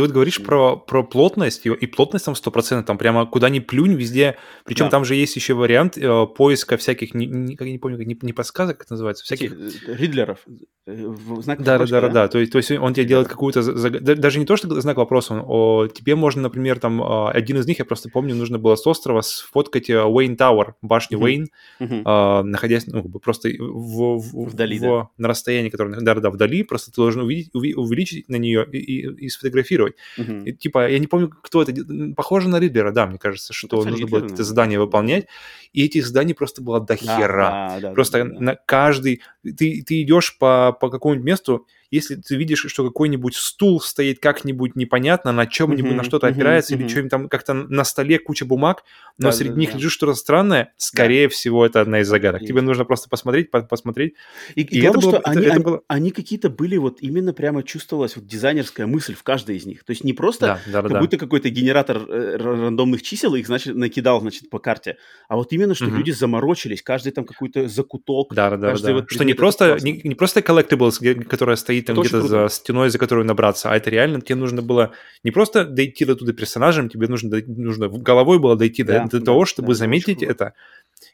[0.00, 3.92] Ты вот говоришь про, про плотность, и, плотность там 100%, там прямо куда ни плюнь,
[3.92, 4.38] везде.
[4.64, 4.92] Причем да.
[4.92, 8.78] там же есть еще вариант э, поиска всяких, не, не, не помню, не, не подсказок,
[8.78, 9.52] как это называется, всяких...
[9.52, 10.38] Э, Ридлеров.
[10.86, 12.28] Э, знак да, да, да, да, да.
[12.28, 13.62] То есть, то есть он тебе делает какую-то...
[14.00, 17.66] Даже не то, что знак вопроса, он, о, тебе можно, например, там, а, один из
[17.66, 21.22] них, я просто помню, нужно было с острова сфоткать Уэйн Тауэр, башню mm-hmm.
[21.22, 21.46] Уэйн,
[21.80, 22.02] mm-hmm.
[22.06, 25.08] А, находясь, ну, просто в, в, вдали, в, да.
[25.18, 29.26] на расстоянии, которое, да, да, вдали, просто ты должен увидеть, увеличить на нее и, и,
[29.26, 29.96] и сфотографировать герой.
[30.18, 30.44] Uh-huh.
[30.44, 31.72] И, типа, я не помню, кто это.
[32.16, 35.26] Похоже на Ридлера, да, мне кажется, что это нужно было это задание выполнять.
[35.72, 37.70] И этих заданий просто было до хера.
[37.74, 38.40] Да, да, просто да, да.
[38.40, 39.22] на каждый...
[39.42, 44.76] Ты, ты идешь по, по какому-нибудь месту, если ты видишь, что какой-нибудь стул стоит как-нибудь
[44.76, 46.78] непонятно, на чем-нибудь, mm-hmm, на что-то mm-hmm, опирается, mm-hmm.
[46.78, 48.84] или что-нибудь там как-то на столе куча бумаг,
[49.18, 49.78] но да, среди да, них да.
[49.78, 51.32] лежит что-то странное, скорее да.
[51.32, 52.42] всего, это одна из загадок.
[52.42, 52.52] Есть.
[52.52, 54.14] Тебе нужно просто посмотреть, по- посмотреть.
[54.54, 55.82] И, и, и главное, было, что это, они, это было...
[55.88, 59.84] они какие-то были, вот именно прямо чувствовалась вот дизайнерская мысль в каждой из них.
[59.84, 61.00] То есть не просто да, да, как да.
[61.00, 64.96] будто какой-то генератор э, рандомных чисел их, значит, накидал, значит, по карте,
[65.28, 65.96] а вот именно, что mm-hmm.
[65.96, 68.32] люди заморочились, каждый там какой-то закуток.
[68.32, 68.92] Да, да, да.
[68.92, 72.98] Вот что не просто, не, не просто collectibles, которая стоит там где-то за стеной, за
[72.98, 74.92] которую набраться, а это реально тебе нужно было
[75.24, 79.18] не просто дойти до туда персонажем, тебе нужно, нужно головой было дойти да, до, до
[79.18, 80.54] да, того, чтобы да, заметить это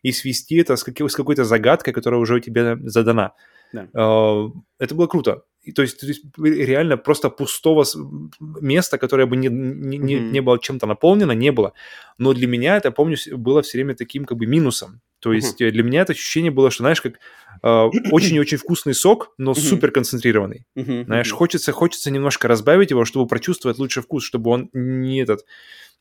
[0.02, 3.32] и свести это с, какой- с какой-то загадкой, которая уже у тебя задана.
[3.72, 3.88] Да.
[3.94, 5.42] А, это было круто.
[5.62, 7.84] И, то, есть, то есть реально просто пустого
[8.60, 10.30] места, которое бы не, не, mm-hmm.
[10.30, 11.72] не было чем-то наполнено, не было.
[12.18, 15.00] Но для меня это, помню, было все время таким как бы минусом.
[15.20, 15.70] То есть mm-hmm.
[15.70, 17.14] для меня это ощущение было, что, знаешь, как
[17.62, 17.68] э,
[18.10, 19.60] очень-очень вкусный сок, но mm-hmm.
[19.60, 20.66] супер концентрированный.
[20.76, 21.04] Mm-hmm.
[21.04, 25.44] Знаешь, хочется, хочется немножко разбавить его, чтобы прочувствовать лучший вкус, чтобы он не этот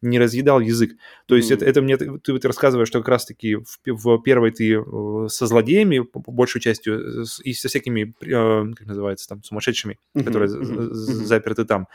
[0.06, 0.96] не разъедал язык.
[1.26, 1.56] То есть mm.
[1.56, 5.48] это, это мне ты, ты рассказываешь, что как раз-таки в, в первой ты э, со
[5.48, 10.24] злодеями, по, по большей частью, и со всякими, э, как называется, там, сумасшедшими, mm-hmm.
[10.24, 10.94] которые mm-hmm.
[10.94, 11.88] заперты там.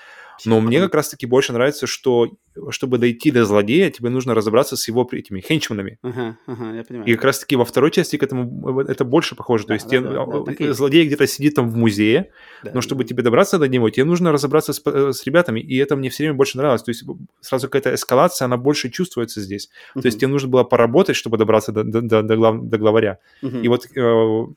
[0.47, 2.31] Но мне как раз-таки больше нравится, что
[2.71, 5.99] чтобы дойти до злодея, тебе нужно разобраться с его этими хенчманами.
[6.03, 7.09] Ага, ага, я понимаю.
[7.09, 9.65] И как раз-таки во второй части к этому это больше похоже.
[9.65, 12.31] Да, То есть да, те, да, да, злодей где-то сидит там в музее,
[12.65, 13.09] да, но чтобы да.
[13.09, 16.25] тебе добраться до него, тебе нужно разобраться с, э, с ребятами, и это мне все
[16.25, 16.83] время больше нравилось.
[16.83, 17.05] То есть
[17.41, 19.71] сразу какая-то эскалация, она больше чувствуется здесь.
[19.95, 20.03] Uh-huh.
[20.03, 23.19] То есть тебе нужно было поработать, чтобы добраться до, до, до, до, глав, до главаря.
[23.43, 23.63] Uh-huh.
[23.63, 24.55] И вот э,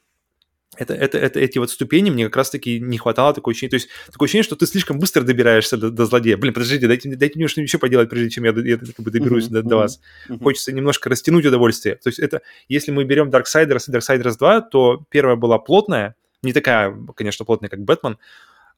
[0.78, 3.72] это, это, это, эти вот ступени мне как раз-таки не хватало такое ощущение.
[3.72, 6.38] То есть такое ощущение, что ты слишком быстро добираешься до, до злодея.
[6.38, 9.46] Блин, подождите, дайте, дайте мне что-нибудь еще поделать, прежде чем я, я как бы доберусь
[9.46, 10.00] uh-huh, до, до вас.
[10.30, 10.42] Uh-huh.
[10.44, 11.96] Хочется немножко растянуть удовольствие.
[11.96, 16.54] То есть это, если мы берем Darksiders и Darksiders 2, то первая была плотная, не
[16.54, 18.18] такая, конечно, плотная, как Бэтмен,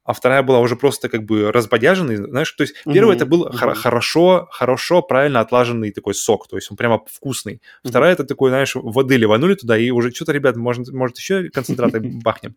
[0.06, 3.16] а вторая была уже просто как бы разбодяженный, знаешь, то есть первый mm-hmm.
[3.18, 3.74] это был mm-hmm.
[3.74, 7.56] хорошо, хорошо, правильно отлаженный такой сок, то есть он прямо вкусный.
[7.56, 7.90] Mm-hmm.
[7.90, 12.00] Вторая это такой, знаешь, воды ливанули туда, и уже что-то, ребят, может, может еще концентраты
[12.24, 12.56] бахнем.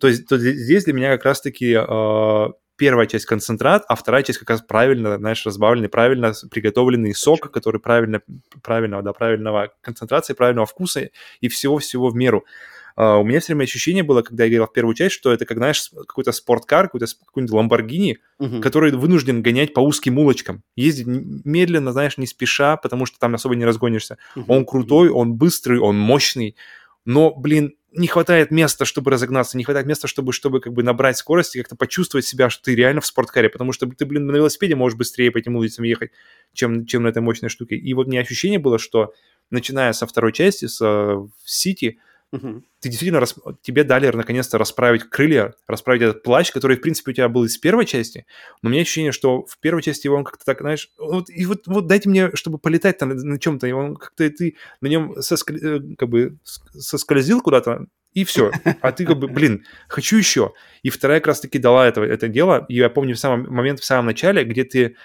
[0.00, 4.38] То есть то здесь для меня как раз-таки а, первая часть концентрат, а вторая часть
[4.38, 8.22] как раз правильно, знаешь, разбавленный, правильно приготовленный сок, который правильно,
[8.62, 11.10] правильного, да, правильного концентрации, правильного вкуса
[11.40, 12.38] и всего-всего в меру.
[12.38, 15.44] Uh, у меня все время ощущение было, когда я играл в первую часть, что это,
[15.44, 18.60] как, знаешь, какой-то спорткар, какой-то какой-нибудь Ламборгини, uh-huh.
[18.60, 20.62] который вынужден гонять по узким улочкам.
[20.76, 24.16] Ездить медленно, знаешь, не спеша, потому что там особо не разгонишься.
[24.34, 24.44] Uh-huh.
[24.48, 26.56] Он крутой, он быстрый, он мощный,
[27.04, 31.16] но, блин, не хватает места, чтобы разогнаться, не хватает места, чтобы, чтобы как бы набрать
[31.16, 34.36] скорость и как-то почувствовать себя, что ты реально в спорткаре, потому что ты, блин, на
[34.36, 36.10] велосипеде можешь быстрее по этим улицам ехать,
[36.52, 37.76] чем, чем на этой мощной штуке.
[37.76, 39.14] И вот мне ощущение было, что
[39.50, 41.96] начиная со второй части, с uh, City,
[42.32, 42.62] Угу.
[42.80, 43.36] Ты действительно, рас...
[43.62, 47.56] тебе дали наконец-то расправить крылья, расправить этот плащ, который, в принципе, у тебя был из
[47.56, 48.26] первой части,
[48.62, 51.66] но у меня ощущение, что в первой части он как-то так, знаешь, вот, и вот,
[51.66, 55.54] вот дайте мне, чтобы полетать на, на чем-то, и он как-то ты на нем соскл...
[55.54, 57.86] Э, как бы соскользил куда-то,
[58.16, 58.50] и все.
[58.80, 60.54] А ты как бы, блин, хочу еще.
[60.82, 62.64] И вторая как раз-таки дала это, это дело.
[62.68, 64.96] И я помню в самом момент в самом начале, где ты,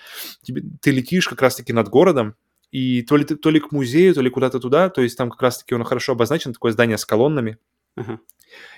[0.44, 2.36] тебе, ты летишь как раз-таки над городом,
[2.72, 5.42] и то ли, то ли к музею, то ли куда-то туда, то есть там как
[5.42, 7.58] раз-таки он хорошо обозначен, такое здание с колоннами.
[7.98, 8.18] Uh-huh.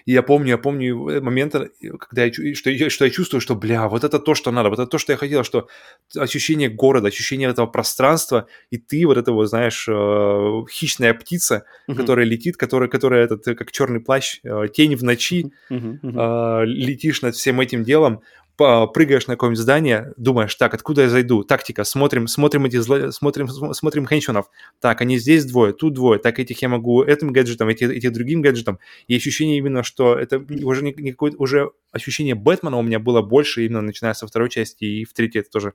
[0.05, 3.87] И я помню, я помню моменты, когда я, что, я, что я чувствую, что, бля,
[3.87, 5.67] вот это то, что надо, вот это то, что я хотел, что
[6.15, 11.95] ощущение города, ощущение этого пространства, и ты вот этого, знаешь, э, хищная птица, uh-huh.
[11.95, 15.99] которая летит, которая, которая этот, как черный плащ, э, тень в ночи, uh-huh.
[16.01, 16.63] Uh-huh.
[16.63, 18.21] Э, летишь над всем этим делом,
[18.55, 21.43] прыгаешь на какое-нибудь здание, думаешь, так, откуда я зайду?
[21.43, 23.11] Тактика, смотрим, смотрим эти зло...
[23.11, 24.49] смотрим, смотрим хенчунов.
[24.79, 28.41] Так, они здесь двое, тут двое, так этих я могу этим гаджетом, этих, этих другим
[28.41, 28.79] гаджетом.
[29.07, 33.21] И ощущение именно, что это уже не, не какое уже ощущение Бэтмена у меня было
[33.21, 35.73] больше, именно начиная со второй части, и в третьей это тоже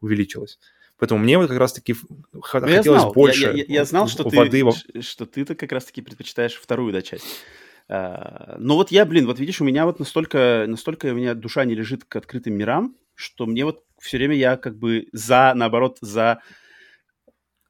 [0.00, 0.58] увеличилось.
[0.98, 1.96] Поэтому мне вот как раз-таки
[2.32, 4.62] ну, хотелось я знал, больше я, я, я знал, что воды.
[4.92, 7.24] Ты, что ты-то как раз-таки предпочитаешь вторую да, часть.
[7.92, 11.64] А, но вот я, блин, вот видишь, у меня вот настолько, настолько у меня душа
[11.64, 15.98] не лежит к открытым мирам, что мне вот все время я как бы за, наоборот,
[16.00, 16.40] за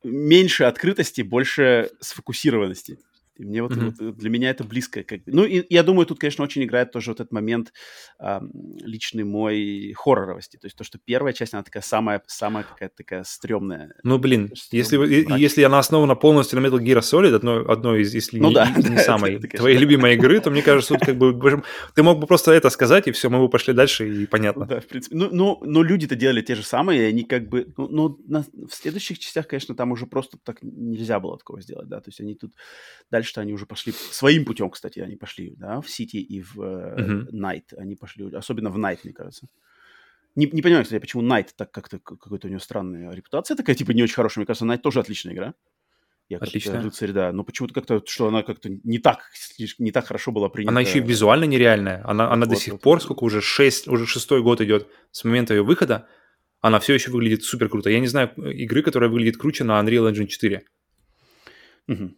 [0.05, 2.99] меньше открытости, больше сфокусированности.
[3.41, 3.95] И мне вот, mm-hmm.
[3.99, 5.03] вот для меня это близко.
[5.03, 5.21] Как...
[5.27, 7.73] Ну, и я думаю, тут, конечно, очень играет тоже вот этот момент
[8.21, 8.41] э,
[8.83, 10.59] личный мой хорроровости.
[10.59, 13.95] То есть то, что первая часть, она такая самая, самая какая-то такая стрёмная.
[14.03, 14.99] Ну, блин, если,
[15.39, 18.71] если она основана полностью на Metal Gear Solid, одной, одной из, если ну, не, да,
[18.77, 21.63] не да, самой это, это, твоей любимой игры, то мне кажется, тут как бы
[21.95, 24.67] ты мог бы просто это сказать, и все, мы бы пошли дальше, и понятно.
[24.67, 25.17] Да, в принципе.
[25.17, 27.73] Ну, ну, но люди-то делали те же самые, и они как бы...
[27.79, 31.89] Ну, ну на, в следующих частях, конечно, там уже просто так нельзя было такого сделать,
[31.89, 32.53] да, то есть они тут
[33.11, 36.59] дальше что они уже пошли своим путем, кстати, они пошли, да, в Сити и в
[36.59, 37.31] uh-huh.
[37.31, 39.49] Night, они пошли, особенно в Night, мне кажется.
[40.37, 43.93] Не, не понимаю, кстати, почему Night так как-то какой-то у него странная репутация такая, типа,
[43.93, 44.43] не очень хорошая.
[44.43, 45.55] Мне кажется, Night тоже отличная игра.
[46.29, 46.81] Я Отлично.
[46.81, 47.33] Рыцарь, да.
[47.33, 49.33] Но почему-то как-то, что она как-то не так,
[49.79, 50.71] не так хорошо была принята.
[50.71, 52.09] Она еще и визуально нереальная.
[52.09, 54.87] Она, вот, она вот, до сих вот, пор, сколько уже, шесть, уже шестой год идет
[55.11, 56.07] с момента ее выхода,
[56.61, 57.91] она все еще выглядит супер круто.
[57.91, 60.63] Я не знаю игры, которая выглядит круче на Unreal Engine 4.
[61.89, 62.15] Угу.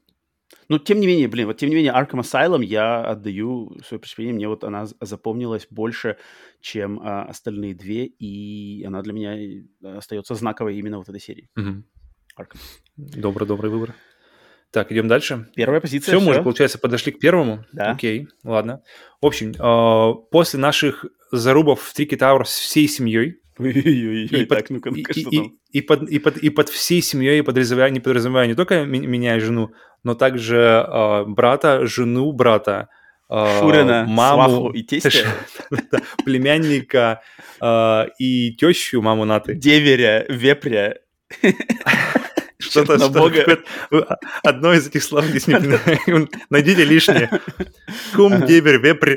[0.69, 4.35] Но тем не менее, блин, вот тем не менее, Arkham Asylum я отдаю свое предпочтение.
[4.35, 6.17] Мне вот она запомнилась больше,
[6.61, 11.51] чем а, остальные две, и она для меня э, остается знаковой именно вот этой серии.
[11.57, 11.85] Угу.
[12.39, 12.59] Arkham.
[12.97, 13.95] Добрый, добрый выбор.
[14.71, 15.51] Так, идем дальше.
[15.55, 16.13] Первая позиция.
[16.13, 17.67] Все, все, мы уже, получается, подошли к первому.
[17.73, 17.91] Да.
[17.91, 18.83] Окей, ладно.
[19.21, 24.79] В общем, э, после наших зарубов в Трики Тауэр с всей семьей, и, под, ну
[24.79, 28.85] и, и, и, под, и, под, и под всей семьей подразумевая, не подразумевая не только
[28.85, 29.73] меня и жену,
[30.05, 32.89] но также э, брата, жену брата,
[33.31, 35.29] э, Шурина, маму, сваху и тестя.
[36.25, 37.23] племянника
[37.61, 39.55] э, и тещу, маму Наты.
[39.55, 40.97] Деверя, вепря.
[42.59, 43.31] Что-то, что
[44.45, 45.57] Одно из этих слов здесь не
[46.51, 47.29] Найдите лишнее.
[48.15, 49.17] Кум, деверь, вепрь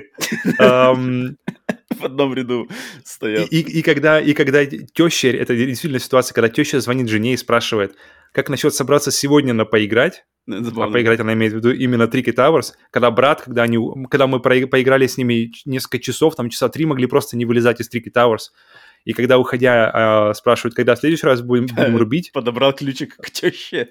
[1.99, 2.69] в одном ряду
[3.03, 3.51] стоят.
[3.51, 7.37] И, и, и, когда, и когда теща, это действительно ситуация, когда теща звонит жене и
[7.37, 7.95] спрашивает,
[8.31, 12.73] как насчет собраться сегодня на поиграть, а поиграть она имеет в виду именно Tricky Towers,
[12.91, 13.77] когда брат, когда, они,
[14.09, 17.89] когда мы поиграли с ними несколько часов, там часа три могли просто не вылезать из
[17.89, 18.51] Tricky Towers,
[19.05, 22.31] и когда, уходя, э, спрашивают, когда в следующий раз будем, будем рубить...
[22.31, 23.89] Подобрал ключик к теще.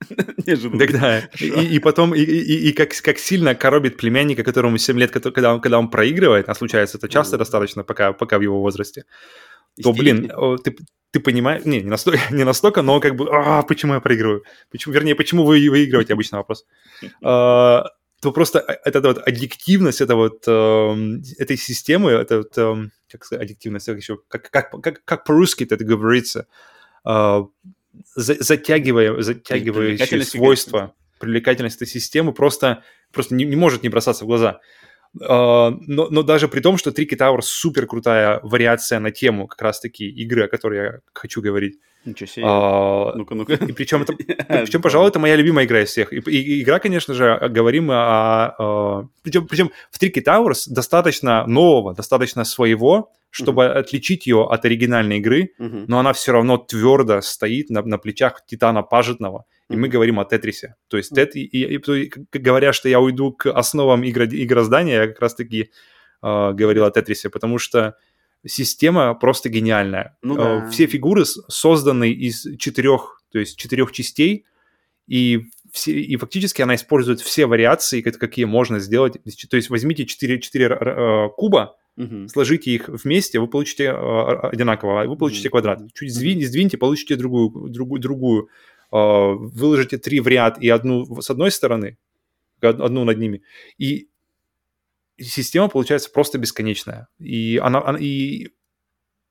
[0.46, 0.78] Неожиданно.
[0.78, 1.20] Тогда.
[1.38, 5.54] И, и потом, и, и, и как, как сильно коробит племянника, которому 7 лет, когда
[5.54, 9.04] он, когда он проигрывает, а случается это часто достаточно, пока, пока в его возрасте,
[9.80, 10.32] то, блин,
[10.64, 10.76] ты,
[11.16, 14.44] ты понимаешь, не, не настолько, не настолько, но как бы, а, почему я проигрываю?
[14.70, 16.66] Почему, вернее, почему вы выигрываете, обычный вопрос.
[17.22, 17.84] А,
[18.22, 23.24] то просто э, эта вот аддиктивность это вот, э, этой системы, это вот, э, как
[23.24, 26.46] сказать, аддиктивность, еще, как, как, как, как по-русски это говорится,
[27.06, 27.44] э,
[28.16, 32.82] затягивая, затягивающие свойства, привлекательность этой системы просто,
[33.12, 34.60] просто не, не может не бросаться в глаза.
[35.18, 39.62] Uh, но, но даже при том, что Tricky Tower супер крутая вариация на тему как
[39.62, 42.44] раз-таки игры, о которой я хочу говорить, Ничего себе.
[42.48, 43.54] А, ну-ка, ну-ка.
[43.54, 44.14] И причем, это,
[44.48, 46.12] причем, пожалуй, это моя любимая игра из всех.
[46.12, 48.54] И, и, игра, конечно же, говорим о...
[48.58, 53.72] о причем, причем в Tricky Towers достаточно нового, достаточно своего, чтобы mm-hmm.
[53.72, 55.84] отличить ее от оригинальной игры, mm-hmm.
[55.88, 59.44] но она все равно твердо стоит на, на плечах Титана Пажетного.
[59.68, 59.76] И mm-hmm.
[59.76, 60.76] мы говорим о Тетрисе.
[60.88, 65.06] То есть, тет, и, и, и, говоря, что я уйду к основам игро, игроздания, я
[65.08, 65.70] как раз-таки
[66.22, 67.96] э, говорил о Тетрисе, потому что
[68.46, 70.16] система просто гениальная.
[70.22, 70.70] Ну, э, да.
[70.70, 74.44] Все фигуры созданы из четырех, то есть четырех частей,
[75.06, 79.14] и, все, и фактически она использует все вариации, какие можно сделать.
[79.48, 82.28] То есть возьмите четыре, четыре э, куба, угу.
[82.28, 85.52] сложите их вместе, вы получите э, одинаково, вы получите угу.
[85.52, 85.80] квадрат.
[85.94, 88.48] Чуть сдвиньте, сдвиньте, получите другую, другую, другую.
[88.92, 91.98] Выложите три в ряд и одну с одной стороны,
[92.60, 93.42] одну над ними,
[93.78, 94.08] и
[95.18, 97.08] система получается просто бесконечная.
[97.18, 98.48] И она, она и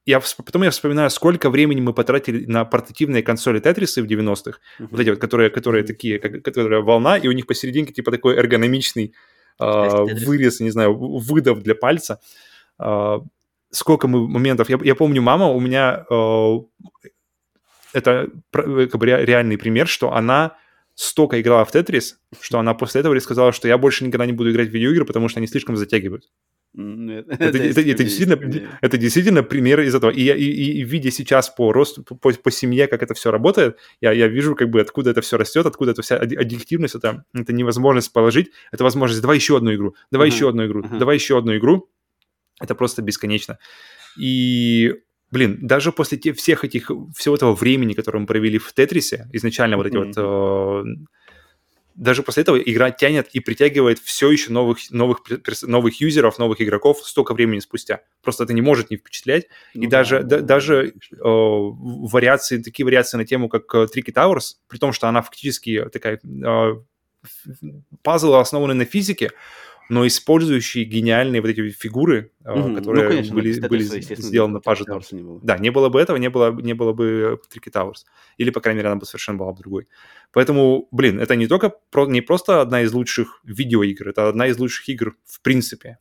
[0.05, 4.87] я, потом я вспоминаю, сколько времени мы потратили на портативные консоли Тетрисы в 90-х, uh-huh.
[4.91, 8.35] вот эти вот, которые, которые такие, как, которые волна, и у них посерединке типа такой
[8.35, 9.15] эргономичный
[9.59, 12.19] э, вырез, не знаю, выдав для пальца.
[12.79, 13.19] Э,
[13.71, 14.69] сколько мы моментов...
[14.69, 16.05] Я, я помню, мама у меня...
[16.09, 16.57] Э,
[17.93, 20.57] это как бы реальный пример, что она
[20.95, 24.51] столько играла в Тетрис, что она после этого сказала, что я больше никогда не буду
[24.51, 26.25] играть в видеоигры, потому что они слишком затягивают.
[26.77, 30.11] Нет, это, это, это, действительно, это действительно пример из этого.
[30.11, 33.77] И, я, и, и видя сейчас по росту, по, по семье, как это все работает,
[34.01, 37.53] я, я вижу, как бы, откуда это все растет, откуда эта вся аддиктивность, это, это
[37.53, 40.33] невозможность положить, это возможность, давай еще одну игру, давай uh-huh.
[40.33, 40.97] еще одну игру, uh-huh.
[40.97, 41.89] давай еще одну игру.
[42.59, 43.57] Это просто бесконечно.
[44.17, 44.95] И
[45.35, 49.75] блин, даже после те, всех этих, всего этого времени, которое мы провели в Тетрисе, изначально
[49.75, 50.13] вот эти mm-hmm.
[50.15, 50.85] вот...
[50.87, 51.05] Э,
[51.95, 55.23] даже после этого игра тянет и притягивает все еще новых, новых,
[55.63, 57.99] новых юзеров, новых игроков столько времени спустя.
[58.21, 59.47] Просто это не может не впечатлять.
[59.73, 64.13] Ну, и да, даже, да, даже э, вариации, такие вариации на тему, как э, Tricky
[64.13, 66.21] Towers, при том, что она фактически такая...
[66.45, 66.75] Э,
[68.03, 69.31] пазл основанный на физике,
[69.89, 72.75] но использующие гениальные вот эти фигуры, mm-hmm.
[72.75, 74.59] которые ну, конечно, были, были сделаны.
[75.11, 75.39] Не было.
[75.43, 78.05] Да, не было бы этого, не было, не было бы Tricky Towers.
[78.37, 79.87] Или, по крайней мере, она бы совершенно была бы другой.
[80.31, 81.73] Поэтому, блин, это не только
[82.07, 85.97] не просто одна из лучших видеоигр, это одна из лучших игр в принципе.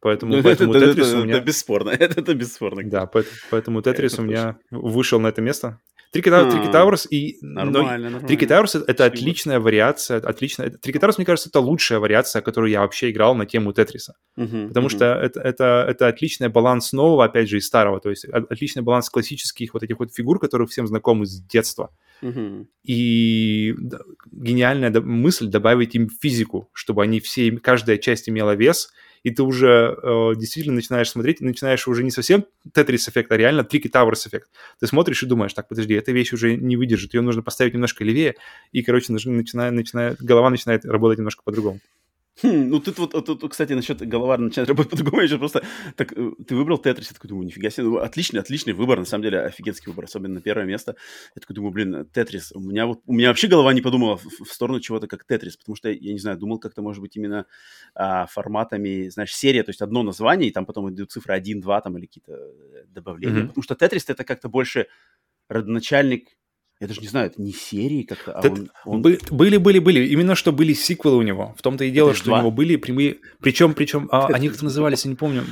[0.00, 1.36] Поэтому, ну, поэтому это, Tetris это, у меня...
[1.36, 2.82] Это бесспорно, это, это бесспорно.
[2.84, 5.78] Да, поэтому, поэтому Tetris у меня вышел на это место.
[6.10, 7.38] Трики Towers и...
[7.40, 10.70] Нормально, Towers— это отличная вариация, отличная...
[10.70, 14.14] Towers, мне кажется, это лучшая вариация, которую я вообще играл на тему Тетриса.
[14.68, 18.00] Потому что это, это, это отличный баланс нового, опять же, и старого.
[18.00, 21.90] То есть отличный баланс классических вот этих вот фигур, которые всем знакомы с детства.
[22.82, 23.74] И
[24.32, 28.90] гениальная мысль добавить им физику, чтобы они все, каждая часть имела вес—
[29.22, 33.64] и ты уже э, действительно начинаешь смотреть, начинаешь уже не совсем Тетрис эффект, а реально
[33.64, 34.50] Трики Тауэрс эффект.
[34.78, 38.04] Ты смотришь и думаешь, так, подожди, эта вещь уже не выдержит, ее нужно поставить немножко
[38.04, 38.36] левее,
[38.72, 41.80] и, короче, начинает, начинает, голова начинает работать немножко по-другому.
[42.42, 45.62] Хм, ну тут вот, тут, кстати, насчет голова начинает работать по-другому, я сейчас просто,
[45.96, 49.04] так, э, ты выбрал Тетрис, я такой думаю, нифига себе, ну, отличный, отличный выбор, на
[49.04, 50.96] самом деле, офигенский выбор, особенно на первое место.
[51.34, 54.44] Я такой думаю, блин, Тетрис, у меня вот, у меня вообще голова не подумала в,
[54.44, 57.46] в сторону чего-то как Тетрис, потому что, я не знаю, думал как-то, может быть, именно
[57.94, 61.80] а, форматами, знаешь, серия, то есть одно название, и там потом идут цифры 1, 2
[61.80, 63.48] там или какие-то э, добавления, mm-hmm.
[63.48, 64.86] потому что Тетрис это как-то больше
[65.48, 66.28] родоначальник
[66.80, 69.02] я даже не знаю, это не серии как-то, а он, он...
[69.02, 70.06] Были, были, были.
[70.06, 71.54] Именно что были сиквелы у него.
[71.58, 72.38] В том-то и дело, это что два?
[72.38, 73.18] у него были прямые...
[73.40, 75.44] Причем, причем, а, они как-то назывались, я не помню.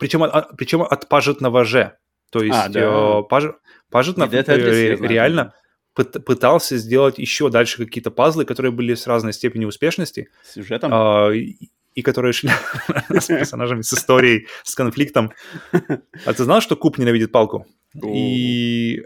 [0.00, 1.96] Причем, а, причем от пажетного же.
[2.30, 3.20] То есть а, да.
[3.20, 3.44] э, паж,
[3.88, 5.54] пажетнов э, реально
[5.94, 10.28] пытался сделать еще дальше какие-то пазлы, которые были с разной степенью успешности.
[10.44, 10.92] С сюжетом?
[11.32, 12.50] И, и которые шли
[13.08, 15.32] с персонажами, с историей, с конфликтом.
[15.72, 17.64] А ты знал, что Куб ненавидит палку?
[18.04, 19.04] И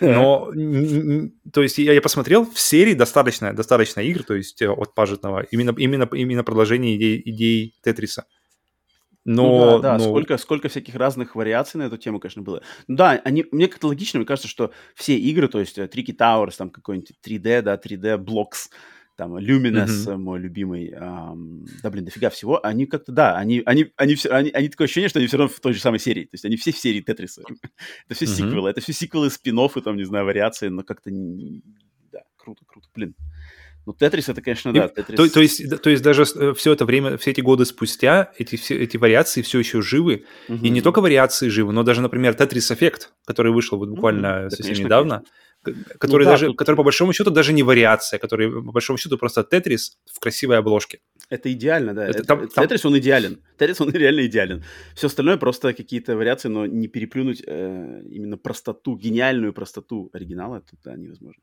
[0.00, 0.50] но,
[1.52, 5.42] то есть я, я посмотрел, в серии достаточно, достаточно игр, то есть э, от пажетного,
[5.50, 8.24] именно, именно, именно продолжение идей, идей Тетриса.
[9.24, 9.98] Но, ну, да, да.
[9.98, 10.10] Но...
[10.10, 12.62] Сколько, сколько всяких разных вариаций на эту тему, конечно, было.
[12.88, 16.56] Ну, да, они, мне как-то логично, мне кажется, что все игры, то есть Tricky Towers,
[16.56, 18.70] там какой-нибудь 3D, да, 3D Blocks,
[19.16, 20.16] там Luminous, mm-hmm.
[20.16, 24.50] мой любимый, эм, да, блин, дофига всего, они как-то, да, они, они, они, все, они,
[24.50, 26.56] они такое ощущение, что они все равно в той же самой серии, то есть они
[26.56, 27.42] все в серии Тетриса,
[28.06, 28.28] это все mm-hmm.
[28.28, 31.10] сиквелы, это все сиквелы, спин там, не знаю, вариации, но как-то,
[32.12, 33.14] да, круто, круто, блин.
[33.86, 34.88] Ну, Тетрис это, конечно, да.
[34.88, 35.16] Тетрис...
[35.16, 38.56] То, то, есть, то есть даже э, все это время, все эти годы спустя, эти,
[38.56, 40.24] все, эти вариации все еще живы.
[40.48, 40.64] Угу.
[40.64, 44.50] И не только вариации живы, но даже, например, Тетрис Эффект, который вышел вот буквально угу,
[44.50, 45.34] совсем конечно, недавно, конечно
[45.98, 48.98] который, Ну да, даже, тут- который по большому счету даже не вариация, который по большому
[48.98, 51.00] счету просто Тетрис в красивой обложке.
[51.30, 52.04] Это идеально, да.
[52.06, 53.38] Это Это- там- там- Тетрис, он идеален.
[53.58, 54.62] Тетрис, он реально идеален.
[54.94, 60.76] Все остальное просто какие-то вариации, но не переплюнуть э, именно простоту, гениальную простоту оригинала, это
[60.84, 61.42] да, невозможно.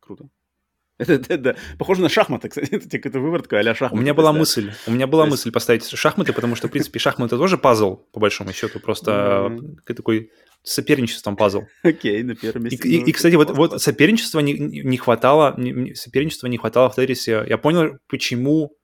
[0.00, 0.28] Круто.
[0.98, 1.56] Это, это, да.
[1.78, 2.70] похоже на шахматы, кстати.
[2.74, 4.02] Это какая-то вывертка а-ля У шахматы.
[4.02, 4.64] меня была представь.
[4.64, 7.96] мысль, у меня была есть- мысль поставить шахматы, потому что, в принципе, шахматы тоже пазл,
[8.12, 9.52] по большому счету, просто
[9.86, 10.30] э, такой
[10.68, 11.62] соперничеством пазл.
[11.82, 12.88] Окей, на первом месте.
[12.88, 17.44] и- и, кстати, вот, вот соперничества не, не хватало, не- соперничества не хватало в Тетрисе.
[17.48, 18.75] Я понял, почему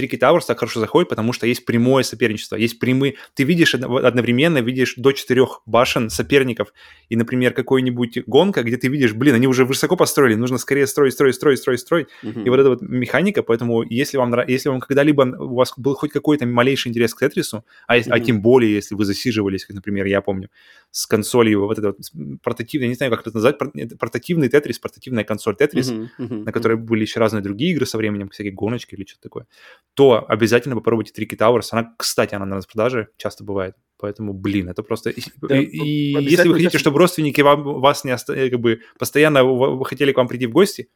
[0.00, 3.16] Трики Тауэрс так хорошо заходит, потому что есть прямое соперничество, есть прямые...
[3.34, 6.72] Ты видишь одно- одновременно, видишь до четырех башен соперников,
[7.10, 11.12] и, например, какой-нибудь гонка, где ты видишь, блин, они уже высоко построили, нужно скорее строить,
[11.12, 12.44] строить, строить, строить, строить, Мгм.
[12.46, 16.12] и вот эта вот механика, поэтому если вам, если вам когда-либо у вас был хоть
[16.12, 20.06] какой-то малейший интерес к Тетрису, а, если- а тем более, если вы засиживались, как, например,
[20.06, 20.48] я помню,
[20.92, 21.98] с консолью, вот это вот
[22.42, 23.58] портативный, я не знаю, как это назвать,
[23.98, 27.98] портативный Тетрис, портативная консоль Тетрис, Мгм, мгм, на которой были еще разные другие игры со
[27.98, 29.46] временем, всякие гоночки или что-то такое,
[29.94, 31.68] то обязательно попробуйте Трики Towers.
[31.72, 33.74] Она, кстати, она на распродаже часто бывает.
[33.98, 35.10] Поэтому, блин, это просто...
[35.10, 38.58] И, Да, и- и обязательно, если вы хотите, чтобы родственники вам, вас не оста- как
[38.60, 39.42] бы постоянно
[39.84, 40.88] хотели к вам прийти в гости,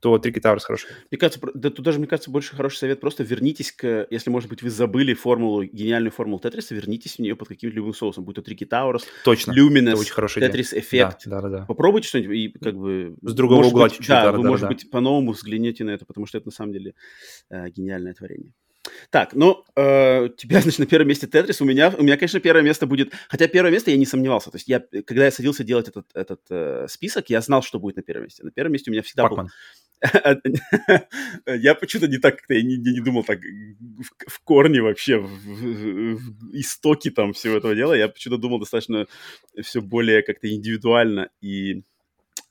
[0.00, 0.88] то Трики Towers хорошо.
[1.10, 3.00] Мне кажется, да тут даже, мне кажется, больше хороший совет.
[3.00, 7.36] Просто вернитесь к, если, может быть, вы забыли формулу, гениальную формулу Тетриса, вернитесь в нее
[7.36, 8.24] под каким-либо любым соусом.
[8.24, 9.52] Будь то Трики Тауэрс, Точно.
[9.52, 10.50] Luminous, очень хорошая идея.
[10.50, 11.22] Тетрис Эффект.
[11.26, 11.64] Да, да, да.
[11.66, 13.16] Попробуйте что-нибудь и как бы...
[13.22, 14.68] С другого может угла чуть-чуть, Да, да, вы, да, может да.
[14.68, 16.94] быть, по-новому взгляните на это, потому что это на самом деле
[17.50, 18.52] э, гениальное творение.
[19.10, 21.60] Так, ну, э, тебя, значит, на первом месте Тетрис.
[21.60, 23.12] У меня, у меня, конечно, первое место будет...
[23.28, 24.50] Хотя первое место я не сомневался.
[24.50, 27.96] То есть я, когда я садился делать этот, этот э, список, я знал, что будет
[27.96, 28.42] на первом месте.
[28.44, 29.50] На первом месте у меня всегда был Пакман.
[31.46, 35.18] Я почему-то не так как-то, я не, не- не думал так в, в корне вообще,
[35.18, 37.92] в, в- в истоке там всего этого дела.
[37.92, 39.06] Я почему-то думал достаточно
[39.60, 41.82] все более как-то индивидуально и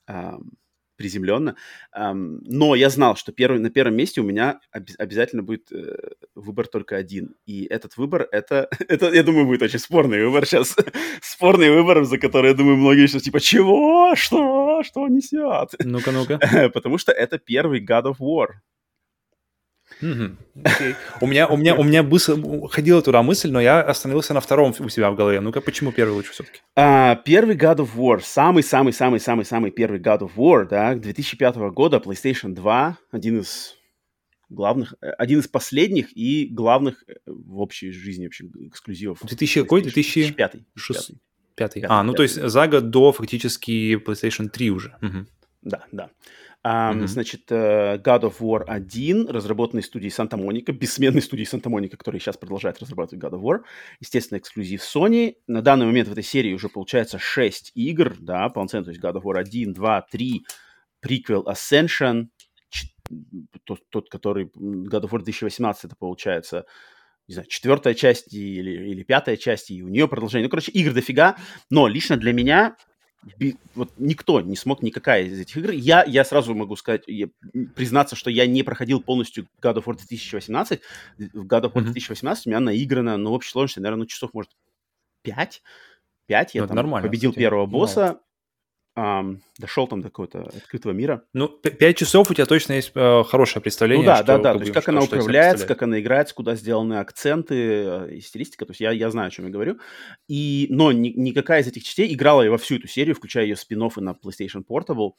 [0.06, 0.52] ам,
[1.00, 1.56] приземленно.
[1.96, 5.96] Но я знал, что первый, на первом месте у меня обе- обязательно будет э,
[6.34, 7.36] выбор только один.
[7.46, 10.76] И этот выбор, это, это, я думаю, будет очень спорный выбор сейчас.
[11.22, 14.14] спорный выбор, за который, я думаю, многие что типа, чего?
[14.14, 14.82] Что?
[14.82, 15.70] Что несет?
[15.82, 16.38] Ну-ка, ну-ка.
[16.74, 18.48] Потому что это первый God of War.
[20.00, 22.36] У меня, у меня, у меня быстро
[22.68, 25.40] ходила туда мысль, но я остановился на втором у себя в голове.
[25.40, 26.60] Ну-ка, почему первый лучше все-таки?
[26.76, 32.98] А, первый God of War, самый-самый-самый-самый-самый первый God of War, да, 2005 года, PlayStation 2,
[33.10, 33.74] один из
[34.48, 39.18] главных, э, один из последних и главных э, в общей жизни вообще эксклюзивов.
[39.22, 39.82] 2000 какой?
[39.82, 39.84] PlayStation.
[39.84, 40.20] 2000?
[40.34, 40.54] 2005.
[40.54, 41.16] Шест- 2005.
[41.56, 41.80] Пятый.
[41.82, 44.94] Пятый, А, ну то есть за год до фактически PlayStation 3 уже.
[45.62, 46.10] Да, да.
[46.62, 47.06] Мгм.
[47.06, 52.78] Значит, э, God of War 1, разработанный студией Санта-Моника, бессменной студией Санта-Моника, которая сейчас продолжает
[52.80, 53.60] разрабатывать God of War.
[54.00, 55.36] Естественно, эксклюзив Sony.
[55.46, 59.14] На данный момент в этой серии уже получается 6 игр, да, полноценно, то есть God
[59.14, 60.44] of War 1, 2, 3,
[61.00, 62.26] приквел Ascension,
[63.64, 66.66] тот, тот, который God of War 2018, это получается
[67.26, 70.46] не знаю, четвертая часть или, или пятая часть, и у нее продолжение.
[70.46, 71.36] Ну, короче, игр дофига,
[71.70, 72.76] но лично для меня
[73.74, 75.70] вот никто не смог, никакая из этих игр.
[75.70, 77.28] Я, я сразу могу сказать, я-
[77.74, 80.80] признаться, что я не проходил полностью God of War 2018.
[81.18, 81.84] В God of War Мгм.
[81.92, 84.50] 2018 у меня наиграно, ну, в общей сложности, наверное, ну, часов, может,
[85.22, 85.62] 5.
[86.26, 87.42] 5 я Ну, там нормально, победил кстати.
[87.44, 88.20] первого босса,
[89.00, 91.24] ам, дошел там до какого-то открытого мира.
[91.32, 94.04] Ну, п- пять часов у тебя точно есть э, хорошее представление.
[94.04, 94.52] Ну да, что, да, да.
[94.52, 98.14] как То есть как что- она что управляется, как она играется, куда сделаны акценты э,
[98.16, 98.66] и стилистика.
[98.66, 99.78] То есть я, я знаю, о чем я говорю.
[100.28, 103.56] И, но ни- никакая из этих частей играла я во всю эту серию, включая ее
[103.56, 105.12] спин и на PlayStation Portable.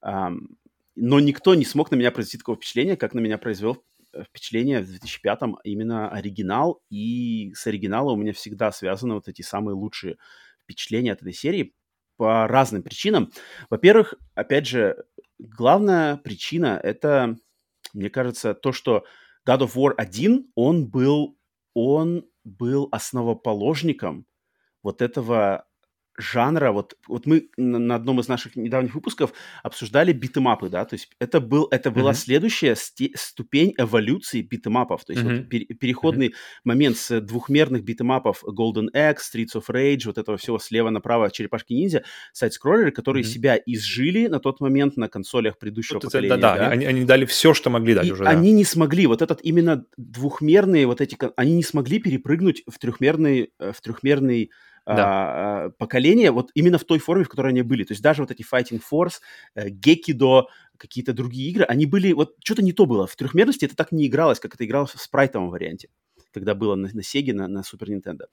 [0.00, 0.48] Ам,
[0.96, 3.84] но никто не смог на меня произвести такого впечатления, как на меня произвел
[4.26, 6.80] впечатление в 2005-м именно оригинал.
[6.90, 10.16] И с оригинала у меня всегда связаны вот эти самые лучшие
[10.62, 11.72] впечатления от этой серии
[12.18, 13.32] по разным причинам.
[13.70, 15.04] Во-первых, опять же,
[15.38, 17.38] главная причина это,
[17.94, 19.04] мне кажется, то, что
[19.48, 21.38] God of War 1, он был,
[21.74, 24.26] он был основоположником
[24.82, 25.66] вот этого
[26.18, 26.72] жанра.
[26.72, 29.32] Вот, вот мы на, одном из наших недавних выпусков
[29.62, 32.18] обсуждали битэмапы, да, то есть это, был, это была Мгм.
[32.18, 35.44] следующая сте- ступень эволюции битэмапов, то есть вот Мгм.
[35.48, 36.34] пере- переходный
[36.64, 42.02] момент с двухмерных битэмапов Golden Axe, Streets of Rage, вот этого всего слева направо черепашки-ниндзя,
[42.32, 43.30] сайт-скроллеры, которые Мгм.
[43.32, 46.36] себя изжили на тот момент на консолях предыдущего Вот поколения.
[46.36, 48.24] да, да, Они, они дали все, что могли дать И уже.
[48.24, 48.30] да.
[48.30, 53.50] они не смогли, вот этот именно двухмерные, вот эти, они не смогли перепрыгнуть в трехмерный,
[53.58, 54.50] э, в трехмерный
[54.90, 57.84] а, а, поколение вот именно в той форме, в которой они были.
[57.84, 59.20] То есть даже вот эти Fighting Force,
[59.54, 59.70] э,
[60.76, 63.06] какие-то другие игры, они были, вот что-то не то было.
[63.06, 65.88] В трехмерности это так не игралось, как это игралось в спрайтовом варианте.
[66.32, 68.26] когда было на, на Sega, на, на Super Nintendo.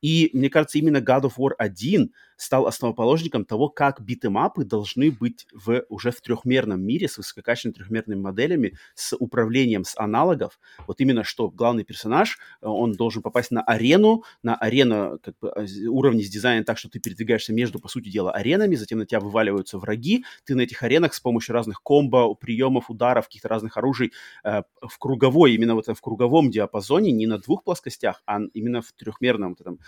[0.00, 5.46] И, мне кажется, именно God of War 1 стал основоположником того, как битэмапы должны быть
[5.52, 10.58] в, уже в трехмерном мире с высококачественными трехмерными моделями, с управлением с аналогов.
[10.86, 15.52] Вот именно что главный персонаж, э, он должен попасть на арену, на арену как бы,
[15.54, 19.06] э, уровни с дизайном так, что ты передвигаешься между, по сути дела, аренами, затем на
[19.06, 23.76] тебя вываливаются враги, ты на этих аренах с помощью разных комбо, приемов, ударов, каких-то разных
[23.76, 24.12] оружий
[24.44, 28.92] э, в круговой, именно вот в круговом диапазоне, не на двух плоскостях, а именно в
[28.92, 29.80] трехмерном вот этом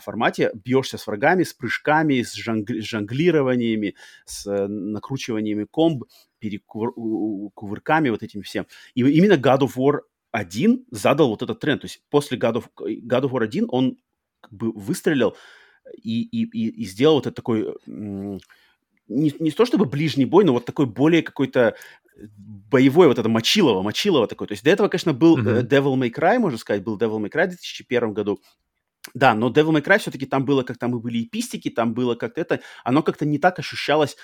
[0.00, 3.94] формате бьешься с врагами, с прыжками, с, жонгли- с жонглированиями,
[4.24, 6.04] с э, накручиваниями комб,
[6.38, 8.66] перекувырками вот этим всем.
[8.94, 10.00] И именно God of War
[10.32, 11.80] 1 задал вот этот тренд.
[11.82, 13.96] То есть после God of, God of War 1 он
[14.40, 15.36] как бы выстрелил
[15.94, 17.74] и, и, и, и сделал вот этот такой...
[19.08, 21.76] Не, не то чтобы ближний бой, но вот такой более какой-то
[22.26, 24.48] боевой вот это мочилово, мочилово такой.
[24.48, 25.68] То есть до этого, конечно, был mm-hmm.
[25.68, 28.40] Devil May Cry, можно сказать, был Devil May Cry в 2001 году.
[29.14, 31.94] Да, но Devil May Cry все-таки там было, как там и были и пистики, там
[31.94, 34.16] было как-то это, оно как-то не так ощущалось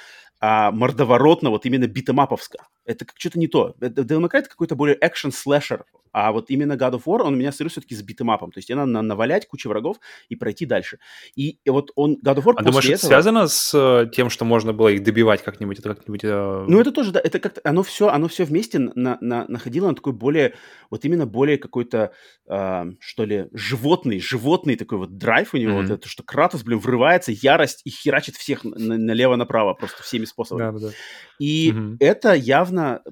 [0.44, 2.66] а, мордоворотно, вот именно битэмаповско.
[2.84, 3.76] Это как что-то не то.
[3.78, 7.36] Devil May Cry это какой-то более экшен-слэшер, а вот именно God of War, он у
[7.36, 8.52] меня ассоциирует все-таки с битэмапом.
[8.52, 9.96] То есть тебе надо навалять кучу врагов
[10.28, 10.98] и пройти дальше.
[11.34, 12.96] И, и вот он, God of War А думаешь, этого...
[12.96, 15.78] это связано с э, тем, что можно было их добивать как-нибудь?
[15.78, 16.20] Это как-нибудь...
[16.24, 16.64] Э...
[16.68, 19.94] Ну, это тоже, да, это как-то, оно все, оно все вместе на, на, находило на
[19.94, 20.54] такой более,
[20.90, 22.12] вот именно более какой-то,
[22.46, 25.82] э, что ли, животный, животный такой вот драйв у него, mm-hmm.
[25.82, 30.78] вот это, что Кратос, блин, врывается, ярость и херачит всех налево-направо просто всеми способами.
[30.78, 30.92] Да, да.
[31.38, 31.96] И mm-hmm.
[32.00, 33.02] это явно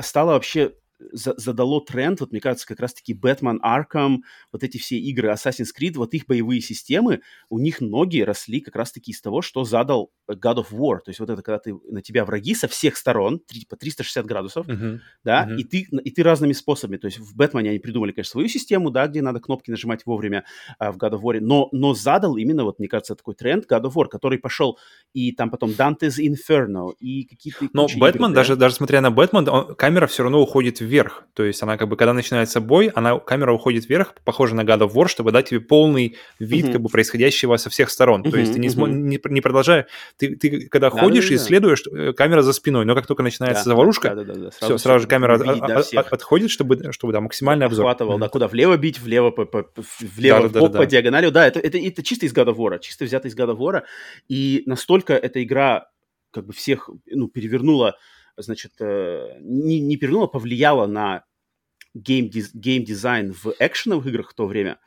[0.00, 0.74] стало вообще
[1.12, 4.18] задало тренд, вот мне кажется, как раз-таки Batman Arkham,
[4.52, 8.76] вот эти все игры Assassin's Creed, вот их боевые системы, у них ноги росли как
[8.76, 10.98] раз-таки из того, что задал God of War.
[10.98, 14.66] То есть вот это, когда ты, на тебя враги со всех сторон, по 360 градусов,
[14.66, 14.98] uh-huh.
[15.24, 15.56] да, uh-huh.
[15.56, 16.96] И, ты, и ты разными способами.
[16.96, 20.44] То есть в Бэтмене они придумали, конечно, свою систему, да, где надо кнопки нажимать вовремя
[20.78, 23.84] а, в God of War, но, но задал именно, вот мне кажется, такой тренд God
[23.84, 24.78] of War, который пошел
[25.12, 27.68] и там потом Dante's Inferno, и какие-то...
[27.72, 31.24] Но Бэтмен, даже, даже смотря на Бэтмен, он, камера все равно уходит вверх.
[31.34, 34.80] То есть она как бы, когда начинается бой, она, камера уходит вверх, похоже на God
[34.80, 36.72] of War, чтобы дать тебе полный вид uh-huh.
[36.72, 38.22] как бы происходящего со всех сторон.
[38.22, 38.90] Uh-huh, То есть ты не, uh-huh.
[38.90, 39.86] не, не продолжая...
[40.16, 42.12] Ты, ты когда да, ходишь да, да, и исследуешь, да.
[42.12, 44.50] камера за спиной, но как только начинается да, заварушка, да, да, да, да.
[44.50, 47.86] Сразу, все, сразу же камера от, да, от, отходит, чтобы, чтобы да, максимальный обзор.
[47.86, 48.20] Охватывал, mm-hmm.
[48.20, 49.66] да, куда влево бить, влево, по, по,
[50.00, 50.90] влево, да, в бок, да, да, по да.
[50.90, 51.30] диагонали.
[51.30, 53.82] Да, это, это, это чисто из God of War, чисто взято из God of War.
[54.28, 55.86] И настолько эта игра
[56.32, 57.96] как бы всех ну, перевернула,
[58.36, 61.24] значит, э, не, не перевернула, повлияла на
[61.94, 64.78] гейм-дизайн в экшеновых играх в то время,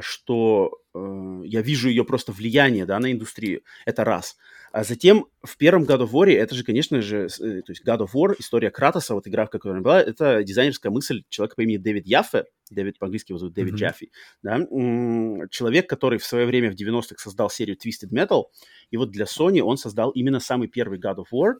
[0.00, 3.62] что э, я вижу ее просто влияние да, на индустрию.
[3.84, 4.36] Это раз.
[4.72, 8.00] А затем в первом God of War, это же, конечно же, э, то есть God
[8.00, 11.60] of War, история Кратоса, вот игра, в которой она была, это дизайнерская мысль человека по
[11.60, 13.76] имени Дэвид Яффе, Дэвид по-английски его зовут Дэвид mm-hmm.
[13.76, 14.10] Джаффи,
[14.42, 18.44] да, человек, который в свое время в 90-х создал серию Twisted Metal,
[18.90, 21.56] и вот для Sony он создал именно самый первый God of War,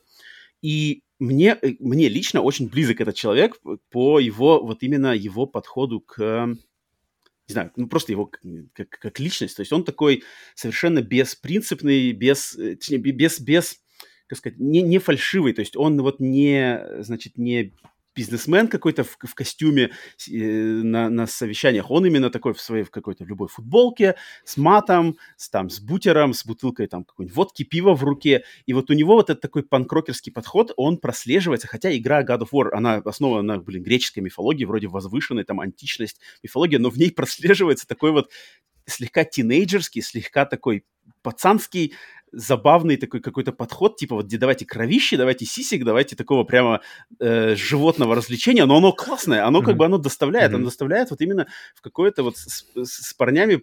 [0.63, 3.61] и мне, э, мне лично очень близок этот человек
[3.91, 6.19] по его, вот именно его подходу к,
[7.49, 8.31] не знаю, ну просто его
[8.73, 9.57] как, как личность.
[9.57, 10.23] То есть он такой
[10.55, 13.81] совершенно беспринципный, без, э, точнее, без, без,
[14.27, 15.53] как сказать, не, не фальшивый.
[15.53, 17.75] То есть он вот не, значит, не
[18.15, 19.91] бизнесмен какой-то в, в костюме
[20.31, 25.17] э, на, на совещаниях, он именно такой в своей, в какой-то любой футболке, с матом,
[25.37, 28.45] с, там, с бутером, с бутылкой там какой-нибудь водки, пива в руке.
[28.67, 32.49] И вот у него вот этот такой панкрокерский подход, он прослеживается, хотя игра God of
[32.53, 37.11] War, она основана на, блин, греческой мифологии, вроде возвышенной, там, античность, мифология, но в ней
[37.13, 38.31] прослеживается такой вот
[38.87, 40.85] слегка тинейджерский, слегка такой
[41.23, 41.95] пацанский
[42.33, 46.81] забавный такой какой-то подход, типа вот давайте кровище, давайте сисик, давайте такого прямо
[47.21, 49.65] э, животного развлечения, но оно классное, оно mm-hmm.
[49.65, 50.57] как бы оно доставляет, mm-hmm.
[50.57, 53.63] оно доставляет вот именно в какое-то вот с, с парнями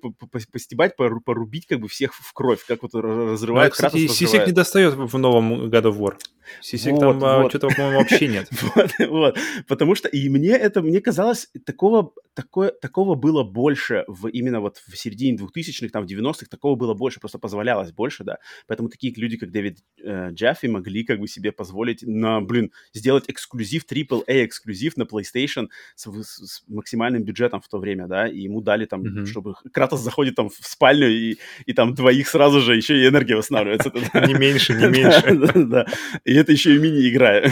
[0.51, 4.93] постебать, порубить как бы всех в кровь, как вот разрывает ну, кстати, сисик не достает
[4.93, 6.15] в новом God of War.
[6.61, 7.51] Сисик вот, там а, вот.
[7.51, 8.47] что-то, по-моему, вообще нет.
[8.75, 9.37] вот, вот,
[9.67, 14.77] потому что и мне это, мне казалось, такого, такое, такого было больше в, именно вот
[14.77, 18.37] в середине 2000-х, там в 90-х, такого было больше, просто позволялось больше, да,
[18.67, 23.25] Поэтому такие люди, как Дэвид э, Джаффи, могли как бы себе позволить на, блин, сделать
[23.27, 28.39] эксклюзив, AAA эксклюзив на PlayStation с, с, с максимальным бюджетом в то время, да, и
[28.39, 29.25] ему дали там, mm-hmm.
[29.25, 33.35] чтобы Кратос заходит там в спальню, и, и там двоих сразу же еще и энергия
[33.35, 33.91] восстанавливается.
[34.27, 35.85] Не меньше, не меньше.
[36.25, 37.43] И это еще и мини-игра.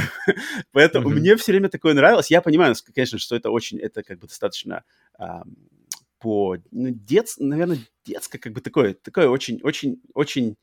[0.71, 2.29] Поэтому мне все время такое нравилось.
[2.31, 4.83] Я понимаю, конечно, что это очень, это как бы достаточно
[6.19, 10.55] по ну, дет, наверное, детское, как бы такое, такое очень, очень, очень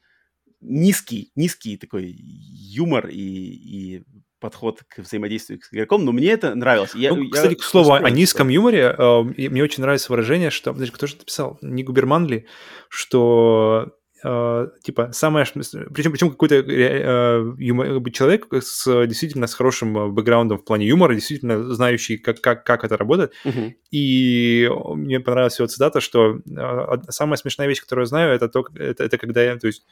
[0.64, 4.02] низкий, низкий такой юмор и, и
[4.40, 6.94] подход к взаимодействию с игроком, но мне это нравилось.
[6.94, 10.72] Я, ну, кстати, я к слову о низком юморе, э, мне очень нравится выражение, что...
[10.72, 11.58] Подожди, кто же это писал?
[11.62, 12.46] Не Губерман ли?
[12.88, 20.64] Что Uh, типа самое причем причем какой-то uh, человек с действительно с хорошим бэкграундом в
[20.64, 23.74] плане юмора действительно знающий как как как это работает uh-huh.
[23.90, 28.64] и мне понравилась его цитата что uh, самая смешная вещь которую я знаю это то
[28.76, 29.84] это, это когда я то есть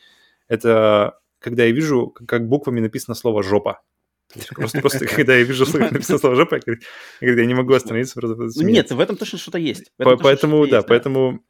[0.49, 3.81] это когда я вижу как буквами написано слово жопа
[4.55, 6.59] Просто, просто когда я вижу, написано слово жопа,
[7.21, 8.19] я, я не могу остановиться.
[8.19, 9.93] Просто Нет, в этом точно что-то есть.
[9.99, 11.45] Поэтому, да, поэтому...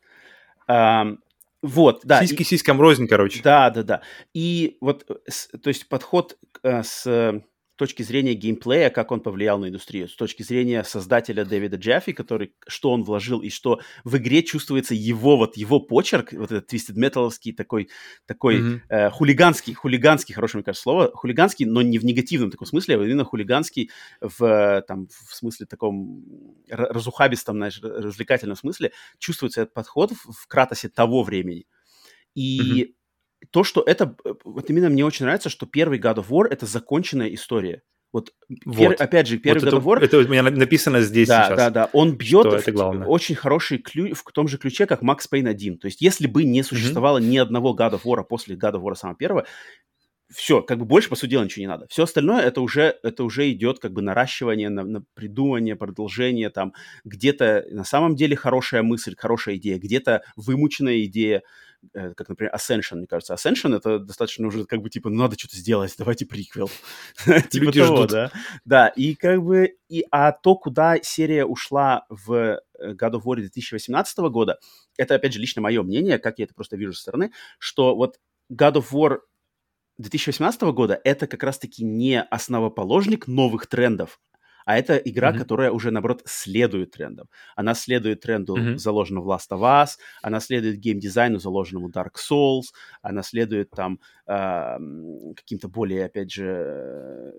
[1.62, 2.26] Вот, да.
[2.26, 3.40] Сиськи сиськам рознь, короче.
[3.40, 4.02] Да, да, да.
[4.34, 7.40] И вот, то есть подход э, с
[7.82, 12.54] точки зрения геймплея, как он повлиял на индустрию, с точки зрения создателя Дэвида Джаффи, который,
[12.68, 16.94] что он вложил, и что в игре чувствуется его, вот его почерк, вот этот Twisted
[16.94, 17.88] Metal'овский такой,
[18.24, 18.80] такой mm-hmm.
[18.88, 23.04] э, хулиганский, хулиганский, хорошее, мне кажется, слово, хулиганский, но не в негативном таком смысле, а
[23.04, 23.90] именно хулиганский
[24.20, 26.24] в, там, в смысле таком
[26.70, 31.66] разухабистом, знаешь, развлекательном смысле, чувствуется этот подход в, в Кратосе того времени.
[32.36, 32.94] И mm-hmm
[33.50, 36.66] то, что это, э, вот именно мне очень нравится, что первый God of War это
[36.66, 37.82] законченная история.
[38.12, 38.30] Вот,
[38.66, 38.76] вот.
[38.76, 40.04] Пер, опять же, первый вот God of War...
[40.04, 41.56] Это у меня написано здесь да, сейчас.
[41.56, 43.06] Да, да, он бьет в, это главное.
[43.06, 45.78] очень хороший ключ в том же ключе, как Max Payne 1.
[45.78, 47.28] То есть, если бы не существовало mm-hmm.
[47.28, 49.46] ни одного God of War после God of War самого первого,
[50.32, 51.86] все, как бы больше, по сути дела, ничего не надо.
[51.88, 56.74] Все остальное, это уже, это уже идет как бы наращивание, на, на придумывание, продолжение, там,
[57.04, 61.42] где-то на самом деле хорошая мысль, хорошая идея, где-то вымученная идея,
[61.92, 63.34] как, например, Ascension, мне кажется.
[63.34, 66.70] Ascension— это достаточно уже как бы, типа, ну, надо что-то сделать, давайте приквел.
[67.50, 68.30] типа того, да.
[68.64, 73.36] Да, и как бы, и, а то, куда серия ушла в э, God of War
[73.36, 74.58] 2018 года,
[74.96, 78.18] это, опять же, лично мое мнение, как я это просто вижу со стороны, что вот
[78.52, 79.18] God of War
[79.98, 84.20] 2018 года это как раз-таки не основоположник новых трендов,
[84.64, 85.38] а это игра, mm-hmm.
[85.38, 87.28] которая уже, наоборот, следует трендам.
[87.56, 88.78] Она следует тренду, mm-hmm.
[88.78, 89.90] заложенному в Last of Us,
[90.22, 92.72] она следует геймдизайну, заложенному Dark Souls,
[93.02, 94.78] она следует там э,
[95.36, 97.32] каким-то более, опять же,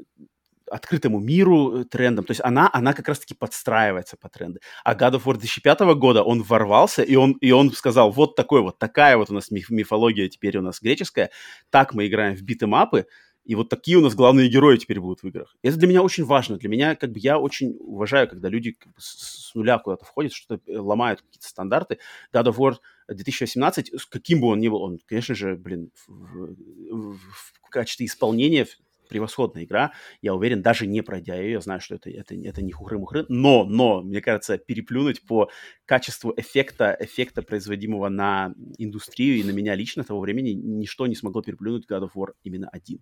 [0.74, 2.26] открытому миру э, трендам.
[2.26, 4.60] То есть она, она как раз-таки подстраивается по тренды.
[4.84, 8.62] А God of War 2005 года он ворвался, и он, и он сказал, вот такой
[8.62, 11.30] вот, такая вот у нас миф, мифология теперь у нас греческая,
[11.70, 13.06] так мы играем в битэмапы,
[13.46, 15.56] и вот такие у нас главные герои теперь будут в играх.
[15.62, 16.58] Это для меня очень важно.
[16.58, 20.06] Для меня, как бы, я очень уважаю, когда люди как бы, с, с нуля куда-то
[20.06, 22.00] входят, что-то э, ломают какие-то стандарты.
[22.34, 22.76] God of War
[23.10, 26.56] 2018, каким бы он ни был, он, конечно же, блин, в,
[26.92, 28.66] в, в качестве исполнения
[29.10, 29.92] превосходная игра.
[30.22, 33.26] Я уверен, даже не пройдя ее, я знаю, что это, это, это не хухры-мухры.
[33.30, 35.50] Но, но, мне кажется, переплюнуть по
[35.86, 41.42] качеству эффекта, эффекта, производимого на индустрию и на меня лично того времени, ничто не смогло
[41.42, 43.02] переплюнуть God of War именно один.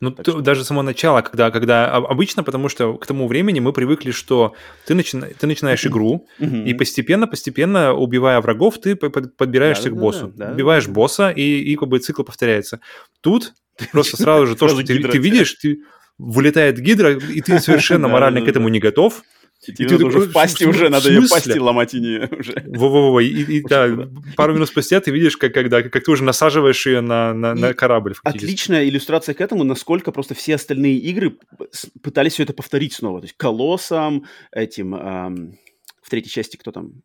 [0.00, 0.40] Ну, то, что...
[0.40, 4.54] даже само начало, когда, когда обычно, потому что к тому времени мы привыкли, что
[4.86, 5.18] ты, начи...
[5.18, 10.32] ты начинаешь игру, и постепенно-постепенно, убивая врагов, ты подбираешься да, к боссу.
[10.36, 12.80] Да, Убиваешь босса, и, и как бы цикл повторяется.
[13.20, 13.54] Тут
[13.92, 15.80] просто сразу же то, что ты, ты видишь, ты
[16.18, 19.22] вылетает гидра, и ты совершенно морально к этому не готов,
[19.68, 22.62] и тебе надо уже в пасти уже, надо ее пасти ломать и не уже.
[22.66, 27.00] Во-во-во, и, да, пару минут спустя ты видишь, как, когда, как ты уже насаживаешь ее
[27.00, 28.14] на, на, корабль.
[28.22, 31.38] Отличная иллюстрация к этому, насколько просто все остальные игры
[32.02, 33.20] пытались все это повторить снова.
[33.20, 37.02] То есть Колоссом, этим, в третьей части кто там,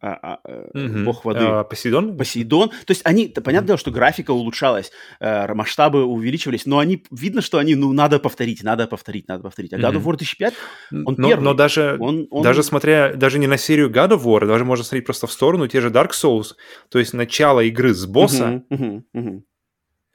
[0.00, 1.04] а, а, угу.
[1.04, 1.40] бог воды.
[1.44, 2.16] А, Посейдон?
[2.16, 2.68] Посейдон.
[2.68, 7.58] То есть они, понятное дело, что графика улучшалась, э, масштабы увеличивались, но они, видно, что
[7.58, 9.72] они, ну, надо повторить, надо повторить, надо повторить.
[9.72, 10.54] А God of War 2005,
[10.92, 11.44] он но, первый.
[11.44, 12.42] Но даже, он, он...
[12.42, 15.66] даже смотря, даже не на серию God of War, даже можно смотреть просто в сторону,
[15.66, 16.54] те же Dark Souls,
[16.90, 19.44] то есть начало игры с босса, угу, угу, угу.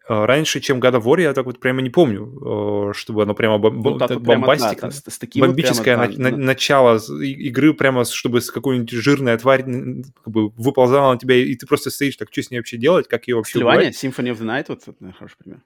[0.09, 3.33] Э, раньше, чем God of War, я так вот прямо не помню, э, чтобы оно
[3.33, 6.97] прямо бом- ну, вот бомбастика, прямо, да, с, с бомбическое вот прямо, на, на, начало
[7.21, 11.89] игры, прямо чтобы с какой-нибудь жирной тварь как бы выползала на тебя, и ты просто
[11.89, 14.65] стоишь, так что с ней вообще делать, как ее вообще Сливание, Symphony of the Night,
[14.67, 15.61] вот, вот хороший пример.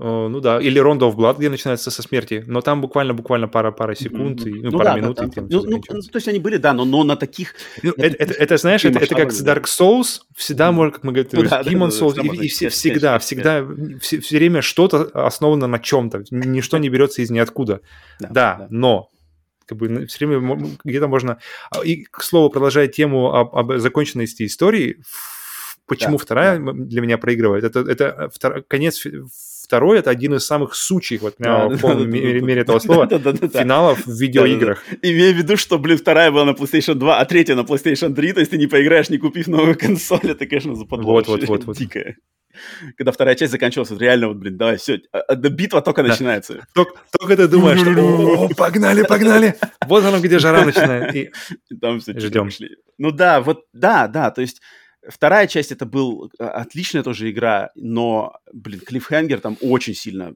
[0.00, 3.96] Uh, ну да, или Rondo of Blood, где начинается со смерти, но там буквально-буквально пара-пара
[3.96, 4.48] секунд, mm-hmm.
[4.48, 5.16] и, ну, ну, пара да, минут.
[5.16, 5.42] Да, да.
[5.42, 7.54] И ну, ну, то есть они были, да, но, но на таких...
[7.82, 10.72] Ну, это, это, это, знаешь, это, это как с Dark Souls, всегда mm-hmm.
[10.72, 13.66] можно, как мы говорим, ну, да, Demon Souls, да, и, и все, всегда, всегда,
[14.00, 17.80] все, все время что-то основано на чем-то, ничто не берется из ниоткуда.
[18.20, 18.66] Да, да, да.
[18.70, 19.10] но
[19.66, 21.38] как бы все время где-то можно...
[21.72, 25.02] А, и, к слову, продолжая тему об, об законченности истории,
[25.86, 26.72] почему да, вторая да.
[26.72, 28.62] для меня проигрывает, это, это втор...
[28.62, 29.04] конец
[29.68, 33.06] второй это один из самых сучьих, вот в полном мере этого слова,
[33.52, 34.82] финалов в видеоиграх.
[35.02, 38.32] Имея в виду, что, блин, вторая была на PlayStation 2, а третья на PlayStation 3,
[38.32, 41.64] то есть ты не поиграешь, не купив новую консоль, это, конечно, западло вот, вот, вот,
[41.64, 41.76] вот.
[41.76, 42.16] дикое.
[42.96, 46.08] когда вторая часть заканчивалась, вот реально вот, блин, давай, все, а, а, битва только Да.
[46.08, 46.66] начинается.
[46.72, 49.54] Только, только ты думаешь, что «О, погнали, погнали.
[49.86, 51.14] Вот оно, где жара начинает.
[51.14, 51.30] И
[51.78, 52.50] Там все Ждем.
[52.50, 52.70] шли.
[52.96, 54.62] Ну да, вот, да, да, то есть
[55.08, 60.34] вторая часть это был а, отличная тоже игра, но, блин, Клиффхенгер там очень сильно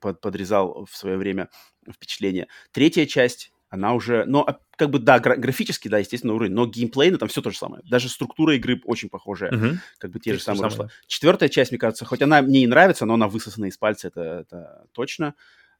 [0.00, 1.48] под- подрезал в свое время
[1.92, 2.48] впечатление.
[2.72, 4.46] Третья часть, она уже, ну,
[4.76, 7.82] как бы, да, гра- графически, да, естественно, уровень, но геймплейно там все то же самое.
[7.88, 9.80] Даже структура игры очень похожая, Мгм.
[9.98, 10.90] как бы те же самые.
[11.06, 14.20] Четвертая часть, мне кажется, хоть она мне и нравится, но она высосана из пальца, это,
[14.48, 15.34] это точно.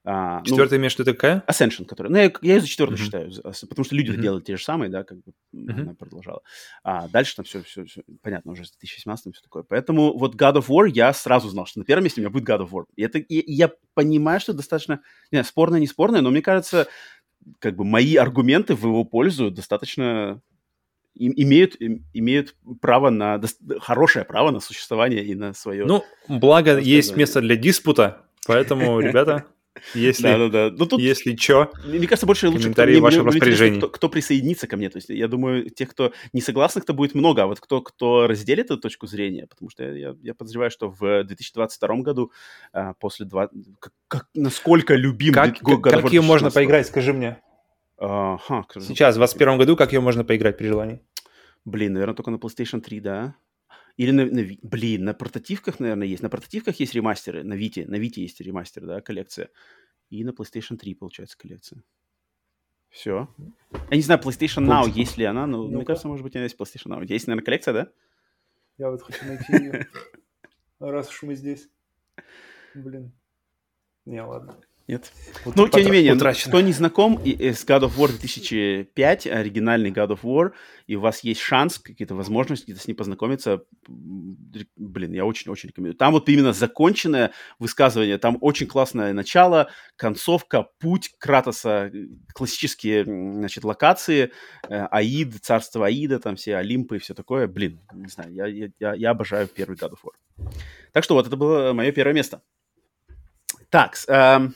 [0.09, 1.43] А, ну, Четвертая имеешь в виду какая?
[1.49, 2.07] Ascension, который...
[2.09, 3.03] Ну, я, я ее за четвертую Мгм.
[3.05, 3.29] считаю,
[3.67, 4.21] потому что люди Мгм.
[4.21, 5.81] делали те же самые, да, как бы Мгм.
[5.81, 6.41] она продолжала.
[6.81, 7.83] А дальше там все, все,
[8.21, 9.63] понятно, уже с 2017 все такое.
[9.63, 12.47] Поэтому вот God of War я сразу знал, что на первом месте у меня будет
[12.47, 12.85] God of War.
[12.95, 15.01] И это, и- и я понимаю, что достаточно,
[15.33, 16.87] не спорное, не спорное, но мне кажется,
[17.59, 20.41] как бы мои аргументы в его пользу достаточно
[21.15, 23.41] им- имеют, им- имеют право на,
[23.81, 25.85] хорошее право на существование и на свое...
[25.85, 29.45] Ну, благо, есть место для диспута, поэтому, ребята,
[29.93, 30.75] если, да-да-да.
[30.77, 33.77] Ну, тут если чё, Мне кажется, больше лучше, кто, Комментарии мне- в вашем мне распоряжении.
[33.77, 34.89] кто, кто присоединится ко мне.
[34.89, 38.65] То есть я думаю, тех, кто не согласных-то будет много, а вот кто, кто разделит
[38.65, 42.31] эту точку зрения, потому что я, я подозреваю, что в 2022 году
[42.73, 43.49] а, после два...
[43.79, 46.53] Как, как- насколько любим как, of War как ее можно 2016.
[46.55, 47.37] поиграть, скажи мне.
[47.97, 51.01] Ага, кто же- Сейчас, в 21 году, как ее можно поиграть при желании?
[51.65, 53.35] Блин, наверное, только на PlayStation 3, да?
[53.97, 56.23] Или на, на Блин, на портативках, наверное, есть.
[56.23, 57.43] На портативках есть ремастеры.
[57.43, 57.85] На Вите.
[57.87, 59.49] На Вите есть ремастер, да, коллекция.
[60.09, 61.83] И на PlayStation 3, получается, коллекция.
[62.89, 63.27] Все.
[63.89, 65.87] Я не знаю, PlayStation Now, есть ли она, но мне Ну-ка.
[65.87, 67.05] кажется, может быть, она есть PlayStation Now.
[67.05, 67.91] Есть, наверное, коллекция, да?
[68.77, 69.87] Я вот хочу найти ее,
[70.79, 71.67] раз уж мы здесь.
[72.75, 73.11] Блин.
[74.05, 74.57] Не, ладно.
[74.87, 75.11] Нет.
[75.43, 76.49] Ну, тем не менее, утрачено.
[76.49, 80.53] кто не знаком и- и с God of War 2005, оригинальный God of War,
[80.85, 85.95] и у вас есть шанс, какие-то возможности где-то с ним познакомиться, блин, я очень-очень рекомендую.
[85.97, 93.65] Там вот именно законченное высказывание, там очень классное начало, концовка, путь Кратоса, э, классические, значит,
[93.65, 94.31] локации,
[94.69, 97.47] э, Аид, царство Аида, там все Олимпы и все такое.
[97.47, 98.47] Блин, не знаю, я,
[98.79, 100.49] я, я, обожаю первый God of War.
[100.93, 102.41] Так что вот, это было мое первое место.
[103.69, 104.55] Так, эм,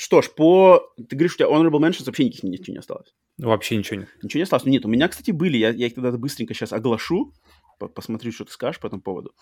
[0.00, 0.92] что ж, по...
[0.96, 3.12] Ты говоришь, у тебя honorable mentions вообще никаких ничего не осталось.
[3.36, 4.08] Вообще ничего нет.
[4.22, 4.64] Ничего не осталось?
[4.64, 5.56] Нет, у меня, кстати, были.
[5.56, 7.32] Я, я их тогда быстренько сейчас оглашу.
[7.78, 9.32] по- Посмотрю, что ты скажешь по этому поводу.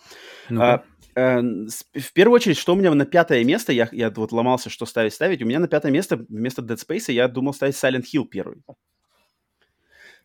[0.49, 0.83] Ну-ка.
[1.15, 4.69] А, с- в первую очередь, что у меня на пятое место, я, я вот ломался,
[4.69, 5.41] что ставить, ставить.
[5.41, 8.61] У меня на пятое место вместо Dead Space я думал ставить Silent Hill первый.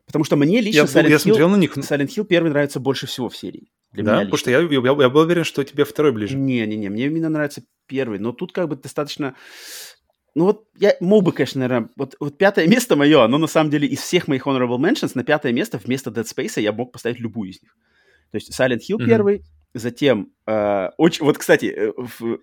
[0.06, 2.80] Потому что мне лично я, Silent, я Hill, смотрел на них, Silent Hill первый нравится
[2.80, 3.70] больше всего в серии.
[3.92, 6.36] Для да, потому что я, я, я был уверен, что тебе второй ближе.
[6.36, 9.34] Не-не-не, мне именно нравится первый, но тут как бы достаточно...
[10.34, 11.90] Ну вот я мог бы, конечно, наверное...
[11.96, 15.24] Вот, вот пятое место мое, оно на самом деле из всех моих honorable mentions на
[15.24, 17.76] пятое место вместо Dead Space я мог поставить любую из них.
[18.30, 19.06] То есть Silent Hill Мгм.
[19.06, 19.44] первый,
[19.74, 20.32] затем...
[20.46, 22.38] э, очень, вот, кстати, э, в-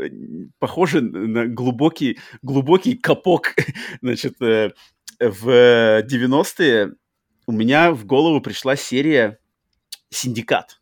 [0.60, 3.56] похоже на глубокий, глубокий капок,
[4.02, 4.72] значит, э,
[5.20, 5.50] в
[6.04, 6.94] 90-е
[7.48, 9.40] у меня в голову пришла серия
[10.12, 10.79] «Синдикат».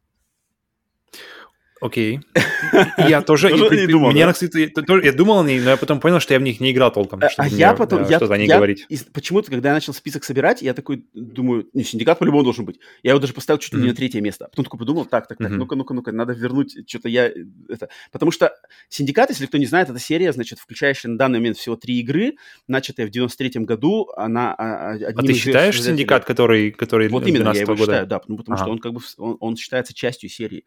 [1.81, 2.19] Окей.
[2.97, 3.51] Я тоже...
[3.51, 4.71] Не думал, меня, кстати,
[5.05, 7.19] я думал о ней, но я потом понял, что я в них не играл толком.
[7.21, 8.87] А, а я потом, да, я, что-то о ней я говорить.
[9.13, 12.79] почему-то, когда я начал список собирать, я такой думаю, не, синдикат по-любому должен быть.
[13.03, 14.47] Я его даже поставил чуть ли не на третье место.
[14.49, 17.31] Потом такой подумал, так, так, так, ну-ка, ну-ка, ну-ка, надо вернуть что-то я...
[17.69, 17.89] Это...
[18.11, 18.53] Потому что
[18.89, 22.37] синдикат, если кто не знает, это серия, значит, включающая на данный момент всего три игры,
[22.67, 24.53] начатая в 93-м году, она...
[24.57, 28.21] а, а, А ты считаешь синдикат, который, который Вот именно, я 12 его считаю, да,
[28.27, 30.65] ну, потому что он как бы, он считается частью серии.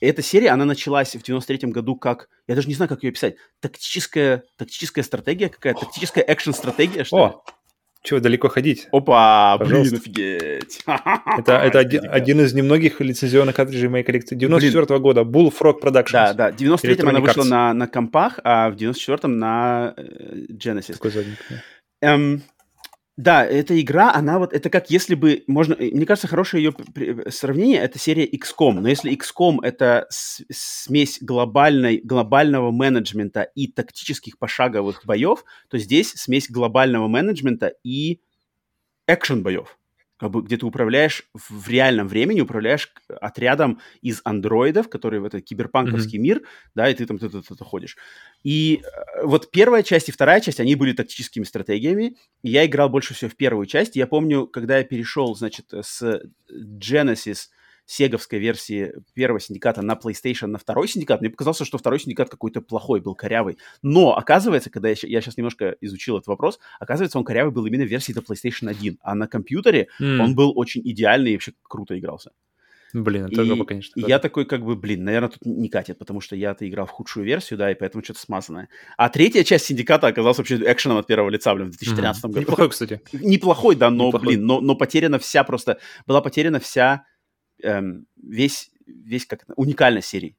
[0.00, 3.36] Эта серия, она началась в 93-м году как, я даже не знаю, как ее описать,
[3.60, 7.16] тактическая, тактическая стратегия какая-то, тактическая экшн-стратегия, что?
[7.16, 7.44] О,
[8.02, 8.86] чего далеко ходить?
[8.92, 9.96] Опа, блин, Пожалуйста.
[9.96, 10.80] офигеть.
[10.86, 14.36] Это, это один, один из немногих лицензионных картриджей моей коллекции.
[14.36, 15.22] 94 года.
[15.22, 16.12] Bullfrog Productions.
[16.12, 20.92] Да, да, в 93-м она вышла на, на компах, а в 94-м на э, Genesis.
[20.94, 21.38] Такой задник.
[21.50, 21.62] да.
[22.00, 22.42] Эм,
[23.18, 26.72] да, эта игра, она вот, это как если бы, можно, э, мне кажется, хорошее ее
[26.72, 34.38] при- сравнение, это серия XCOM, но если XCOM это смесь глобальной, глобального менеджмента и тактических
[34.38, 38.20] пошаговых боев, то здесь смесь глобального менеджмента и
[39.08, 39.77] экшен боев.
[40.18, 45.44] Как бы, где ты управляешь в реальном времени, управляешь отрядом из андроидов, которые в этот
[45.44, 46.42] киберпанковский мир,
[46.74, 47.96] да, и ты там ты, ты- ты- ты ходишь.
[48.42, 52.16] И э, вот первая часть и вторая часть, они были тактическими стратегиями.
[52.42, 53.96] И я играл больше всего в первую часть.
[53.96, 56.20] Я помню, когда я перешел, значит, с
[56.50, 57.48] Genesis
[57.90, 62.60] сеговской версии первого синдиката на PlayStation на второй синдикат, мне показалось, что второй синдикат какой-то
[62.60, 63.56] плохой был, корявый.
[63.80, 67.84] Но, оказывается, когда я, я сейчас немножко изучил этот вопрос, оказывается, он корявый был именно
[67.84, 68.98] в версии до PlayStation 1.
[69.00, 70.20] А на компьютере М.
[70.20, 72.32] он был очень идеальный и вообще круто игрался.
[72.92, 73.98] Блин, это и, жопа, конечно.
[74.00, 76.90] И я такой, как бы, блин, наверное, тут не катит, потому что я-то играл в
[76.90, 78.68] худшую версию, да, и поэтому что-то смазанное.
[78.96, 82.32] А третья часть Синдиката оказалась вообще экшеном от первого лица, блин, в 2013 Мгм.
[82.32, 82.40] году.
[82.42, 83.00] Неплохой, кстати.
[83.12, 84.26] Неплохой, да, но, Неплохой.
[84.28, 87.04] блин, но, но потеряна вся просто, была потеряна вся,
[87.62, 90.36] эм, весь, весь, как это, уникальность серии.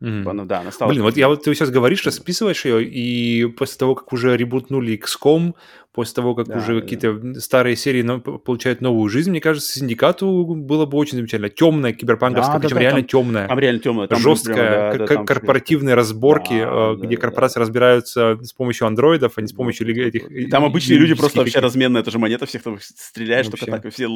[0.00, 0.26] Мгм.
[0.28, 0.88] Она, да, она стала...
[0.90, 4.98] Блин, вот я вот ты сейчас говоришь, расписываешь ее, и после того, как уже ребутнули
[4.98, 5.54] XCOM,
[5.92, 8.02] после того, как Да, уже да, какие-то старые серии
[8.38, 11.50] получают новую жизнь, мне кажется, Синдикату было бы очень замечательно.
[11.50, 13.48] Темная, киберпанковская, Да, да, причем да, реально там- темная.
[13.48, 14.06] Там реально темная.
[14.06, 18.38] Там жесткая, прямо, да, да, там корпоративные разборки, Да, э, да, где да, корпорации разбираются
[18.42, 20.50] с помощью андроидов, а не с помощью ли- этих...
[20.50, 23.66] Там обычные люди просто вообще разменные, это же монета всех там стреляешь, Вообще.
[23.66, 24.06] только так и все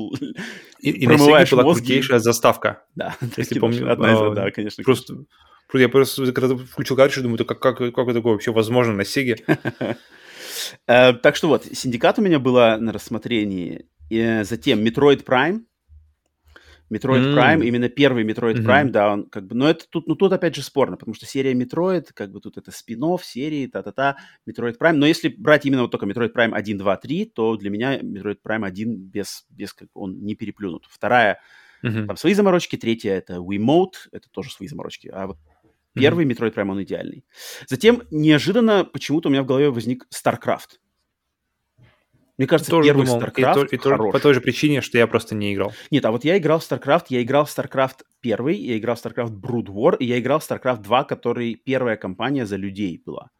[0.80, 1.86] И, и на промываешь была мозги.
[1.88, 2.84] крутейшая заставка.
[2.94, 3.92] Да, Если помню.
[3.92, 4.82] Одна из, а, да, конечно.
[4.84, 5.16] Просто
[5.72, 9.38] я просто когда включил картриджи, думаю, «Да как, как, как такое вообще возможно на Сеге?
[10.86, 13.86] Э, Так что вот, Синдикат у меня была на рассмотрении.
[14.08, 15.62] Затем Metroid Prime.
[16.90, 17.34] Metroid.
[17.34, 18.62] Prime, именно первый Metroid.
[18.64, 21.26] Prime, да, он как бы, но это тут, ну тут опять же спорно, потому что
[21.26, 24.16] серия Metroid, как бы тут это спин серии, та-та-та,
[24.48, 27.70] Metroid Prime, но если брать именно вот только Metroid Prime 1, 2, 3, то для
[27.70, 30.86] меня Metroid Prime 1 без, без как он не переплюнут.
[30.88, 31.40] Вторая,
[32.06, 35.38] там свои заморочки, третья это Wiimote, это тоже свои заморочки, а вот
[35.94, 37.24] первый Metroid Prime, он идеальный.
[37.66, 40.78] Затем неожиданно почему-то у меня в голове возник StarCraft.
[42.36, 44.12] Мне кажется, Тоже первый думал, и StarCraft и то- хорош.
[44.12, 45.72] по той же причине, что я просто не играл.
[45.92, 49.04] Нет, а вот я играл в StarCraft, я играл в StarCraft 1, я играл в
[49.04, 53.30] StarCraft Brood War, и я играл в StarCraft 2, который первая кампания за людей была.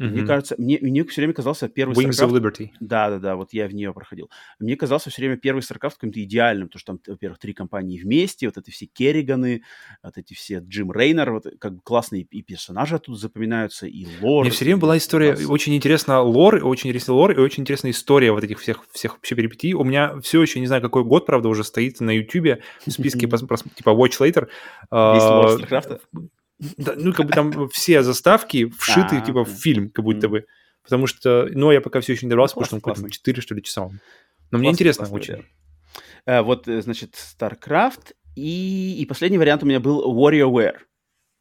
[0.00, 2.30] И Мне кажется, мне, мне все время казался первый Wings StarCraft...
[2.30, 2.68] of Liberty.
[2.80, 4.30] Да, да, да, вот я в нее проходил.
[4.58, 8.46] Мне казался все время первый StarCraft каким-то идеальным, потому что там, во-первых, три компании вместе,
[8.46, 9.62] вот эти все Керриганы,
[10.02, 14.44] вот эти все Джим Рейнер, вот как бы классные и персонажи оттуда запоминаются, и лор.
[14.44, 15.50] Мне все время была история, Класс.
[15.50, 19.34] очень интересно лор, очень интересный лор, и очень интересная история вот этих всех, всех вообще
[19.34, 19.74] перипетий.
[19.74, 23.20] У меня все еще, не знаю, какой год, правда, уже стоит на Ютубе в списке,
[23.28, 24.46] типа Watch Later.
[24.46, 24.50] Весь
[24.90, 26.00] а, лор StarCraft?
[26.76, 30.46] Да, ну, как бы там все заставки вшиты, А, типа, в фильм, как будто бы.
[30.82, 33.16] Потому что, ну, я пока все еще не добрался, Ну, потому что он классно, какой-то
[33.16, 33.82] 4, что ли, часа.
[33.82, 34.00] он.
[34.50, 35.34] Но мне интересно очень.
[35.34, 35.48] вариант.
[36.26, 38.12] Э, вот, э, значит, StarCraft.
[38.36, 40.76] И, и последний вариант у меня был WarioWare.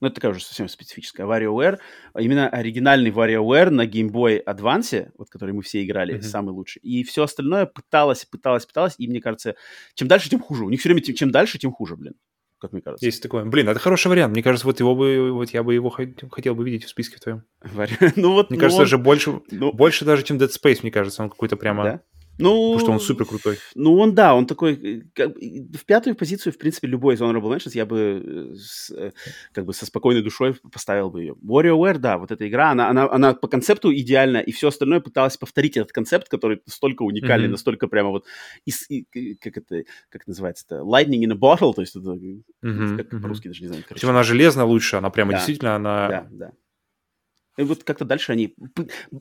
[0.01, 1.25] Ну, это такая уже совсем специфическая.
[1.27, 1.77] WarioWare.
[2.13, 6.23] А Именно оригинальный WarioWare на Game Boy Advance, вот который мы все играли, Мгм.
[6.23, 6.81] самый лучший.
[6.81, 8.95] И все остальное пыталось, пыталось, пыталось.
[8.97, 9.55] И мне кажется,
[9.95, 10.63] чем дальше, тем хуже.
[10.65, 12.13] У них все время тем, чем дальше, тем хуже, блин.
[12.59, 13.05] Как мне кажется.
[13.05, 13.45] Есть такое.
[13.45, 14.33] Блин, это хороший вариант.
[14.33, 17.17] Мне кажется, вот его бы, вот я бы его хот- хотел бы видеть в списке
[17.17, 17.43] в твоем.
[18.15, 20.91] Ну, вот, Мне ну, кажется, он- даже больше, ну, больше даже, чем Dead Space, мне
[20.91, 21.23] кажется.
[21.23, 21.83] Он какой-то прямо...
[21.83, 22.01] да.
[22.39, 23.57] Ну, Потому что он супер крутой.
[23.75, 24.73] Ну, он, да, он такой...
[24.73, 28.89] э, Как, в пятую позицию, в принципе, любой из Honorable Mentions я бы э, с,
[28.91, 29.11] э,
[29.51, 31.35] как бы со спокойной душой поставил бы ее.
[31.45, 35.35] WarioWare, да, вот эта игра, она, она, она по концепту идеальна, и все остальное пыталась
[35.37, 37.51] повторить этот концепт, который настолько уникальный, Мгм.
[37.53, 38.25] настолько прямо вот...
[38.65, 40.77] из- и- и- как это, как называется-то?
[40.77, 42.11] Lightning in a bottle, то есть это...
[42.61, 43.21] Мгм, как мгм.
[43.21, 43.83] по-русски даже не знаю.
[43.83, 43.95] короче.
[44.01, 46.07] Причем она железно лучше, она прямо Да, действительно, она...
[46.07, 46.51] Да, да.
[47.59, 48.55] И вот как-то дальше они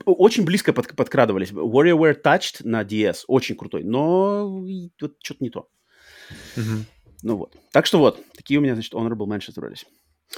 [0.05, 1.51] очень близко под- подкрадывались.
[1.51, 4.47] WarioWare Touched на DS очень крутой, но
[5.01, 5.67] вот что-то не то.
[6.55, 6.85] Мгм.
[7.21, 7.57] Ну вот.
[7.73, 9.85] Так что вот, такие у меня, значит, honorable mentions выбрались.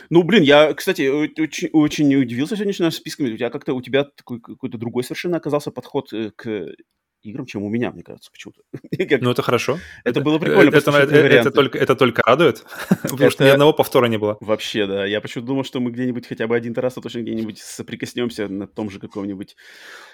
[0.10, 3.28] Ну, блин, я, кстати, очень, очень удивился сегодняшним нашим списком.
[3.28, 6.70] У тебя как-то, у тебя такой какой-то другой совершенно оказался подход э, к
[7.24, 8.62] играм, чем у меня, мне кажется, почему-то.
[9.24, 9.80] Ну, это хорошо.
[10.04, 10.72] Это было прикольно
[11.40, 12.66] Это, только, это только радует,
[13.04, 14.38] потому что ни одного повтора не было.
[14.42, 15.06] Вообще, да.
[15.06, 18.68] Я почему-то думал, что мы где-нибудь хотя бы один раз, а точно где-нибудь соприкоснемся на
[18.68, 19.56] том же каком-нибудь...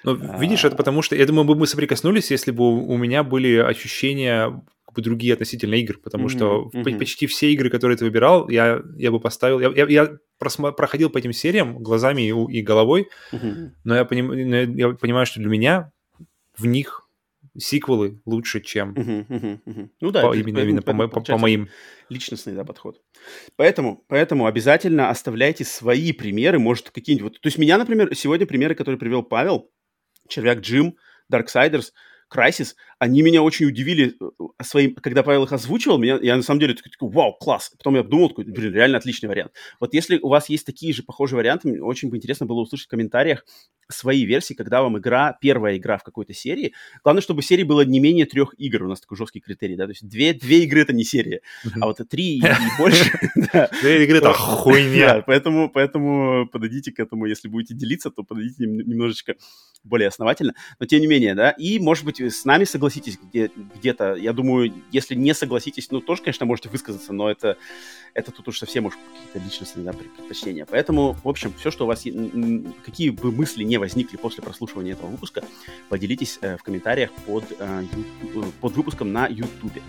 [0.03, 3.55] Ну, видишь, это потому что, я думаю, мы бы соприкоснулись, если бы у меня были
[3.57, 6.69] ощущения как бы другие относительно игр, потому что
[6.99, 9.59] почти все игры, которые ты выбирал, я, я бы поставил...
[9.59, 12.21] Я, я- я просма- проходил по этим сериям глазами
[12.51, 13.09] и, головой,
[13.83, 15.91] но я, поним- но я понимаю, что для меня
[16.57, 17.07] в них
[17.57, 19.91] сиквелы лучше, чем Мгм, мгм, мгм.
[20.01, 21.69] Ну да, по- это- именно, именно по, мо- по- по моим...
[22.09, 23.01] личностный да, подход.
[23.55, 27.33] Поэтому, поэтому обязательно оставляйте свои примеры, может, какие-нибудь...
[27.33, 29.71] Вот, то есть меня, например, сегодня примеры, которые привел Павел,
[30.27, 30.97] Червяк Джим,
[31.31, 31.91] Darksiders,
[32.33, 36.59] Crysis, они меня очень удивили э, своим, когда Павел их озвучивал, меня, я на самом
[36.59, 37.71] деле такой, такой, вау, класс.
[37.77, 39.51] Потом я думал, такой, блин, реально отличный вариант.
[39.79, 42.87] Вот если у вас есть такие же похожие варианты, мне очень бы интересно было услышать
[42.87, 43.45] в комментариях
[43.89, 46.73] свои версии, когда вам игра, первая игра в какой-то серии.
[47.03, 48.83] Главное, чтобы серии было не менее трех игр.
[48.83, 51.41] У нас такой жесткий критерий, да, то есть две, две игры это не серия,
[51.79, 52.43] а вот три и,
[52.77, 53.11] больше.
[53.81, 55.23] Две игры это хуйня.
[55.25, 59.35] поэтому, поэтому подойдите к этому, если будете делиться, то подойдите нем- немножечко
[59.83, 60.53] более основательно.
[60.79, 64.15] Но тем не менее, да, и, может быть, с нами согласитесь где- где-то.
[64.15, 67.57] Я думаю, если не согласитесь, ну, тоже, конечно, можете высказаться, но это,
[68.13, 70.65] это тут уж совсем уж какие-то личностные да, предпочтения.
[70.65, 72.03] Поэтому, в общем, все, что у вас,
[72.85, 75.43] какие бы мысли не возникли после прослушивания этого выпуска,
[75.89, 77.83] поделитесь э, в комментариях под, э,
[78.35, 79.81] э, под выпуском на YouTube.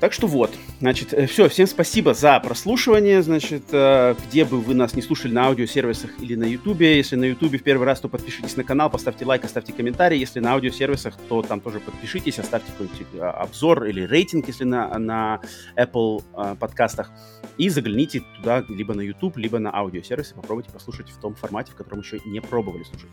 [0.00, 4.74] Так что вот, значит, э, все, всем спасибо за прослушивание, значит, э, где бы вы
[4.74, 8.08] нас не слушали на аудиосервисах или на ютубе, если на ютубе в первый раз, то
[8.08, 12.70] подпишитесь на канал, поставьте лайк, оставьте комментарий, если на аудиосервисах, то там тоже подпишитесь, оставьте
[12.70, 15.40] какой-нибудь э, обзор или рейтинг, если на, на
[15.76, 16.22] Apple
[16.56, 17.10] подкастах,
[17.56, 21.74] и загляните туда либо на YouTube, либо на аудиосервисы, попробуйте послушать в том формате, в
[21.74, 23.10] котором еще не пробовали слушать.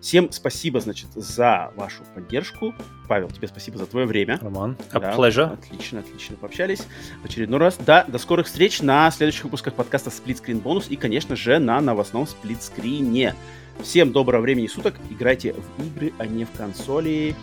[0.00, 2.74] Всем спасибо, значит, за вашу поддержку.
[3.06, 4.38] Павел, тебе спасибо за твое время.
[4.40, 5.52] Роман, a да, pleasure.
[5.52, 6.82] Отлично, отлично пообщались.
[7.22, 7.76] В очередной раз.
[7.76, 11.80] Да, до скорых встреч на следующих выпусках подкаста Split Screen Bonus и, конечно же, на
[11.80, 13.34] новостном сплитскрине.
[13.82, 14.94] Всем доброго времени суток.
[15.10, 17.34] Играйте в игры, а не в консоли.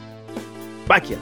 [0.88, 1.18] Покер!